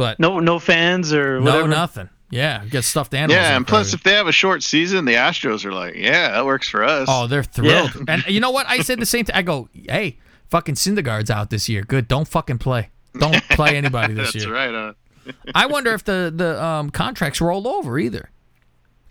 [0.00, 2.08] but No, no fans or no, nothing.
[2.30, 3.36] Yeah, get stuffed animals.
[3.36, 3.98] Yeah, and plus, Prague.
[3.98, 7.06] if they have a short season, the Astros are like, yeah, that works for us.
[7.10, 7.94] Oh, they're thrilled.
[7.94, 8.04] Yeah.
[8.08, 8.66] And you know what?
[8.66, 9.36] I said the same thing.
[9.36, 10.16] I go, hey,
[10.48, 11.82] fucking Syndergaard's out this year.
[11.82, 12.08] Good.
[12.08, 12.88] Don't fucking play.
[13.18, 14.54] Don't play anybody this That's year.
[14.54, 14.94] That's right.
[15.26, 15.32] Huh?
[15.54, 18.30] I wonder if the the um, contracts roll over either.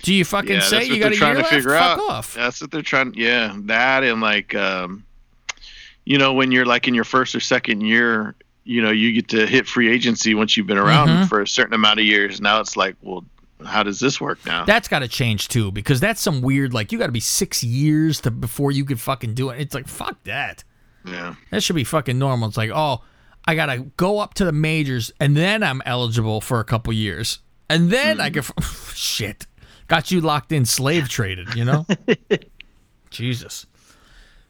[0.02, 1.54] Do you fucking yeah, say that's you got they're a trying year to left?
[1.54, 2.10] figure Fuck out.
[2.10, 2.34] off.
[2.34, 3.14] That's what they're trying.
[3.14, 5.06] Yeah, that and like, um,
[6.06, 8.34] you know, when you're like in your first or second year,
[8.70, 11.28] you know, you get to hit free agency once you've been around Mhm.
[11.30, 12.40] for a certain amount of years.
[12.40, 13.26] Now it's like, well,
[13.66, 14.64] how does this work now?
[14.66, 17.64] That's got to change too because that's some weird like you got to be six
[17.64, 19.60] years to before you could fucking do it.
[19.60, 20.64] It's like fuck that.
[21.04, 21.36] yeah.
[21.52, 22.48] That should be fucking normal.
[22.50, 23.02] It's like oh,
[23.46, 27.40] I gotta go up to the majors and then I'm eligible for a couple years
[27.70, 28.44] and then I can
[28.94, 29.48] shit
[29.88, 31.56] got you locked in slave traded.
[31.56, 31.88] You know.
[33.10, 33.66] Jesus.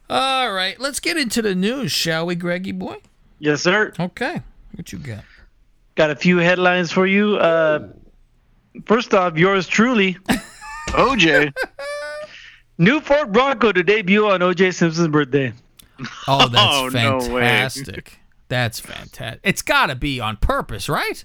[0.09, 2.97] All right, let's get into the news, shall we, Greggy boy?
[3.39, 3.93] Yes, sir.
[3.99, 4.41] Okay,
[4.75, 5.23] what you got?
[5.95, 7.37] Got a few headlines for you.
[7.37, 7.89] Uh,
[8.85, 10.13] first off, yours truly,
[10.89, 11.53] OJ.
[12.77, 15.53] New Ford Bronco to debut on OJ Simpson's birthday.
[16.27, 18.19] Oh, that's Oh, no fantastic.
[18.47, 19.41] That's fantastic.
[19.43, 21.23] It's got to be on purpose, right?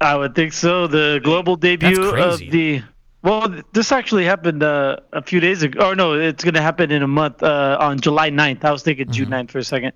[0.00, 0.86] I would think so.
[0.86, 2.50] The global debut of crazy.
[2.50, 2.82] the
[3.22, 5.90] well, this actually happened uh, a few days ago.
[5.90, 8.64] Or no, it's going to happen in a month uh, on July 9th.
[8.64, 9.34] I was thinking June Mm-hmm.
[9.46, 9.92] 9th for a second.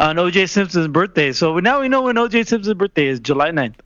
[0.00, 1.32] On OJ Simpson's birthday.
[1.32, 3.76] So now we know when OJ Simpson's birthday is July 9th.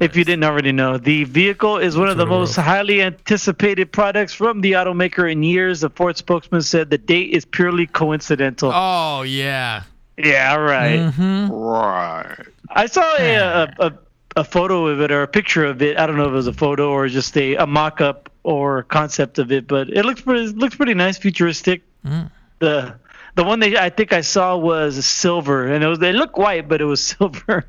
[0.00, 4.32] If you didn't already know, the vehicle is one of the most highly anticipated products
[4.32, 5.80] from the automaker in years.
[5.80, 8.72] The Ford spokesman said the date is purely coincidental.
[8.74, 9.82] Oh yeah.
[10.16, 11.00] Yeah, right.
[11.00, 11.52] Mm-hmm.
[11.52, 12.46] Right.
[12.70, 13.92] I saw a, a, a,
[14.36, 15.98] a photo of it or a picture of it.
[15.98, 18.84] I don't know if it was a photo or just a, a mock up or
[18.84, 21.82] concept of it, but it looks pretty, looks pretty nice, futuristic.
[22.06, 22.30] Mm.
[22.58, 22.94] The
[23.34, 26.68] the one that I think I saw was silver, and it was they look white,
[26.68, 27.66] but it was silver.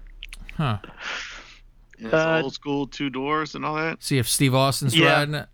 [0.58, 0.78] Huh.
[1.98, 4.02] Yeah, it's Uh, old school two doors and all that.
[4.04, 5.14] See if Steve Austin's Yeah.
[5.20, 5.48] riding it.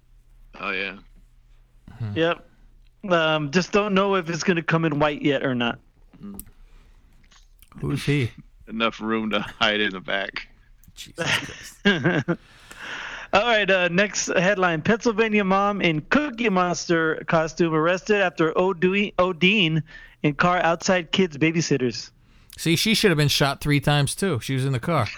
[0.60, 0.98] Oh yeah.
[2.16, 2.44] Yep.
[3.10, 5.80] Um, just don't know if it's gonna come in white yet or not.
[7.82, 8.32] Who's he?
[8.68, 10.48] Enough room to hide in the back.
[13.34, 13.70] All right.
[13.70, 19.84] Uh, next headline: Pennsylvania mom in Cookie Monster costume arrested after OD- ODing
[20.24, 22.12] in car outside kids' babysitters.
[22.58, 24.40] See, she should have been shot three times too.
[24.40, 25.08] She was in the car.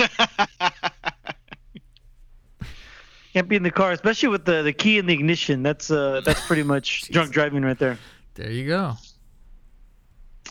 [3.33, 5.61] Can't be in the car, especially with the, the key in the ignition.
[5.63, 7.97] That's uh that's pretty much drunk driving right there.
[8.33, 8.95] there you go.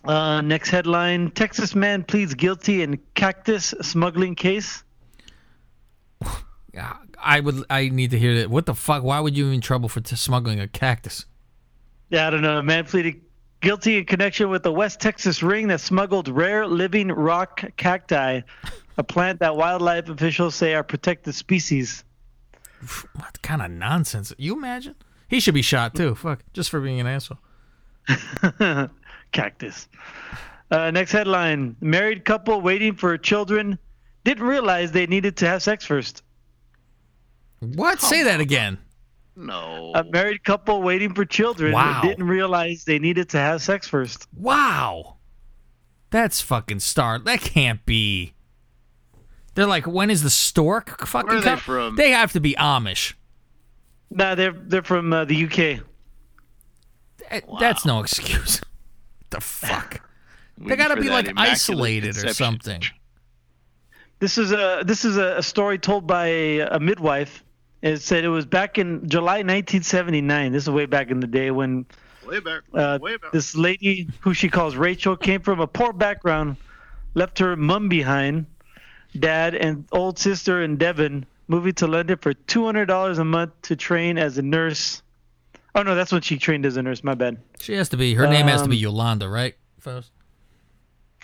[0.04, 4.84] Uh, next headline: Texas man pleads guilty in cactus smuggling case.
[7.20, 7.64] I would.
[7.70, 8.50] I need to hear that.
[8.50, 9.02] What the fuck?
[9.02, 11.26] Why would you be in trouble for t- smuggling a cactus?
[12.10, 12.58] Yeah, I don't know.
[12.58, 13.20] A man pleaded
[13.60, 18.40] guilty in connection with the West Texas ring that smuggled rare living rock cacti,
[18.96, 22.04] a plant that wildlife officials say are protected species.
[23.14, 24.32] What kind of nonsense?
[24.38, 24.94] You imagine?
[25.28, 26.14] He should be shot too.
[26.14, 27.38] Fuck, just for being an asshole.
[29.32, 29.88] Cactus.
[30.70, 33.78] Uh, next headline: Married couple waiting for children
[34.24, 36.22] didn't realize they needed to have sex first.
[37.60, 38.00] What?
[38.00, 38.78] Say that again.
[39.36, 39.92] No.
[39.94, 42.00] A married couple waiting for children Wow.
[42.02, 44.26] didn't realize they needed to have sex first.
[44.36, 45.16] Wow.
[46.10, 47.18] That's fucking star.
[47.18, 48.34] That can't be.
[49.54, 51.58] They're like, when is the stork fucking Where are they come?
[51.58, 51.96] from?
[51.96, 53.14] They have to be Amish.
[54.10, 55.84] Nah, they're they're from uh, the UK.
[57.30, 58.60] Eh, That's no excuse.
[59.30, 60.00] the fuck?
[60.58, 62.82] they gotta be like immaculate isolated or something.
[64.18, 67.44] This is a this is a, a story told by a, a midwife.
[67.82, 70.52] It said it was back in July 1979.
[70.52, 71.86] This is way back in the day when
[72.26, 72.62] Way back.
[72.74, 73.32] uh, way back.
[73.32, 76.56] this lady, who she calls Rachel, came from a poor background,
[77.14, 78.46] left her mum behind,
[79.18, 84.18] dad and old sister in Devon, moving to London for $200 a month to train
[84.18, 85.02] as a nurse.
[85.74, 87.04] Oh no, that's when she trained as a nurse.
[87.04, 87.38] My bad.
[87.60, 88.14] She has to be.
[88.14, 89.54] Her name has to be Um, Yolanda, right?
[89.78, 90.10] Faust?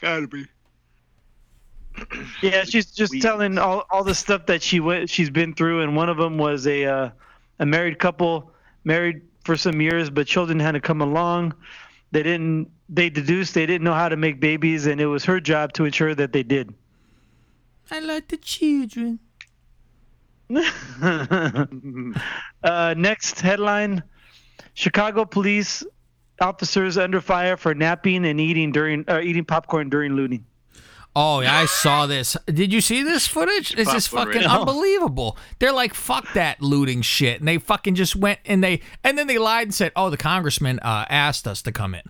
[0.01, 0.47] Gotta be.
[2.43, 5.97] Yeah, she's just telling all, all the stuff that she went she's been through, and
[5.97, 7.11] one of them was a uh,
[7.59, 8.51] a married couple,
[8.85, 11.55] married for some years, but children had to come along.
[12.11, 12.71] They didn't.
[12.89, 15.85] They deduced they didn't know how to make babies, and it was her job to
[15.85, 16.75] ensure that they did.
[17.91, 19.21] I like the children.
[22.63, 24.03] uh, next headline:
[24.75, 25.85] Chicago police
[26.41, 30.45] officers under fire for napping and eating during uh, eating popcorn during looting.
[31.17, 32.37] Oh, yeah, I saw this.
[32.47, 33.71] Did you see this footage?
[33.77, 34.49] This is fucking radio.
[34.49, 35.39] unbelievable.
[35.61, 37.39] They're like, fuck that looting shit.
[37.39, 40.17] And they fucking just went and they, and then they lied and said, oh, the
[40.17, 42.03] congressman uh, asked us to come in.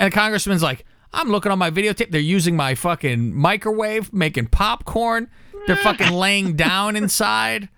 [0.00, 2.10] And the congressman's like, I'm looking on my videotape.
[2.10, 5.28] They're using my fucking microwave, making popcorn.
[5.66, 7.64] They're fucking laying down inside.
[7.64, 7.68] I'm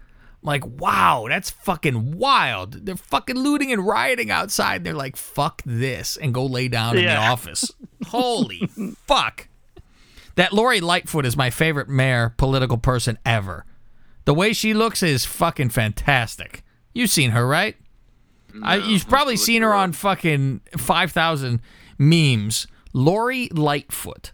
[0.47, 2.87] like, wow, that's fucking wild.
[2.87, 4.85] They're fucking looting and rioting outside.
[4.85, 7.71] They're like, fuck this, and go lay down in the office.
[8.07, 8.69] Holy
[9.07, 9.49] fuck.
[10.37, 13.65] That Lori Lightfoot is my favorite mayor political person ever.
[14.25, 16.63] The way she looks is fucking fantastic.
[16.95, 17.77] You've seen her, right?
[18.63, 21.61] I, you've probably seen her on fucking 5,000
[21.99, 22.67] memes.
[22.93, 24.33] Lori Lightfoot.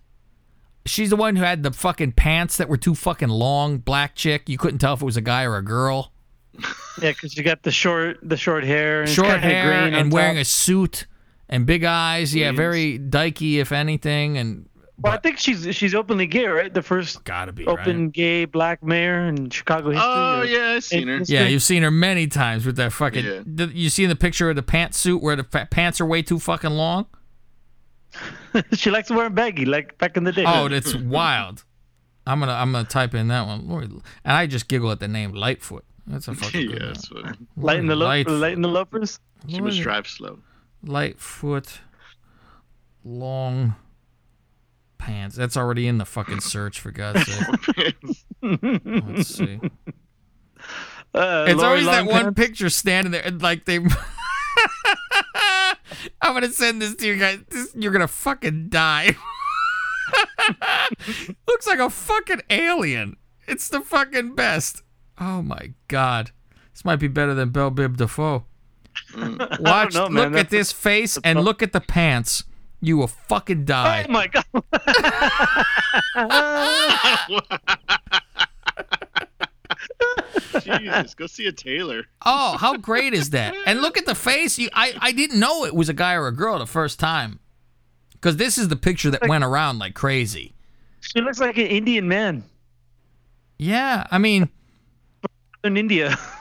[0.85, 4.49] She's the one who had the fucking pants that were too fucking long, black chick.
[4.49, 6.13] You couldn't tell if it was a guy or a girl.
[7.01, 10.43] Yeah, because you got the short, the short hair, and Short hair and wearing top.
[10.43, 11.07] a suit
[11.49, 12.35] and big eyes.
[12.35, 14.37] Yeah, very dykey, if anything.
[14.37, 14.68] And
[15.01, 16.75] Well, I think she's she's openly gay, right?
[16.75, 20.05] The first gotta be open gay black mayor in Chicago history.
[20.05, 21.17] Oh or- yeah, I've seen her.
[21.19, 23.25] in Yeah, you've seen her many times with that fucking.
[23.25, 23.43] Yeah.
[23.47, 26.41] the- you see the picture of the pantsuit where the fa- pants are way too
[26.41, 27.07] fucking long?
[28.73, 30.45] she likes wearing baggy, like back in the day.
[30.47, 31.65] Oh, that's wild.
[32.27, 35.09] I'm gonna I'm gonna type in that one, Lori, and I just giggle at the
[35.09, 35.85] name Lightfoot.
[36.09, 36.89] That's a fucking good yeah, name.
[36.89, 37.39] that's funny.
[37.57, 38.41] lighten the lo- Lightfoot.
[38.41, 39.21] lighten the loafers.
[39.47, 40.39] She must drive slow.
[40.83, 41.81] Lightfoot,
[43.05, 43.77] long
[44.99, 45.37] pants.
[45.37, 47.97] That's already in the fucking search for God's sake.
[48.43, 49.61] Let's see.
[51.15, 53.79] Uh, It's Lori always that one picture standing there, and like they.
[56.21, 57.39] I'm gonna send this to you guys.
[57.49, 59.17] This, you're gonna fucking die.
[61.49, 63.17] Looks like a fucking alien.
[63.47, 64.83] It's the fucking best.
[65.19, 66.33] Oh my god,
[66.75, 68.45] this might be better than Bell Biv DeVoe.
[69.61, 72.45] Watch, know, look at this face and look at the pants.
[72.81, 74.07] You will fucking die.
[74.09, 74.45] Oh my god!
[80.63, 82.05] Jesus, go see a tailor.
[82.25, 83.55] Oh, how great is that?
[83.67, 84.59] And look at the face.
[84.59, 87.41] You, I, I didn't know it was a guy or a girl the first time.
[88.13, 90.55] Because this is the picture that went around like crazy.
[91.01, 92.43] She looks like an Indian man
[93.59, 94.49] Yeah, I mean,
[95.65, 96.19] in India.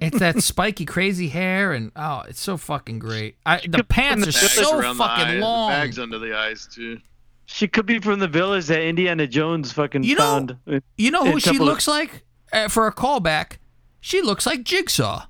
[0.00, 3.36] it's that spiky, crazy hair, and oh, it's so fucking great.
[3.46, 5.70] I, the pants are so around the eye- fucking the long.
[5.70, 6.98] Bags under the eyes too.
[7.46, 10.56] She could be from the village that Indiana Jones fucking You know- found.
[10.96, 12.24] You know who she couple of- looks like?
[12.52, 13.56] Uh, for a callback,
[14.00, 15.26] she looks like Jigsaw.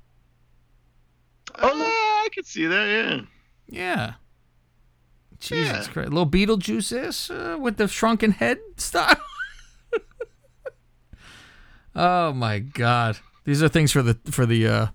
[1.60, 2.86] Oh, I could see that.
[2.86, 3.20] Yeah.
[3.68, 4.12] Yeah.
[5.40, 5.92] Jesus Yeah.
[5.92, 6.10] Christ.
[6.10, 9.16] Little Beetlejuice is uh, with the shrunken head style.
[11.96, 13.18] oh my god.
[13.48, 14.86] These are things for the for the uh,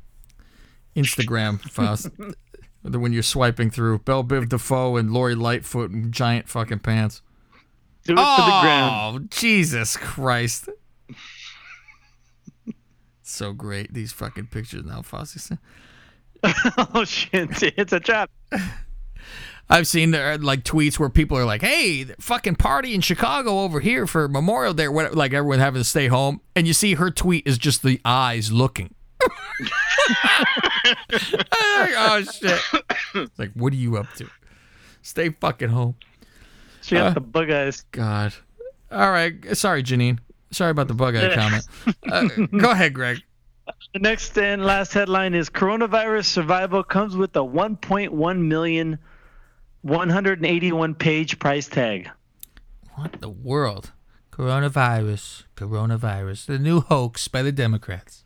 [0.96, 2.10] Instagram Faust.
[2.84, 7.24] when you're swiping through Bell Biv DeVoe and Lori Lightfoot in giant fucking pants.
[8.04, 9.32] Do it for the oh, ground.
[9.32, 10.70] Jesus Christ.
[13.24, 13.92] so great.
[13.92, 15.52] These fucking pictures now, Fosse.
[16.94, 17.50] oh shit!
[17.76, 18.30] It's a trap.
[19.70, 24.06] I've seen like tweets where people are like, "Hey, fucking party in Chicago over here
[24.06, 27.48] for Memorial Day," whatever, like everyone having to stay home, and you see her tweet
[27.48, 28.94] is just the eyes looking.
[31.12, 32.60] oh shit!
[33.16, 34.28] It's like, what are you up to?
[35.02, 35.96] Stay fucking home.
[36.82, 37.86] She got Uh, the bug eyes.
[37.92, 38.34] God.
[38.92, 39.34] All right.
[39.58, 40.20] Sorry, Janine.
[40.52, 41.66] Sorry about the bug eye comment.
[42.12, 42.28] Uh,
[42.58, 43.20] go ahead, Greg.
[43.94, 49.00] The next and last headline is Coronavirus Survival comes with a 1.1 million
[49.84, 52.10] 181 page price tag.
[52.96, 53.92] What the world?
[54.32, 55.44] Coronavirus.
[55.56, 56.46] Coronavirus.
[56.46, 58.24] The new hoax by the Democrats.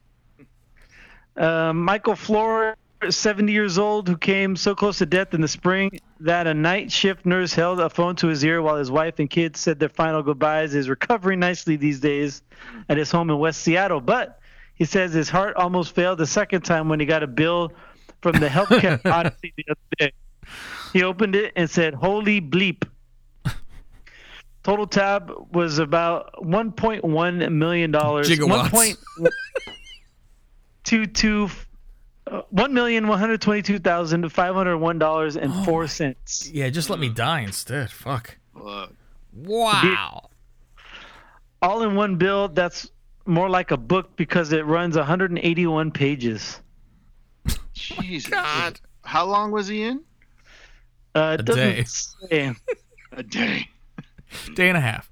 [1.36, 2.76] Uh, Michael Flor,
[3.08, 6.92] 70 years old, who came so close to death in the spring that a night
[6.92, 9.90] shift nurse held a phone to his ear while his wife and kids said their
[9.90, 12.42] final goodbyes, is recovering nicely these days
[12.88, 14.02] at his home in West Seattle.
[14.02, 14.40] But
[14.76, 17.72] he says his heart almost failed the second time when he got a bill
[18.22, 20.12] from the healthcare odyssey the other day.
[20.94, 22.88] He opened it and said, Holy bleep.
[24.64, 27.92] Total tab was about $1.1 million.
[27.92, 28.98] Gigawatts.
[30.86, 31.52] 1.22
[32.30, 36.50] uh, one million one hundred twenty-two thousand five hundred one dollars and four cents.
[36.52, 37.90] Yeah, just let me die instead.
[37.90, 38.38] Fuck.
[38.54, 38.94] Look.
[39.34, 40.30] Wow.
[41.62, 42.50] All in one bill.
[42.50, 42.92] That's
[43.26, 46.62] more like a book because it runs 181 pages.
[47.74, 48.30] Jesus.
[48.32, 48.80] God.
[49.04, 50.04] How long was he in?
[51.18, 51.84] Uh, it A doesn't day.
[51.84, 52.56] say.
[53.14, 53.70] A day.
[54.56, 55.10] Day and a half.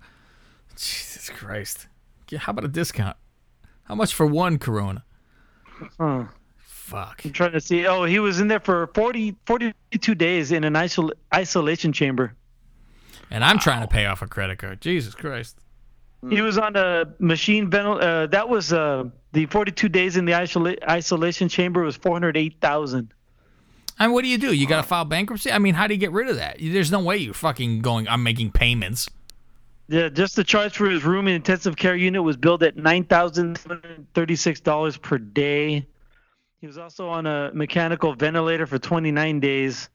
[0.76, 1.88] Jesus Christ.
[2.30, 3.18] Yeah, how about a discount?
[3.84, 5.04] How much for one Corona?
[6.00, 6.26] Huh.
[6.58, 7.22] Fuck.
[7.26, 7.88] I'm trying to see.
[7.88, 12.34] Oh, he was in there for 40, 42 days in an isol- isolation chamber.
[13.32, 14.82] And I'm trying to pay off a credit card.
[14.82, 15.58] Jesus Christ.
[16.30, 18.02] He was on a machine ventil.
[18.02, 23.14] Uh, that was uh, the 42 days in the isola- isolation chamber was 408,000.
[23.98, 24.54] I mean, what do you do?
[24.54, 25.52] You got to file bankruptcy?
[25.52, 26.58] I mean, how do you get rid of that?
[26.60, 29.08] There's no way you're fucking going, I'm making payments.
[29.88, 35.02] Yeah, just the charge for his room and intensive care unit was billed at $9,736
[35.02, 35.86] per day.
[36.60, 39.90] He was also on a mechanical ventilator for 29 days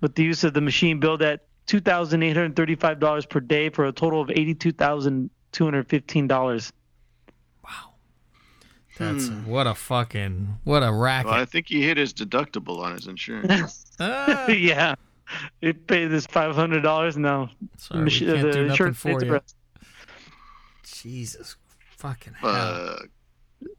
[0.00, 4.28] with the use of the machine billed at $2,835 per day for a total of
[4.28, 6.72] $82,215.
[8.98, 9.46] That's hmm.
[9.46, 11.30] what a fucking what a racket.
[11.30, 13.86] Well, I think he hit his deductible on his insurance.
[13.98, 14.46] uh.
[14.56, 14.94] yeah,
[15.60, 17.50] he paid this five hundred dollars now.
[17.76, 19.40] Sorry, Mich- we can't uh, do for you.
[20.84, 21.56] Jesus
[21.96, 22.98] fucking hell.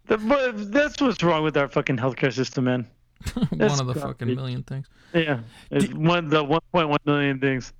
[0.08, 2.88] But that's what's wrong with our fucking healthcare system, man.
[3.52, 4.88] one of the fucking million things.
[5.14, 5.40] Yeah,
[5.72, 7.74] it's Did, one the one point one million things.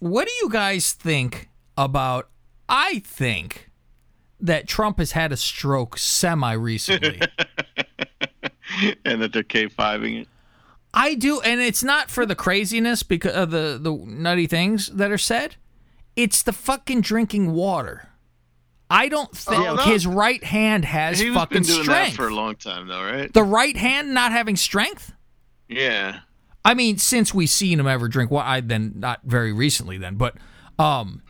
[0.00, 2.28] What do you guys think about?
[2.68, 3.70] I think
[4.44, 7.20] that Trump has had a stroke semi recently.
[9.04, 10.28] and that they're K5ing it.
[10.92, 15.10] I do, and it's not for the craziness because of the the nutty things that
[15.10, 15.56] are said.
[16.14, 18.10] It's the fucking drinking water.
[18.88, 19.82] I don't think Oh, no.
[19.82, 22.10] his right hand has He's fucking been doing strength.
[22.12, 23.32] that for a long time, though, right?
[23.32, 25.12] the right hand not having strength.
[25.68, 26.20] Yeah.
[26.64, 30.14] I mean, since we've seen him ever drink, well, I then not very recently then,
[30.14, 30.36] but
[30.78, 31.22] um,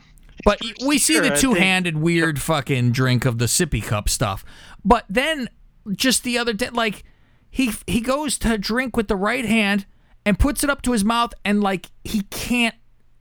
[0.45, 4.45] but we see Sure, the two-handed weird fucking drink of the sippy cup stuff.
[4.85, 5.49] But then
[5.93, 7.05] just the other day, like
[7.51, 9.87] he he goes to drink with the right hand
[10.27, 12.75] and puts it up to his mouth, and like he can't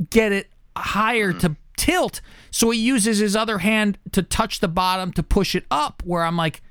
[0.10, 2.22] get it higher to tilt,
[2.52, 6.02] so he uses his other hand to touch the bottom to push it up.
[6.06, 6.62] Where I'm like,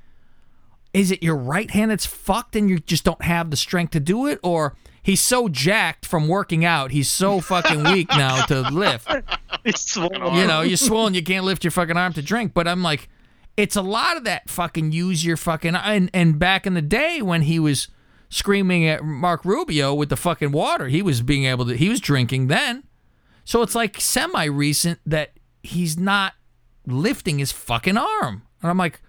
[0.93, 3.99] is it your right hand that's fucked and you just don't have the strength to
[3.99, 8.61] do it or he's so jacked from working out he's so fucking weak now to
[8.71, 9.07] lift.
[10.41, 12.53] You know you're swollen you can't lift your fucking arm to drink.
[12.53, 13.09] But i'm like
[13.55, 17.21] it's a lot of that fucking use your fucking and and back in the day
[17.21, 17.87] when he was
[18.29, 21.99] screaming at Marco Rubio with the fucking water he was being able to he was
[21.99, 22.83] drinking then.
[23.45, 26.33] So it's like semi recent that he's not
[26.87, 28.43] lifting his fucking arm.
[28.61, 29.01] And i'm like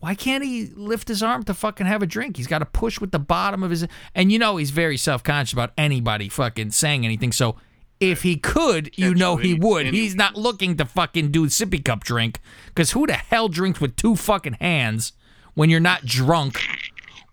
[0.00, 2.38] why can't he lift his arm to fucking have a drink?
[2.38, 3.86] He's got to push with the bottom of his.
[4.14, 7.32] And you know he's very self conscious about anybody fucking saying anything.
[7.32, 7.56] So
[8.00, 9.86] if he could, you know he would.
[9.88, 13.94] He's not looking to fucking do sippy cup drink because who the hell drinks with
[13.94, 15.12] two fucking hands
[15.52, 16.62] when you're not drunk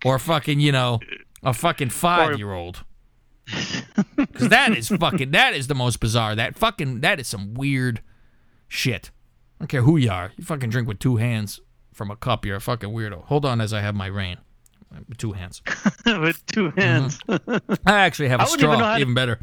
[0.04, 1.00] or fucking you know
[1.42, 2.84] a fucking five year old?
[4.14, 6.34] Because that is fucking that is the most bizarre.
[6.34, 8.02] That fucking that is some weird
[8.68, 9.10] shit.
[9.58, 10.32] I don't care who you are.
[10.36, 11.60] You fucking drink with two hands
[11.98, 12.46] from a cup.
[12.46, 13.24] You're a fucking weirdo.
[13.26, 14.38] Hold on as I have my rain.
[15.08, 15.60] With two hands.
[16.06, 17.18] with two hands.
[17.28, 18.94] I actually have a I wouldn't even straw.
[18.94, 19.38] to- even better.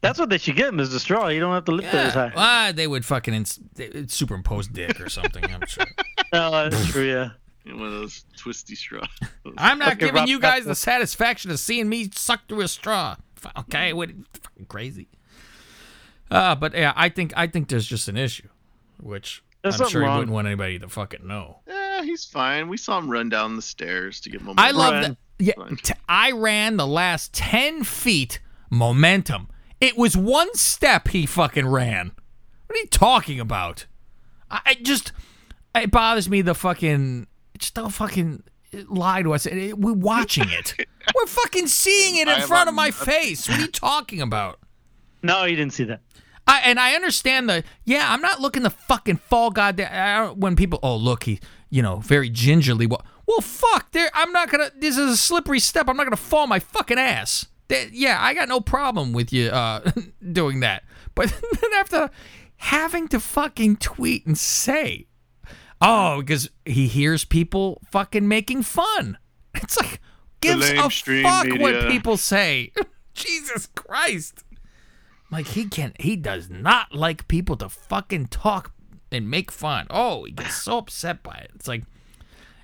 [0.00, 1.28] That's what they should get him is the straw.
[1.28, 2.32] You don't have to lift it as high.
[2.36, 5.44] Ah, they would fucking ins- they'd superimpose dick or something.
[5.44, 5.84] I'm sure.
[6.32, 7.04] No, that's true.
[7.04, 7.30] Yeah.
[7.64, 9.06] In one of those twisty straws.
[9.56, 10.70] I'm not Okay, giving Rob you guys Apple.
[10.70, 13.14] the satisfaction of seeing me suck through a straw.
[13.56, 14.10] Okay, what?
[14.42, 15.06] Fucking crazy.
[16.32, 18.48] Uh, but yeah, I think I think there's just an issue,
[19.00, 21.60] which There's I'm something sure he wouldn't want anybody to fucking know.
[21.66, 22.68] Yeah, he's fine.
[22.68, 24.62] We saw him run down the stairs to get momentum.
[24.64, 25.16] I love that.
[25.38, 29.48] Yeah, t- I ran the last ten feet momentum.
[29.80, 32.12] It was one step he fucking ran.
[32.66, 33.86] What are you talking about?
[34.50, 35.12] I, I just
[35.74, 37.26] it bothers me the fucking
[37.58, 38.42] just don't fucking
[38.90, 39.46] lie to us.
[39.46, 40.74] It- We're watching it.
[41.14, 43.48] We're fucking seeing it in I front of my face.
[43.48, 44.58] What are you talking about?
[45.22, 46.00] No, you didn't see that.
[46.46, 48.12] I, and I understand the yeah.
[48.12, 50.40] I'm not looking to fucking fall goddamn.
[50.40, 51.40] When people oh look he
[51.70, 54.10] you know very gingerly well well fuck there.
[54.14, 54.70] I'm not gonna.
[54.76, 55.88] This is a slippery step.
[55.88, 57.46] I'm not gonna fall my fucking ass.
[57.68, 59.90] That- yeah, I got no problem with you uh,
[60.32, 60.84] doing that.
[61.14, 61.28] But
[61.60, 62.10] then after
[62.56, 65.06] having to fucking tweet and say,
[65.80, 69.18] oh, because he hears people fucking making fun.
[69.54, 70.00] It's like
[70.40, 70.90] gives a
[71.22, 72.72] fuck what people say.
[73.14, 74.42] Jesus Christ.
[75.34, 78.72] Like he can he does not like people to fucking talk
[79.10, 79.88] and make fun.
[79.90, 81.50] Oh, he gets so upset by it.
[81.56, 81.82] It's like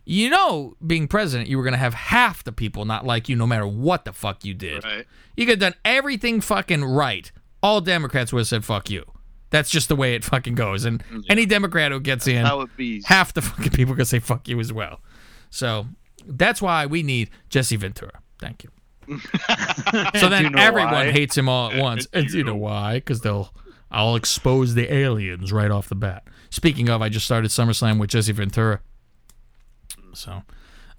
[0.05, 3.45] you know, being president, you were gonna have half the people not like you no
[3.45, 4.85] matter what the fuck you did.
[4.85, 5.05] Right.
[5.37, 7.33] You could have done everything fucking right.
[7.61, 9.05] All Democrats would have said fuck you.
[9.51, 10.85] That's just the way it fucking goes.
[10.85, 13.03] And any Democrat who gets in, how it be.
[13.05, 15.01] half the fucking people are gonna say fuck you as well.
[15.51, 15.89] So
[16.25, 18.21] that's why we need Jesse Ventura.
[18.39, 18.71] Thank you.
[20.19, 21.11] so then you know everyone why?
[21.11, 22.07] hates him all at once.
[22.13, 22.95] And you know why?
[22.95, 23.53] Because they'll
[23.91, 26.25] I'll expose the aliens right off the bat.
[26.51, 28.81] Speaking of, I just started SummerSlam with Jesse Ventura.
[30.15, 30.43] So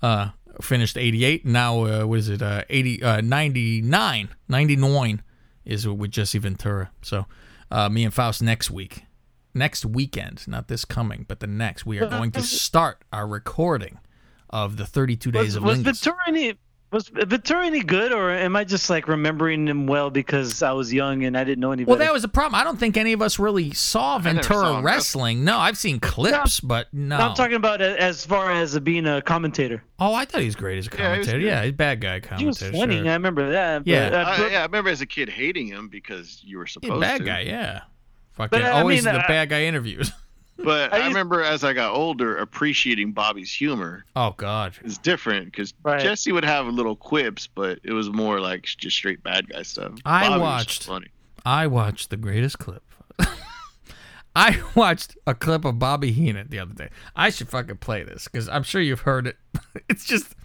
[0.02, 0.30] uh
[0.62, 5.24] finished 88 now uh, what is it uh 80 uh 99 99
[5.66, 6.92] is with Jesse Ventura.
[7.02, 7.26] So
[7.70, 9.04] uh me and Faust next week.
[9.54, 14.00] Next weekend, not this coming, but the next we are going to start our recording
[14.50, 15.84] of the 32 days Was, of was Lingus.
[15.84, 16.54] Ventura any
[16.92, 20.92] Was Ventura any good, or am I just like remembering him well because I was
[20.94, 22.56] young and I didn't know any Well, that was the problem.
[22.60, 25.46] I don't think any of us really saw never Ventura saw him wrestling.
[25.46, 27.16] No, I've seen clips, but no.
[27.16, 29.84] I'm talking about as far as being a commentator.
[30.00, 31.40] oh, I thought he was great as a Yeah, he commentator.
[31.40, 32.72] Yeah, he's a bad guy He was commentator.
[32.82, 32.98] funny.
[32.98, 33.08] sure.
[33.10, 33.88] I remember that.
[33.88, 34.10] Yeah.
[34.10, 36.74] but, uh, I, yeah, I remember as a kid hating him because you were He's
[36.74, 37.24] supposed a bad to.
[37.24, 37.82] guy, yeah.
[38.34, 40.12] Fucking But, I always mean, the uh, bad guy interviews.
[40.64, 44.74] But I I, remember as I got older, appreciating Bobby's humor oh God.
[44.84, 46.00] it's different because Right.
[46.02, 49.94] Jesse would have little quips, but it was more like just straight bad guy stuff.
[50.06, 51.08] I Bobby watched- funny.
[51.46, 52.84] I watched the greatest clip.
[54.36, 56.90] I watched a clip of Bobby Heenan the other day.
[57.16, 59.38] I should fucking play this because I'm sure you've heard it.
[59.90, 60.36] It's just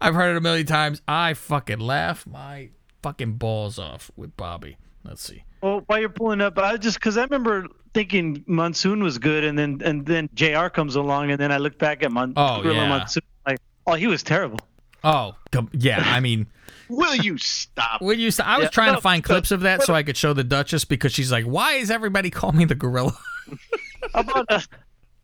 [0.00, 1.02] I've heard it a million times.
[1.08, 2.70] I fucking laugh my
[3.02, 4.76] fucking balls off with Bobby.
[5.04, 5.44] Let's see.
[5.62, 9.58] Well, while you're pulling up, I just because I remember thinking Monsoon was good, and
[9.58, 10.68] then and then Jr.
[10.68, 12.88] comes along, and then I look back at Mon- Oh, Gorilla yeah.
[12.88, 14.58] Monsoon, like, oh, he was terrible.
[15.04, 15.34] Oh,
[15.72, 16.02] yeah.
[16.04, 16.46] I mean,
[16.88, 18.00] Will you stop?
[18.02, 18.46] when you, stop?
[18.48, 20.32] I was Yeah, trying no, to find but- clips of that so I could show
[20.32, 23.12] the Duchess because she's like, "Why is everybody calling me the gorilla?"
[24.14, 24.60] How about uh,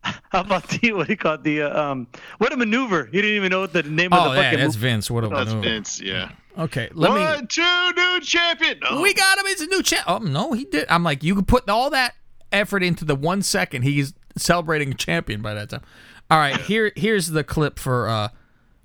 [0.02, 1.42] how about the what do you call it?
[1.42, 2.06] The uh, um
[2.38, 3.06] what a maneuver?
[3.06, 4.86] He didn't even know what the name Oh, of the yeah, fucking that's movie.
[4.88, 5.10] Vince.
[5.10, 5.68] What a That's maneuver.
[5.68, 6.30] Vince, yeah.
[6.58, 7.20] Okay, let me.
[7.20, 8.78] One, two, new champion.
[8.80, 9.02] No.
[9.02, 9.44] We got him.
[9.48, 10.04] It's a new champ.
[10.06, 10.86] Oh no, he did.
[10.88, 12.14] I'm like, you could put all that
[12.50, 13.82] effort into the one second.
[13.82, 15.82] He's celebrating a champion by that time.
[16.30, 18.28] All right, here here's the clip for uh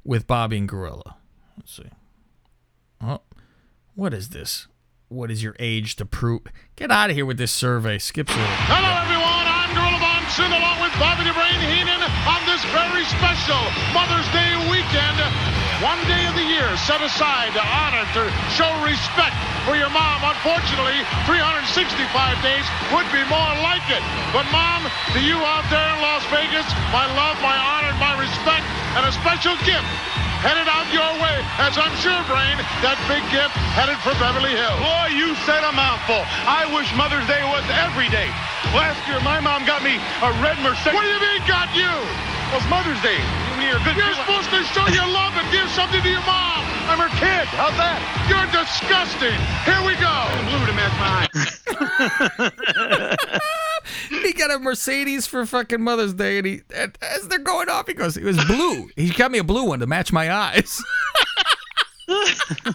[0.03, 1.15] with Bobby and Gorilla.
[1.57, 1.89] Let's see.
[3.01, 3.21] Oh,
[3.95, 4.67] what is this?
[5.07, 6.41] What is your age to prove?
[6.75, 7.97] Get out of here with this survey.
[7.97, 8.55] Skip survey.
[8.67, 9.47] Hello, everyone.
[9.47, 13.59] I'm Gorilla Monsoon along with Bobby the Brain Heenan on this very special
[13.95, 15.40] Mother's Day weekend.
[15.81, 19.33] One day of the year set aside to honor, to show respect
[19.65, 20.21] for your mom.
[20.21, 21.97] Unfortunately, 365
[22.45, 24.05] days would be more like it.
[24.29, 24.85] But, Mom,
[25.17, 28.61] to you out there in Las Vegas, my love, my honor, my respect,
[28.93, 29.89] and a special gift
[30.45, 34.77] headed out your way, as I'm sure, Brain, that big gift headed for Beverly Hills.
[34.85, 36.21] Boy, you said a mouthful.
[36.45, 38.29] I wish Mother's Day was every day.
[38.77, 40.93] Last year, my mom got me a red Mercedes.
[40.93, 41.89] What do you mean, got you?
[41.89, 43.17] It was Mother's Day.
[43.61, 46.65] You're, good You're supposed to show your love and give something to your mom.
[46.89, 47.45] I'm her kid.
[47.55, 48.01] How's that?
[48.27, 49.37] You're disgusting.
[49.63, 50.11] Here we go.
[50.49, 51.61] Blue to match my eyes.
[54.23, 57.87] he got a Mercedes for fucking Mother's Day, and he and as they're going off,
[57.87, 58.89] he goes, "It was blue.
[58.95, 60.81] He got me a blue one to match my eyes."
[62.09, 62.73] oh,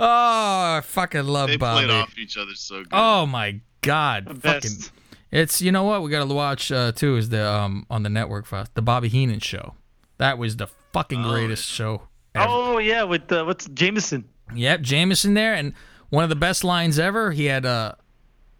[0.00, 1.86] I fucking love They Bobby.
[1.86, 2.88] played off each other so good.
[2.92, 4.66] Oh my god, best.
[4.66, 5.01] fucking!
[5.32, 8.10] It's you know what we got to watch uh, too is the um on the
[8.10, 9.74] network fast the Bobby Heenan show.
[10.18, 12.02] That was the fucking greatest show.
[12.34, 12.46] Ever.
[12.48, 14.28] Oh yeah, with uh, what's Jameson?
[14.54, 15.72] Yep, Jameson there, and
[16.10, 17.32] one of the best lines ever.
[17.32, 17.94] He had uh,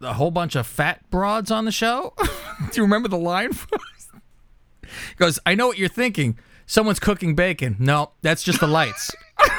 [0.01, 2.15] a whole bunch of fat broads on the show.
[2.17, 2.27] Do
[2.73, 3.51] you remember the line?
[4.81, 6.39] he goes, "I know what you're thinking.
[6.65, 7.75] Someone's cooking bacon.
[7.77, 9.11] No, that's just the lights."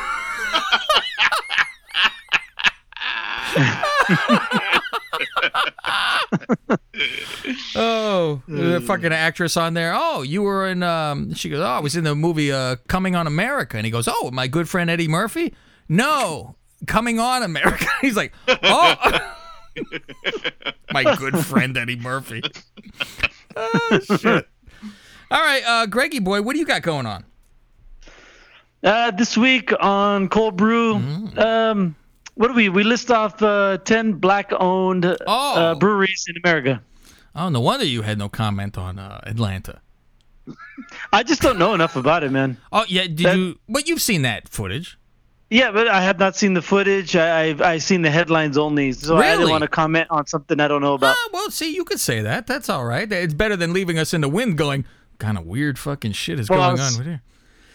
[7.76, 9.92] oh, the fucking actress on there.
[9.94, 10.82] Oh, you were in.
[10.82, 13.90] Um, she goes, "Oh, I was in the movie uh, Coming on America," and he
[13.90, 15.54] goes, "Oh, my good friend Eddie Murphy."
[15.88, 16.56] No,
[16.86, 17.86] Coming on America.
[18.00, 18.94] He's like, "Oh."
[20.92, 22.40] My good friend Eddie Murphy.
[23.56, 24.46] oh, shit.
[25.30, 27.24] All right, uh, Greggy boy, what do you got going on?
[28.84, 31.38] Uh, this week on Cold Brew, Mm.
[31.38, 31.96] um,
[32.34, 35.54] what do we we list off uh, ten black-owned Oh.
[35.54, 36.82] uh, breweries in America?
[37.34, 39.80] Oh, no wonder you had no comment on uh, Atlanta.
[41.12, 42.56] I just don't know enough about it, man.
[42.72, 43.58] Oh, yeah, did That- you?
[43.68, 44.98] But you've seen that footage.
[45.50, 47.14] Yeah, but I have not seen the footage.
[47.14, 49.36] I, I've I seen the headlines only, so I Really?
[49.38, 51.14] didn't want to comment on something I don't know about.
[51.16, 52.46] Ah, well, see, you could say that.
[52.46, 53.10] That's all right.
[53.12, 54.84] It's better than leaving us in the wind going,
[55.18, 57.22] kind of weird fucking shit is Well, going was- on with here.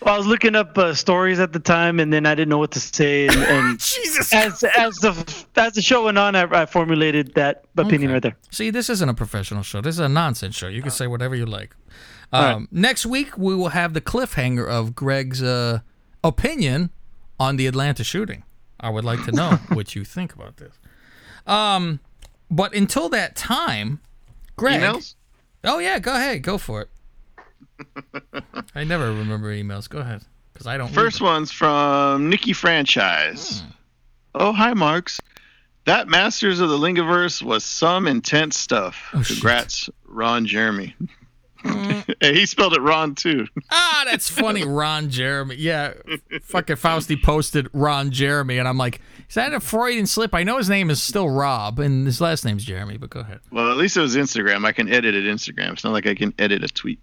[0.02, 2.58] Well, I was looking up uh, stories at the time, and then I didn't know
[2.58, 3.28] what to say.
[3.28, 5.12] And, and Jesus, as as the
[5.58, 8.14] as the show went on, I, I formulated that opinion Okay.
[8.14, 8.38] right there.
[8.50, 9.82] See, this isn't a professional show.
[9.82, 10.68] This is a nonsense show.
[10.68, 11.76] You can say whatever you like.
[12.32, 12.68] Um, right.
[12.72, 15.80] Next week, we will have the cliffhanger of Greg's uh,
[16.24, 16.92] opinion
[17.40, 18.44] on the Atlanta shooting.
[18.80, 20.80] I would like to know what you think about this.
[21.46, 22.00] Um,
[22.50, 24.00] but until that time,
[24.56, 24.80] Greg.
[24.82, 25.16] Emails?
[25.64, 26.90] Oh yeah, go ahead, go for it.
[28.76, 29.90] I never remember emails.
[29.90, 30.22] Go ahead,
[30.54, 30.90] because I don't.
[30.94, 33.64] First one's from Nikki Franchise.
[34.36, 35.20] Oh, hi, Marks.
[35.86, 39.10] That Masters of the Lingiverse was some intense stuff.
[39.14, 40.96] Oh, Congrats, Ron Jeremy.
[41.64, 43.48] hey, he spelled it Ron too.
[43.70, 45.56] Ah, that's funny, Ron Jeremy.
[45.56, 45.94] Yeah,
[46.44, 50.34] fucking Fausty posted Ron Jeremy, and I'm like, is that a Freudian slip?
[50.34, 53.40] I know his name is still Rob, and his last name's Jeremy, but go ahead.
[53.52, 54.66] Well, at least it was Instagram.
[54.66, 55.74] I can edit it Instagram.
[55.74, 57.00] It's not like I can edit a tweet.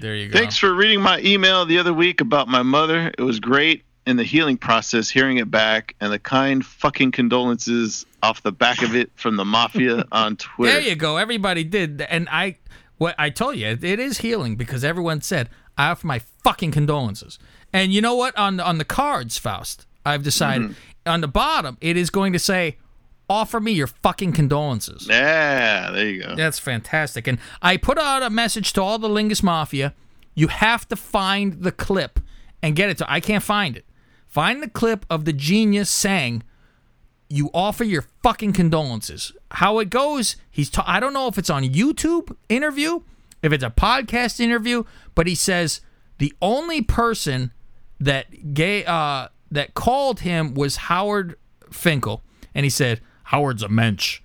[0.00, 0.38] There you go.
[0.38, 3.12] Thanks for reading my email the other week about my mother.
[3.16, 8.06] It was great in the healing process hearing it back and the kind fucking condolences
[8.22, 10.80] off the back of it from the mafia on Twitter.
[10.80, 11.18] There you go.
[11.18, 12.56] Everybody did, and I,
[12.96, 17.38] what I told you, it is healing because everyone said I offer my fucking condolences.
[17.72, 18.36] And you know what?
[18.38, 21.10] On on the cards, Faust, I've decided mm-hmm.
[21.10, 22.78] on the bottom it is going to say,
[23.28, 26.34] "Offer me your fucking condolences." Yeah, there you go.
[26.34, 27.26] That's fantastic.
[27.26, 29.94] And I put out a message to all the Lingus Mafia.
[30.34, 32.20] You have to find the clip
[32.62, 33.10] and get it to.
[33.10, 33.84] I can't find it.
[34.26, 36.42] Find the clip of the genius saying,
[37.28, 40.36] "You offer your fucking condolences." How it goes?
[40.50, 40.70] He's.
[40.70, 43.00] Ta- I don't know if it's on YouTube interview,
[43.42, 44.84] if it's a podcast interview,
[45.14, 45.80] but he says
[46.18, 47.52] the only person
[48.00, 51.36] that gay uh, that called him was Howard
[51.70, 52.22] Finkel,
[52.54, 54.20] and he said Howard's a mensch,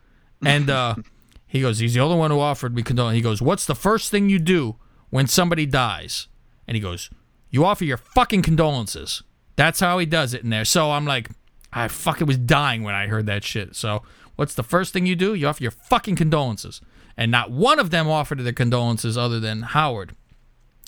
[0.45, 0.95] and uh,
[1.47, 3.17] he goes, he's the only one who offered me condolences.
[3.17, 4.77] He goes, what's the first thing you do
[5.09, 6.29] when somebody dies?
[6.67, 7.09] And he goes,
[7.49, 9.21] you offer your fucking condolences.
[9.57, 10.63] That's how he does it in there.
[10.63, 11.29] So I'm like,
[11.73, 13.75] I fucking was dying when I heard that shit.
[13.75, 14.03] So
[14.37, 15.33] what's the first thing you do?
[15.33, 16.79] You offer your fucking condolences.
[17.17, 20.15] And not one of them offered their condolences other than Howard.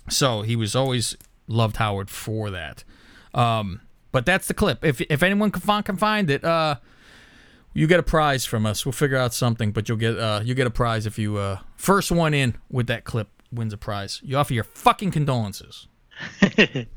[0.10, 1.18] So he was always
[1.48, 2.86] loved Howard for that.
[3.34, 3.82] Um,
[4.12, 4.86] but that's the clip.
[4.86, 6.76] If if anyone can find, can find it, uh,
[7.76, 8.85] you get a prize from us.
[8.85, 11.60] We'll figure out something, but you'll get uh, you get a prize if you uh,
[11.76, 14.19] first one in with that clip wins a prize.
[14.23, 15.88] You offer your fucking condolences.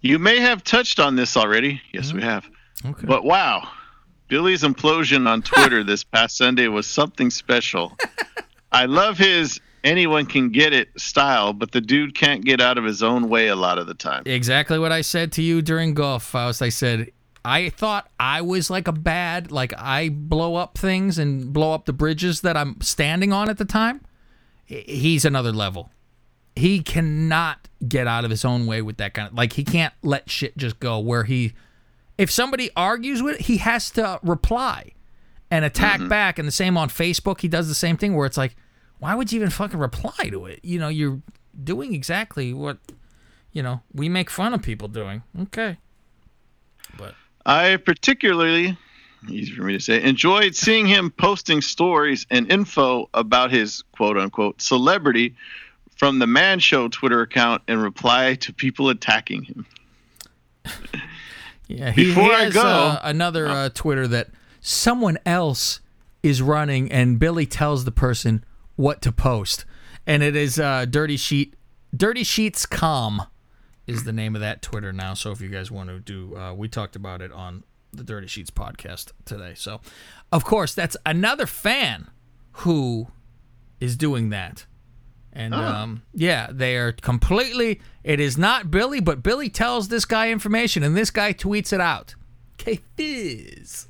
[0.00, 1.82] You may have touched on this already.
[1.92, 2.48] Yes, we have.
[2.84, 3.06] Okay.
[3.06, 3.68] But wow,
[4.28, 7.96] Billy's implosion on Twitter this past Sunday was something special.
[8.72, 12.84] I love his anyone can get it style, but the dude can't get out of
[12.84, 14.22] his own way a lot of the time.
[14.24, 16.62] Exactly what I said to you during golf, Faust.
[16.62, 17.10] I said
[17.44, 21.86] I thought I was like a bad, like I blow up things and blow up
[21.86, 24.02] the bridges that I'm standing on at the time.
[24.66, 25.90] He's another level.
[26.54, 29.94] He cannot get out of his own way with that kind of like he can't
[30.02, 31.54] let shit just go where he
[32.18, 34.92] if somebody argues with it, he has to reply
[35.50, 36.08] and attack mm-hmm.
[36.08, 38.54] back and the same on Facebook he does the same thing where it's like
[38.98, 40.60] why would you even fucking reply to it?
[40.62, 41.22] You know, you're
[41.64, 42.78] doing exactly what
[43.52, 45.22] you know, we make fun of people doing.
[45.40, 45.78] Okay.
[46.96, 47.14] But
[47.46, 48.76] I particularly,
[49.28, 54.16] easy for me to say, enjoyed seeing him posting stories and info about his quote
[54.18, 55.34] unquote celebrity
[55.96, 59.66] from the Man Show Twitter account in reply to people attacking him.
[61.68, 64.30] Yeah, he, Before he I go- uh, another uh, Twitter that
[64.60, 65.78] someone else
[66.20, 68.44] is running, and Billy tells the person
[68.74, 69.64] what to post,
[70.04, 71.54] and it is uh, Dirty Sheet,
[71.96, 73.22] Dirty Sheets Com,
[73.90, 75.14] is the name of that Twitter now.
[75.14, 78.28] So if you guys want to do, uh, we talked about it on the Dirty
[78.28, 79.54] Sheets podcast today.
[79.56, 79.80] So,
[80.30, 82.08] of course, that's another fan
[82.52, 83.08] who
[83.80, 84.66] is doing that.
[85.32, 87.80] And um, yeah, they are completely.
[88.02, 91.80] It is not Billy, but Billy tells this guy information, and this guy tweets it
[91.80, 92.16] out.
[92.54, 93.88] Okay, fizz.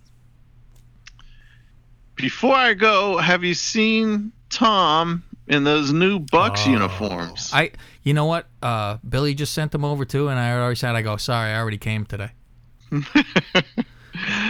[2.14, 7.50] Before I go, have you seen Tom in those new Bucs uniforms?
[7.54, 7.72] I,
[8.02, 8.46] you know what?
[8.62, 11.58] Uh, Billy just sent them over too, and I already said, I go, sorry, I
[11.58, 12.30] already came today.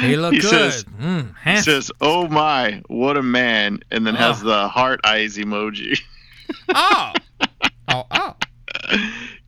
[0.01, 0.51] he look He good.
[0.51, 4.47] says- mm, He says, "Oh my, what a man!" and then has Oh.
[4.47, 6.01] the heart eyes emoji.
[6.75, 7.13] oh,
[7.89, 8.35] oh, oh.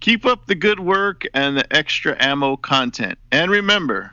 [0.01, 3.18] Keep up the good work and the extra ammo content.
[3.30, 4.12] And remember,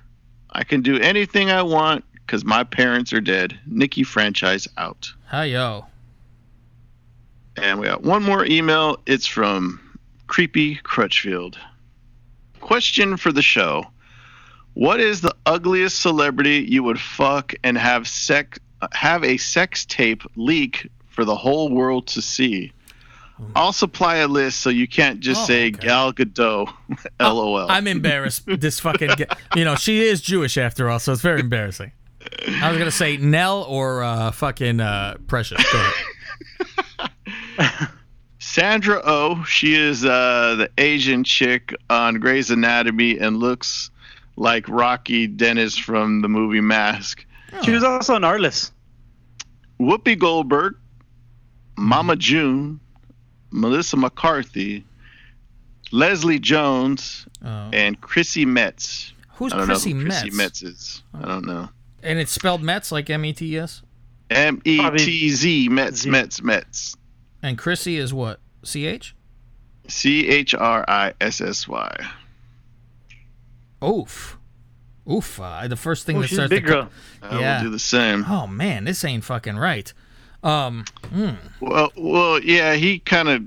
[0.52, 3.60] I can do anything I want because my parents are dead.
[3.66, 5.12] Nikki franchise out.
[5.28, 5.86] Hi yo.
[7.58, 8.98] And we got one more email.
[9.06, 9.80] It's from
[10.30, 11.58] Creepy Crutchfield.
[12.62, 13.86] Question for the show:
[14.76, 18.60] What is the ugliest celebrity you would fuck and have sex
[18.94, 22.72] have a sex tape leak for the whole world to see?
[23.56, 26.72] I'll supply a list so you can't just Oh, say Gal Gadot.
[27.22, 27.72] LOL.
[27.72, 28.44] I'm embarrassed.
[28.46, 29.12] This fucking,
[29.56, 31.92] you know, she is Jewish after all, so it's very embarrassing.
[32.62, 35.64] I was gonna say Nell or uh, fucking uh, Precious.
[38.40, 38.82] Go ahead.
[38.84, 43.92] Sandra Oh, she is uh, the Asian chick on Grey's Anatomy and looks
[44.38, 47.26] like Rocky Dennis from the movie Mask.
[47.64, 48.72] She was also on Arliss.
[49.80, 50.76] Whoopi Goldberg,
[51.78, 52.80] Mama June,
[53.52, 54.84] Melissa McCarthy,
[55.92, 57.70] Leslie Jones, Oh.
[57.72, 59.14] and Chrissy Metz.
[59.36, 60.36] Who's I don't know Chrissy who Chrissy Metz?
[60.36, 61.04] Metz is.
[61.14, 61.70] I don't know.
[62.04, 63.82] And it's spelled Mets like M E T E S.
[64.30, 66.96] M E T Z Metz Metz Metz.
[67.42, 68.40] And Chrissy is what?
[68.64, 69.16] C H?
[69.88, 72.10] C H R I S S Y.
[73.84, 74.38] Oof.
[75.10, 75.40] Oof.
[75.40, 76.90] Uh, the first thing Oh, that she's a starts big to co- girl.
[77.24, 78.26] I will do the same.
[78.28, 79.92] Oh man, this ain't fucking right.
[80.44, 80.86] Um.
[81.12, 81.32] hmm.
[81.60, 83.44] Well, well, yeah, he kind of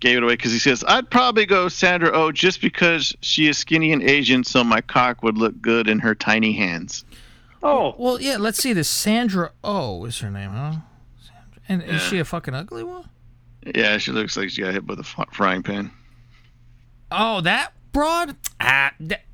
[0.00, 3.56] gave it away because he says I'd probably go Sandra Oh just because she is
[3.58, 7.04] skinny and Asian, so my cock would look good in her tiny hands.
[7.62, 7.94] Oh.
[7.98, 8.36] Well, yeah.
[8.38, 8.72] Let's see.
[8.72, 10.72] This Sandra O is her name, huh?
[11.22, 11.60] Sandra.
[11.68, 13.08] And is she a fucking ugly one?
[13.74, 15.90] Yeah, she looks like she got hit with a frying pan.
[17.10, 18.36] Oh, that broad?
[18.60, 19.24] Ah, that,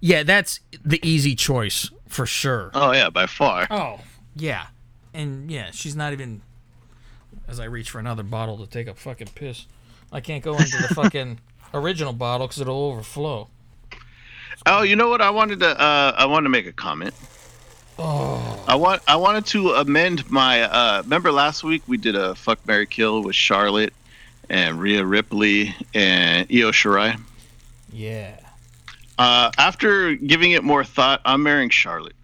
[0.00, 0.22] yeah.
[0.22, 2.70] That's the easy choice for sure.
[2.74, 3.66] Oh yeah, by far.
[3.70, 4.00] Oh,
[4.34, 4.66] yeah.
[5.14, 6.42] And yeah, she's not even.
[7.46, 9.66] As I reach for another bottle to take a fucking piss,
[10.12, 11.40] I can't go into the fucking
[11.72, 13.48] original bottle because it'll overflow.
[14.66, 15.20] Oh, you know what?
[15.20, 15.80] I wanted to.
[15.80, 17.14] Uh, I wanted to make a comment.
[17.98, 18.64] Oh.
[18.68, 19.02] I want.
[19.08, 20.62] I wanted to amend my.
[20.62, 23.92] Uh, remember last week we did a fuck Mary kill with Charlotte
[24.48, 27.20] and Rhea Ripley and Io Shirai.
[27.92, 28.38] Yeah.
[29.18, 32.14] Uh, after giving it more thought, I'm marrying Charlotte.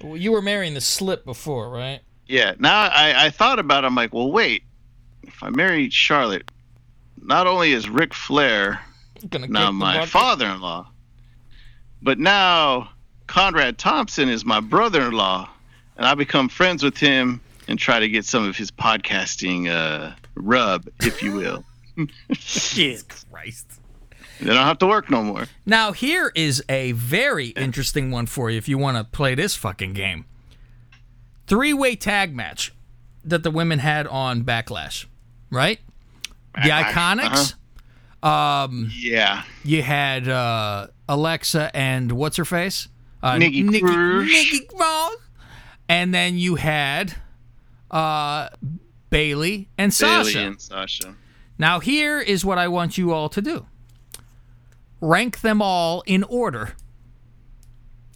[0.00, 2.00] Well, you were marrying the slip before, right?
[2.28, 2.54] Yeah.
[2.58, 3.84] Now I, I thought about.
[3.84, 3.88] it.
[3.88, 4.62] I'm like, well, wait.
[5.24, 6.50] If I marry Charlotte,
[7.22, 8.80] not only is Ric Flair
[9.32, 10.88] now my father-in-law,
[12.02, 12.90] but now
[13.30, 15.48] Conrad Thompson is my brother-in-law,
[15.96, 20.14] and I become friends with him and try to get some of his podcasting uh,
[20.34, 21.64] rub, if you will.
[22.32, 23.04] Shit.
[23.30, 23.68] Christ.
[24.40, 25.46] They don't have to work no more.
[25.64, 29.54] Now here is a very interesting one for you if you want to play this
[29.54, 30.24] fucking game.
[31.46, 32.74] Three-way tag match
[33.22, 35.06] that the women had on Backlash,
[35.52, 35.78] right?
[36.54, 37.54] The Iconics.
[38.24, 39.44] Um, yeah.
[39.62, 42.88] You had uh, Alexa and what's her face?
[43.22, 44.26] Uh, Nikki Cross.
[44.26, 45.16] Nikki Cross.
[45.88, 47.14] And then you had
[47.90, 48.48] uh,
[49.10, 50.32] Bayley and Sasha.
[50.32, 51.14] Bayley and Sasha.
[51.58, 53.66] Now, here is what I want you all to do
[55.00, 56.74] rank them all in order.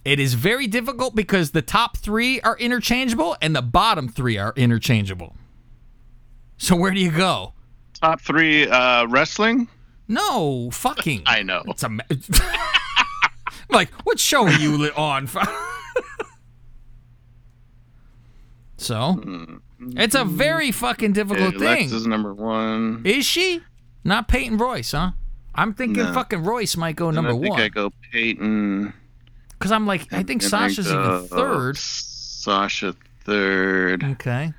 [0.03, 4.53] It is very difficult because the top three are interchangeable and the bottom three are
[4.55, 5.35] interchangeable.
[6.57, 7.53] So, where do you go?
[7.99, 9.67] Top three uh, wrestling?
[10.07, 11.23] No, fucking.
[11.25, 11.63] I know.
[11.67, 11.89] It's a.
[13.69, 15.27] like, what show are you on?
[18.77, 19.21] so,
[19.79, 20.35] it's a mm-hmm.
[20.37, 21.85] very fucking difficult Yeah, thing.
[21.85, 23.01] is number one.
[23.05, 23.61] Is she?
[24.03, 25.11] Not Peyton Royce, huh?
[25.55, 26.13] I'm thinking No.
[26.13, 27.61] fucking Royce might go number I think one.
[27.61, 28.93] I go Peyton.
[29.57, 31.77] Because I'm like, I think Sasha's even third.
[31.77, 34.03] Sasha third.
[34.03, 34.53] Okay.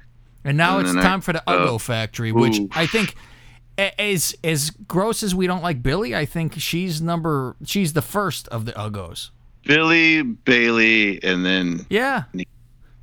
[0.45, 2.69] And now And it's then I time for the go- Uggo Factory, which Ooh.
[2.73, 3.15] I think,
[3.79, 8.49] as as gross as we don't like Billie, I think she's number she's the first
[8.49, 9.31] of the Uggos.
[9.65, 12.25] Billie, Bayley, and then Yeah.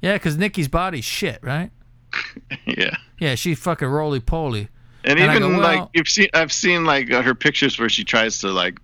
[0.01, 1.71] Yeah, because Nikki's body's shit, right?
[2.65, 2.95] yeah.
[3.19, 4.69] Yeah, she's fucking roly poly.
[5.05, 8.03] And, And even go, like you've seen, I've seen like uh, her pictures where she
[8.03, 8.79] tries to like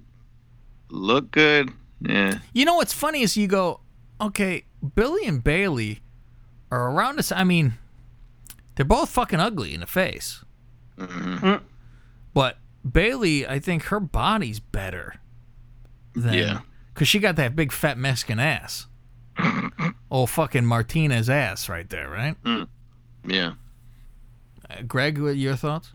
[0.90, 1.72] look good.
[2.02, 2.40] Yeah.
[2.54, 3.82] You know what's funny is you go,
[4.20, 6.02] okay, Billie and Bayley
[6.72, 7.32] are around us.
[7.32, 7.74] I mean,
[8.76, 10.44] they're both fucking ugly in the face.
[10.98, 11.64] Mm-hmm.
[12.84, 15.16] But Bayley, I think her body's better.
[16.16, 16.60] Than, Yeah.
[16.94, 18.88] Because she got that big fat Mexican ass.
[20.12, 22.36] oh, fucking Martinez ass right there, right?
[22.44, 22.68] Mm.
[23.26, 23.54] Yeah.
[24.70, 25.94] Uh, Greg, what your thoughts?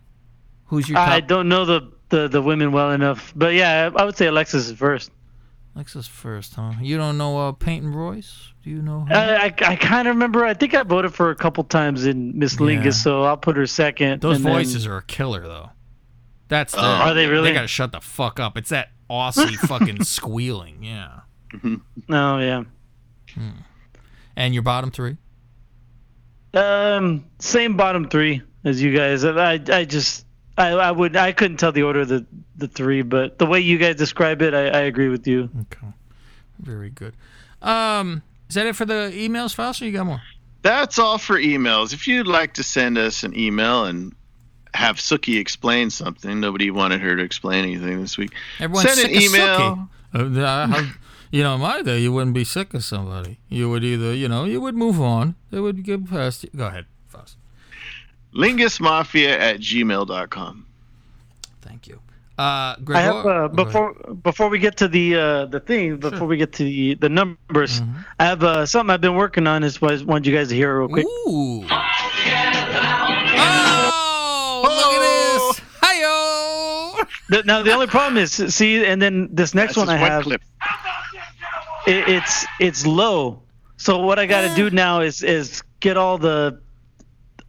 [0.67, 4.17] Who's your I don't know the, the, the women well enough, but yeah, I would
[4.17, 5.11] say Alexis is first.
[5.77, 6.73] Alexis first, huh?
[6.81, 8.53] You don't know uh, Peyton Royce?
[8.63, 9.15] Do you know her?
[9.15, 10.45] I, I, I kind of remember.
[10.45, 12.91] I think I voted for her a couple times in Miss Lingus, Yeah.
[12.93, 14.23] so I'll put her second.
[14.23, 15.71] Those and then- voices are a killer, though.
[16.49, 17.51] That's the, Oh, are they really?
[17.51, 18.57] They gotta shut the fuck up.
[18.57, 21.21] It's that Aussie fucking squealing, yeah.
[22.11, 22.65] Oh yeah.
[24.37, 25.17] And your bottom three?
[26.53, 29.25] Um, same bottom three as you guys.
[29.25, 30.27] I I just
[30.57, 32.27] I, I would I couldn't tell the order of the
[32.57, 35.51] the three, but the way you guys describe it, I, I agree with you.
[35.63, 35.87] Okay.
[36.61, 37.15] Very good.
[37.63, 40.23] Um, is that it for the emails, Faust, or you got more?
[40.63, 41.93] That's all for emails.
[41.93, 44.15] If you'd like to send us an email and
[44.75, 48.33] have Suki explain something, nobody wanted her to explain anything this week.
[48.61, 49.89] Everyone's send sick an email.
[50.15, 50.37] Suki.
[50.39, 50.91] Uh, uh, how-
[51.31, 53.39] you know, in my day, you wouldn't be sick of somebody.
[53.49, 55.35] You would either, you know, you would move on.
[55.51, 56.51] They would get past you.
[56.55, 57.37] Go ahead, Faust.
[58.35, 60.67] Lingusmafia at gmail.com.
[61.63, 62.01] Thank you.
[62.37, 63.95] Uh, I have uh, before
[64.25, 67.81] before we get to the uh, the thing before we get to the, the numbers,
[67.81, 67.99] Mm-hmm.
[68.19, 69.63] I have uh, something I've been working on.
[69.63, 71.07] Is what I wanted you guys to hear real quick.
[71.07, 71.65] Ooh.
[77.29, 80.25] The, now the only problem is see, and then this next That's one I have,
[80.25, 80.43] clip.
[81.87, 83.43] it, it's it's low.
[83.77, 86.61] So what I got to do now is is get all the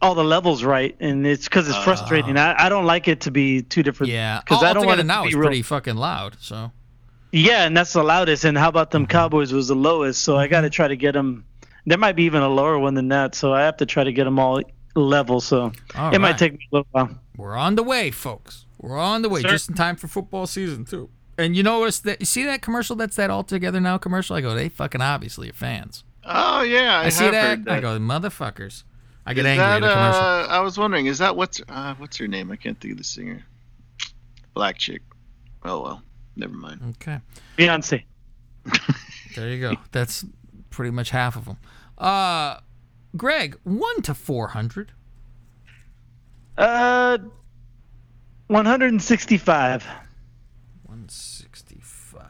[0.02, 2.36] all the levels right, and it's because it's frustrating.
[2.36, 4.12] I, I don't like it to be two different.
[4.12, 4.40] Yeah.
[4.40, 6.70] because I don't want Altogether it to now be it's real- pretty fucking loud, so.
[7.32, 8.44] Yeah, and that's the loudest.
[8.44, 9.10] And how about them Mm-hmm.
[9.10, 10.22] Cowboys was the lowest?
[10.22, 11.44] So I got to try to get them.
[11.84, 13.34] There might be even a lower one than that.
[13.34, 14.62] So I have to try to get them all
[14.94, 17.18] level, so All it might take me a little while.
[17.36, 18.65] We're on the way, folks.
[18.78, 19.48] We're on the way, Sir.
[19.48, 21.10] just in time for football season too.
[21.38, 22.96] And you notice that you see that commercial?
[22.96, 24.36] That's that all together now commercial.
[24.36, 26.04] I go, they fucking obviously are fans.
[26.24, 27.64] Oh yeah, I, I, see that.
[27.64, 27.74] that.
[27.74, 28.84] I go, motherfuckers.
[29.26, 30.20] I get Is angry that, at a commercial.
[30.20, 32.50] Uh, I was wondering, is that what's uh, what's her name?
[32.50, 33.44] I can't think of the singer.
[34.54, 35.02] Black chick.
[35.64, 36.02] Oh well,
[36.36, 36.96] never mind.
[37.02, 37.20] Okay.
[37.58, 38.04] Beyonce.
[39.36, 39.76] There you go.
[39.92, 40.24] That's
[40.70, 41.58] pretty much half of them.
[41.98, 42.58] Uh,
[43.16, 44.92] Greg, one to four hundred.
[46.56, 47.18] Uh,
[48.48, 49.86] 165.
[50.84, 52.22] One sixty-five.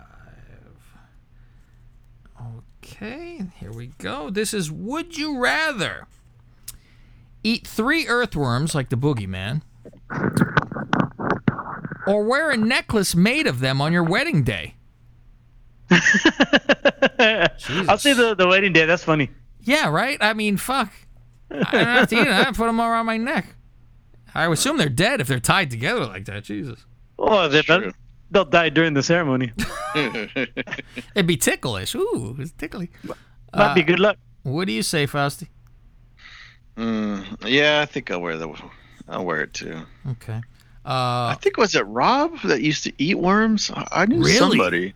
[2.82, 4.30] Okay, here we go.
[4.30, 6.06] This is Would you rather
[7.42, 9.60] eat three earthworms like the boogeyman,
[12.06, 14.74] or wear a necklace made of them on your wedding day?
[15.90, 15.98] I'll
[17.98, 18.86] say the, the wedding day.
[18.86, 19.30] That's funny.
[19.60, 20.16] Yeah, right.
[20.20, 20.90] I mean, fuck.
[21.50, 22.32] I don't have to eat it.
[22.32, 23.54] I put them around my neck.
[24.36, 26.44] I assume they're dead if they're tied together like that.
[26.44, 26.84] Jesus.
[27.18, 27.90] Oh, they, they'll,
[28.30, 29.52] they'll die during the ceremony.
[31.14, 31.94] It'd be ticklish.
[31.94, 32.90] Ooh, it's tickly.
[33.54, 34.18] Might be good luck.
[34.42, 35.48] What do you say, Fausty?
[36.76, 38.52] Mm, yeah, I think I'll wear the.
[39.08, 39.80] I'll wear it too.
[40.10, 40.40] Okay.
[40.84, 43.70] Uh, I think was it Rob that used to eat worms?
[43.74, 44.38] I I knew Really?
[44.38, 44.94] somebody.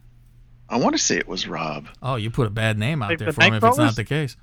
[0.69, 1.89] I want to say it was Rob.
[2.03, 3.97] Oh, you put a bad name out Like there the for him if it's not
[3.97, 4.37] the case.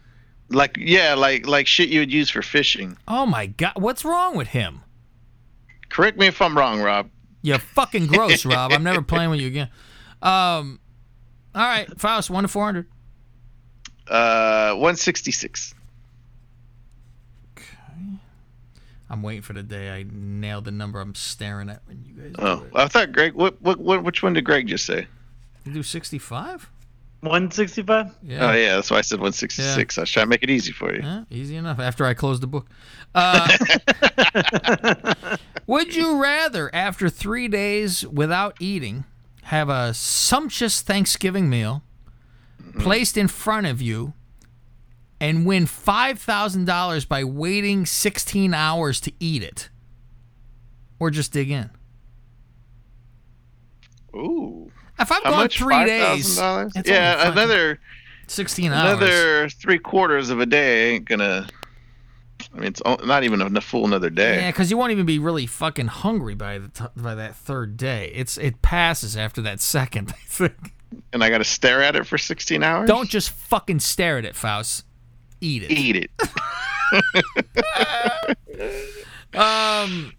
[0.50, 2.98] Like yeah, like like shit you would use for fishing.
[3.08, 4.82] Oh my god, what's wrong with him?
[5.90, 7.10] Correct me if I'm wrong, Rob.
[7.42, 8.72] You're fucking gross, Rob.
[8.72, 9.70] I'm never playing with you again.
[10.22, 10.80] Um,
[11.56, 12.88] all right, Faust, one to four hundred.
[14.10, 15.74] Uh, 166.
[17.58, 17.66] Okay.
[19.10, 22.36] I'm waiting for the day I nailed the number I'm staring at when you guys
[22.40, 22.66] Oh.
[22.74, 23.34] I thought Greg.
[23.34, 25.08] What, what what which one did Greg just say?
[25.66, 26.70] You do 65?
[27.22, 28.16] 165?
[28.24, 28.50] Yeah.
[28.50, 29.98] Oh yeah, that's why I said 166.
[29.98, 31.02] I was trying to make it easy for you.
[31.02, 31.80] Yeah, easy enough.
[31.80, 32.68] After I close the book.
[33.16, 33.48] Uh,
[35.68, 39.04] would you rather, after three days without eating,
[39.44, 41.84] have a sumptuous Thanksgiving meal
[42.80, 44.14] placed in front of you
[45.20, 49.70] and win $5,000 by waiting 16 hours to eat it?
[51.00, 51.70] Or just dig in?
[54.16, 54.72] Ooh.
[55.00, 55.58] If I've How gone much?
[55.60, 56.72] three days, $5,000?
[56.76, 57.80] it's Yeah, fucking another
[58.28, 58.92] 16 hours.
[58.98, 61.48] another three quarters of a day ain't gonna.
[62.54, 64.42] I mean, it's not even a full another day.
[64.42, 67.76] Yeah, because you won't even be really fucking hungry by the t- by that third
[67.78, 68.12] day.
[68.16, 70.10] It's it passes after that second.
[70.12, 70.74] I think.
[71.12, 72.88] And I got to stare at it for 16 hours.
[72.88, 74.86] Don't just fucking stare at it, Faust.
[75.42, 75.72] Eat it.
[75.72, 76.12] eat it.
[79.34, 80.14] Um,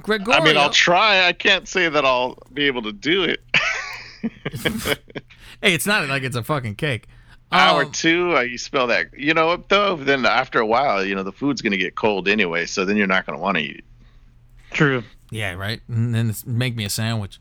[0.00, 0.40] Gregorio.
[0.40, 1.26] I mean, I'll try.
[1.26, 3.40] I can't say that I'll be able to do it.
[5.62, 7.06] hey, it's not like it's a fucking cake.
[7.54, 9.06] Hour Um, two, uh, you smell that.
[9.16, 9.96] You know though?
[9.96, 13.06] Then after a while, you know the food's gonna get cold anyway, so then you're
[13.06, 13.84] not gonna want to eat it.
[14.72, 15.02] True.
[15.30, 15.80] Yeah, right.
[15.88, 17.38] And then it's, make me a sandwich.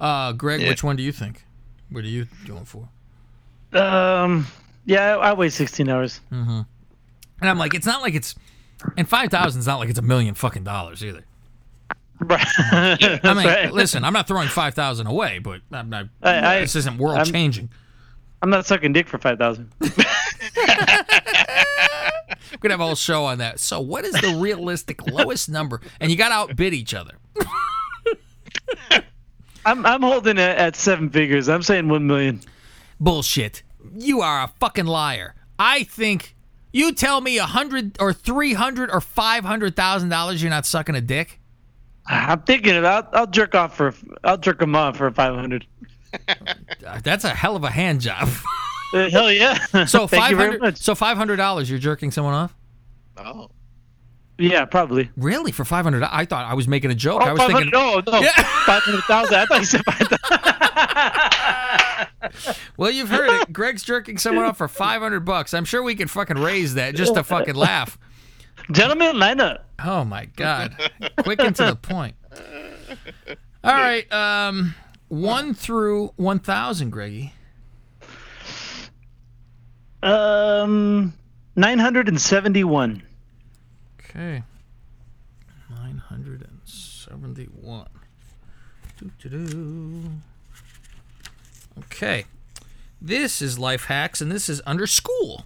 [0.00, 0.68] Uh, Greg, Yeah.
[0.68, 1.44] which one do you think?
[1.90, 2.88] What are you going for?
[3.72, 4.46] Um,
[4.84, 6.20] yeah, I, I wait 16 hours.
[6.32, 6.60] Mm-hmm.
[7.40, 8.34] And I'm like, it's not like it's,
[8.96, 11.24] and five thousand is not like it's a million fucking dollars either.
[12.18, 12.46] Right.
[12.72, 13.70] I mean, right.
[13.72, 16.06] listen, I'm not throwing five thousand away, but I'm not.
[16.22, 17.68] I- I- this isn't world I'm- changing.
[18.42, 19.72] I'm not sucking dick for 5,000.
[19.80, 19.88] We're
[22.60, 23.60] gonna have a whole show on that.
[23.60, 25.80] So, what is the realistic lowest number?
[26.00, 27.12] And you got to outbid each other.
[29.64, 31.48] I'm I'm holding it at seven figures.
[31.48, 32.40] I'm saying 1 million.
[33.00, 33.62] Bullshit.
[33.94, 35.34] You are a fucking liar.
[35.58, 36.36] I think
[36.72, 40.42] you tell me a hundred or three hundred or five hundred thousand dollars.
[40.42, 41.40] You're not sucking a dick.
[42.06, 43.14] I'm thinking about.
[43.14, 43.94] I'll jerk off for.
[44.22, 45.62] I'll jerk them off for 500.
[45.62, 45.66] Uh,
[47.02, 48.28] That's a hell of a hand job.
[48.94, 49.58] Uh, hell yeah.
[49.86, 50.62] So Thank five you very hundred.
[50.62, 50.76] much.
[50.78, 51.68] So five hundred dollars.
[51.68, 52.54] You're jerking someone off.
[53.16, 53.50] Oh.
[54.38, 55.10] Yeah, probably.
[55.16, 55.50] Really?
[55.50, 56.02] For five hundred?
[56.04, 57.22] I thought I was making a joke.
[57.22, 57.70] Oh, I was thinking.
[57.72, 58.32] no, no, Yeah.
[58.66, 59.34] 500,000.
[59.34, 60.18] I thought you said 5,000.
[62.76, 63.52] Well, you've heard it.
[63.52, 65.54] Greg's jerking someone off for five hundred bucks.
[65.54, 67.98] I'm sure we can fucking raise that just to fucking laugh.
[68.72, 69.64] Gentlemen, line up.
[69.82, 70.76] Oh my god!
[71.22, 72.14] Quick and to the point.
[73.64, 74.74] All right, um,
[75.08, 77.32] one through one thousand, Greggy.
[80.02, 81.14] Um,
[81.56, 83.02] 971.
[84.00, 84.42] Okay.
[85.70, 87.88] Nine hundred and seventy-one.
[88.98, 90.10] Doo-doo-doo.
[91.78, 92.24] Okay.
[93.00, 95.44] This is life hacks, and this is under school.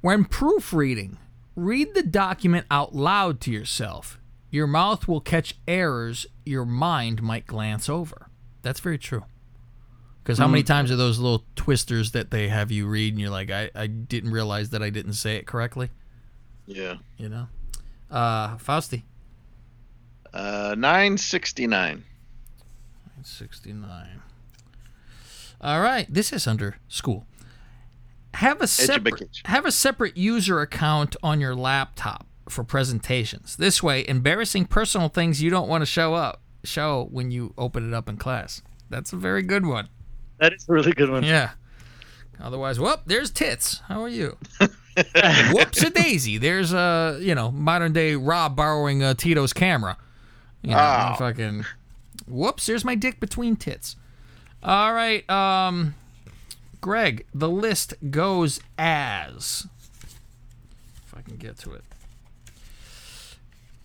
[0.00, 1.16] When proofreading,
[1.56, 4.18] read the document out loud to yourself.
[4.52, 8.28] Your mouth will catch errors your mind might glance over.
[8.62, 9.24] That's very true.
[10.22, 10.66] Because how many Mm.
[10.66, 13.88] times are those little twisters that they have you read and you're like, I, I
[13.88, 15.90] didn't realize that I didn't say it correctly?
[16.66, 16.96] Yeah.
[17.16, 17.48] You know?
[18.10, 19.02] Uh, Fausti.
[20.32, 22.04] Uh, nine sixty nine.
[23.24, 24.20] 69.
[25.60, 27.24] All right, this is under school.
[28.34, 33.56] Have a separate have a separate user account on your laptop for presentations.
[33.56, 37.88] This way, embarrassing personal things you don't want to show up show when you open
[37.88, 38.62] it up in class.
[38.90, 39.88] That's a very good one.
[40.38, 41.24] That is a really good one.
[41.24, 41.50] Yeah.
[42.40, 43.80] Otherwise, whoop, there's tits.
[43.88, 44.36] How are you?
[45.52, 46.38] Whoops a daisy.
[46.38, 49.96] There's uh, you know, modern day Rob borrowing uh, Tito's camera.
[50.62, 51.14] You know, Oh.
[51.18, 51.64] fucking
[52.28, 53.96] whoops, there's my dick between tits.
[54.62, 55.94] All right, um
[56.80, 59.66] Greg, the list goes as
[61.06, 61.84] if I can get to it.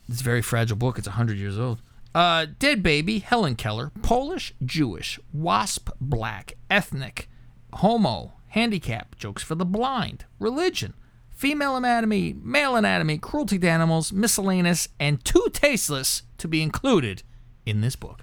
[0.10, 0.98] It's a very fragile book.
[0.98, 1.82] It's 100 years old.
[2.16, 7.30] Uh, Dead Baby, Helen Keller, Polish, Jewish, Wasp, Black, Ethnic,
[7.74, 10.94] Homo, Handicap, Jokes for the Blind, Religion,
[11.30, 17.22] Female Anatomy, Male Anatomy, Cruelty to Animals, Miscellaneous, and Too Tasteless to be included
[17.66, 18.22] in this book.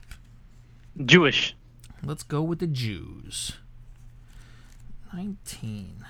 [1.04, 1.54] Jewish.
[2.02, 3.52] Let's go with the Jews.
[5.12, 6.04] 19.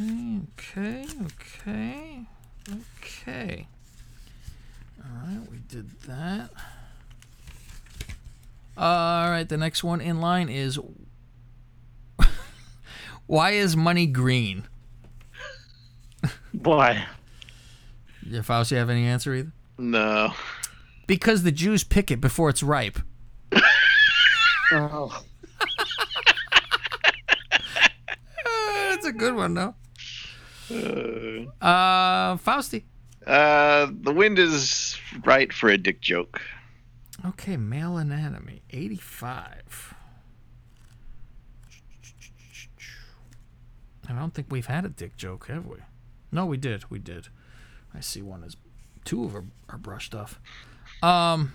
[0.00, 2.26] Okay, okay, okay,
[3.00, 3.68] okay.
[4.98, 6.50] All right, we did that.
[8.76, 10.80] All right, the next one in line is
[13.26, 14.64] why is money green?
[16.50, 17.06] Why?
[18.26, 19.52] Yeah, Faust, you have any answer either?
[19.78, 20.32] No.
[21.06, 22.98] Because the Jews pick it before it's ripe.
[24.72, 25.22] Oh.
[28.90, 29.74] That's a good one, though.
[31.60, 32.84] Uh, Fausti.
[33.26, 36.40] Uh, the wind is right for a dick joke.
[37.26, 39.94] Okay, male anatomy, 85.
[44.06, 45.78] I don't think we've had a dick joke, have we?
[46.30, 46.90] No, we did.
[46.90, 47.28] We did.
[47.94, 48.56] I see one is
[49.04, 50.40] two of them are brushed off.
[51.02, 51.52] Um,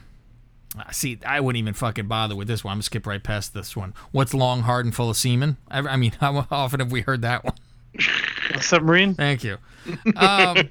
[0.78, 1.20] I see.
[1.26, 2.72] I wouldn't even fucking bother with this one.
[2.72, 3.94] I'm gonna skip right past this one.
[4.12, 5.58] What's long, hard, and full of semen?
[5.70, 7.56] I, I mean, how often have we heard that one?
[8.54, 9.14] A submarine.
[9.14, 9.58] Thank you.
[10.16, 10.70] Um,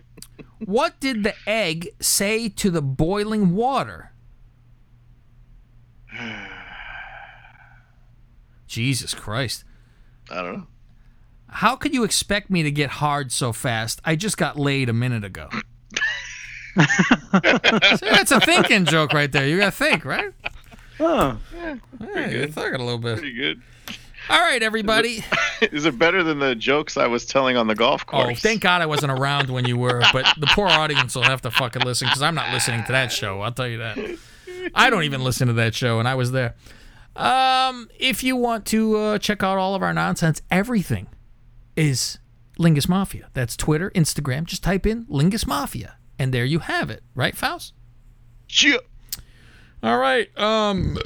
[0.64, 4.12] what did the egg say to the boiling water?
[8.66, 9.64] Jesus Christ.
[10.30, 10.66] I don't know.
[11.48, 14.00] How could you expect me to get hard so fast?
[14.04, 15.48] I just got laid a minute ago.
[16.76, 19.46] See, that's a thinking joke right there.
[19.46, 20.32] You got to think, right?
[21.00, 21.38] Oh.
[21.54, 21.76] Yeah,
[22.28, 23.18] you're thinking a little bit.
[23.18, 23.62] Pretty good.
[24.28, 25.24] All right, everybody.
[25.60, 28.22] Is it better than the jokes I was telling on the golf course?
[28.22, 28.40] Oh, course?
[28.40, 31.50] thank God I wasn't around when you were, but the poor audience will have to
[31.50, 33.40] fucking listen because I'm not listening to that show.
[33.40, 34.18] I'll tell you that.
[34.74, 36.56] I don't even listen to that show, and I was there.
[37.14, 41.06] Um, if you want to uh, check out all of our nonsense, everything
[41.76, 42.18] is
[42.58, 43.30] Lingus Mafia.
[43.32, 44.44] That's Twitter, Instagram.
[44.44, 47.02] Just type in Lingus Mafia, and there you have it.
[47.14, 47.74] Right, Faust?
[48.48, 48.78] Yeah.
[49.82, 50.36] All right.
[50.38, 50.98] Um,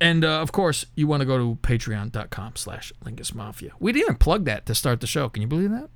[0.00, 3.72] and uh, of course, you want to go to patreon.com slash Lingus Mafia.
[3.80, 5.28] We didn't even plug that to start the show.
[5.28, 5.88] Can you believe that?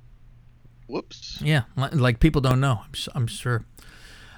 [0.87, 1.39] Whoops.
[1.41, 2.81] Yeah, like people don't know.
[3.15, 3.65] I'm, sure.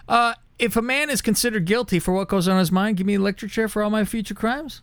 [0.07, 3.07] Uh, if a man is considered guilty for what goes on in his mind, give
[3.07, 4.81] me an electric chair for all my future crimes.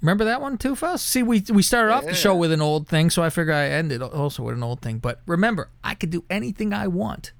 [0.00, 1.06] Remember that one too, Faust?
[1.06, 3.68] See, we we started off the show with an old thing, so I figure I
[3.68, 4.98] ended also with an old thing.
[4.98, 7.32] But remember, I could do anything I want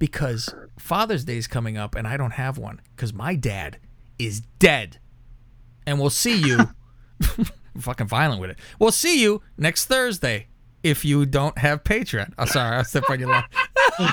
[0.00, 3.78] because Father's Day is coming up, and I don't have one because my dad
[4.18, 4.98] is dead.
[5.86, 6.58] And we'll see you.
[7.38, 7.46] I'm
[7.80, 8.58] fucking violent with it.
[8.78, 10.48] We'll see you next Thursday
[10.82, 12.32] if you don't have Patreon.
[12.38, 13.44] Oh, sorry, I stepped on your line.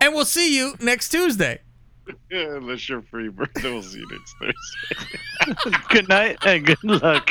[0.00, 1.60] and we'll see you next Tuesday.
[2.30, 5.78] Unless you're free, Bert, we'll see you next Thursday.
[5.88, 7.30] good night and good luck.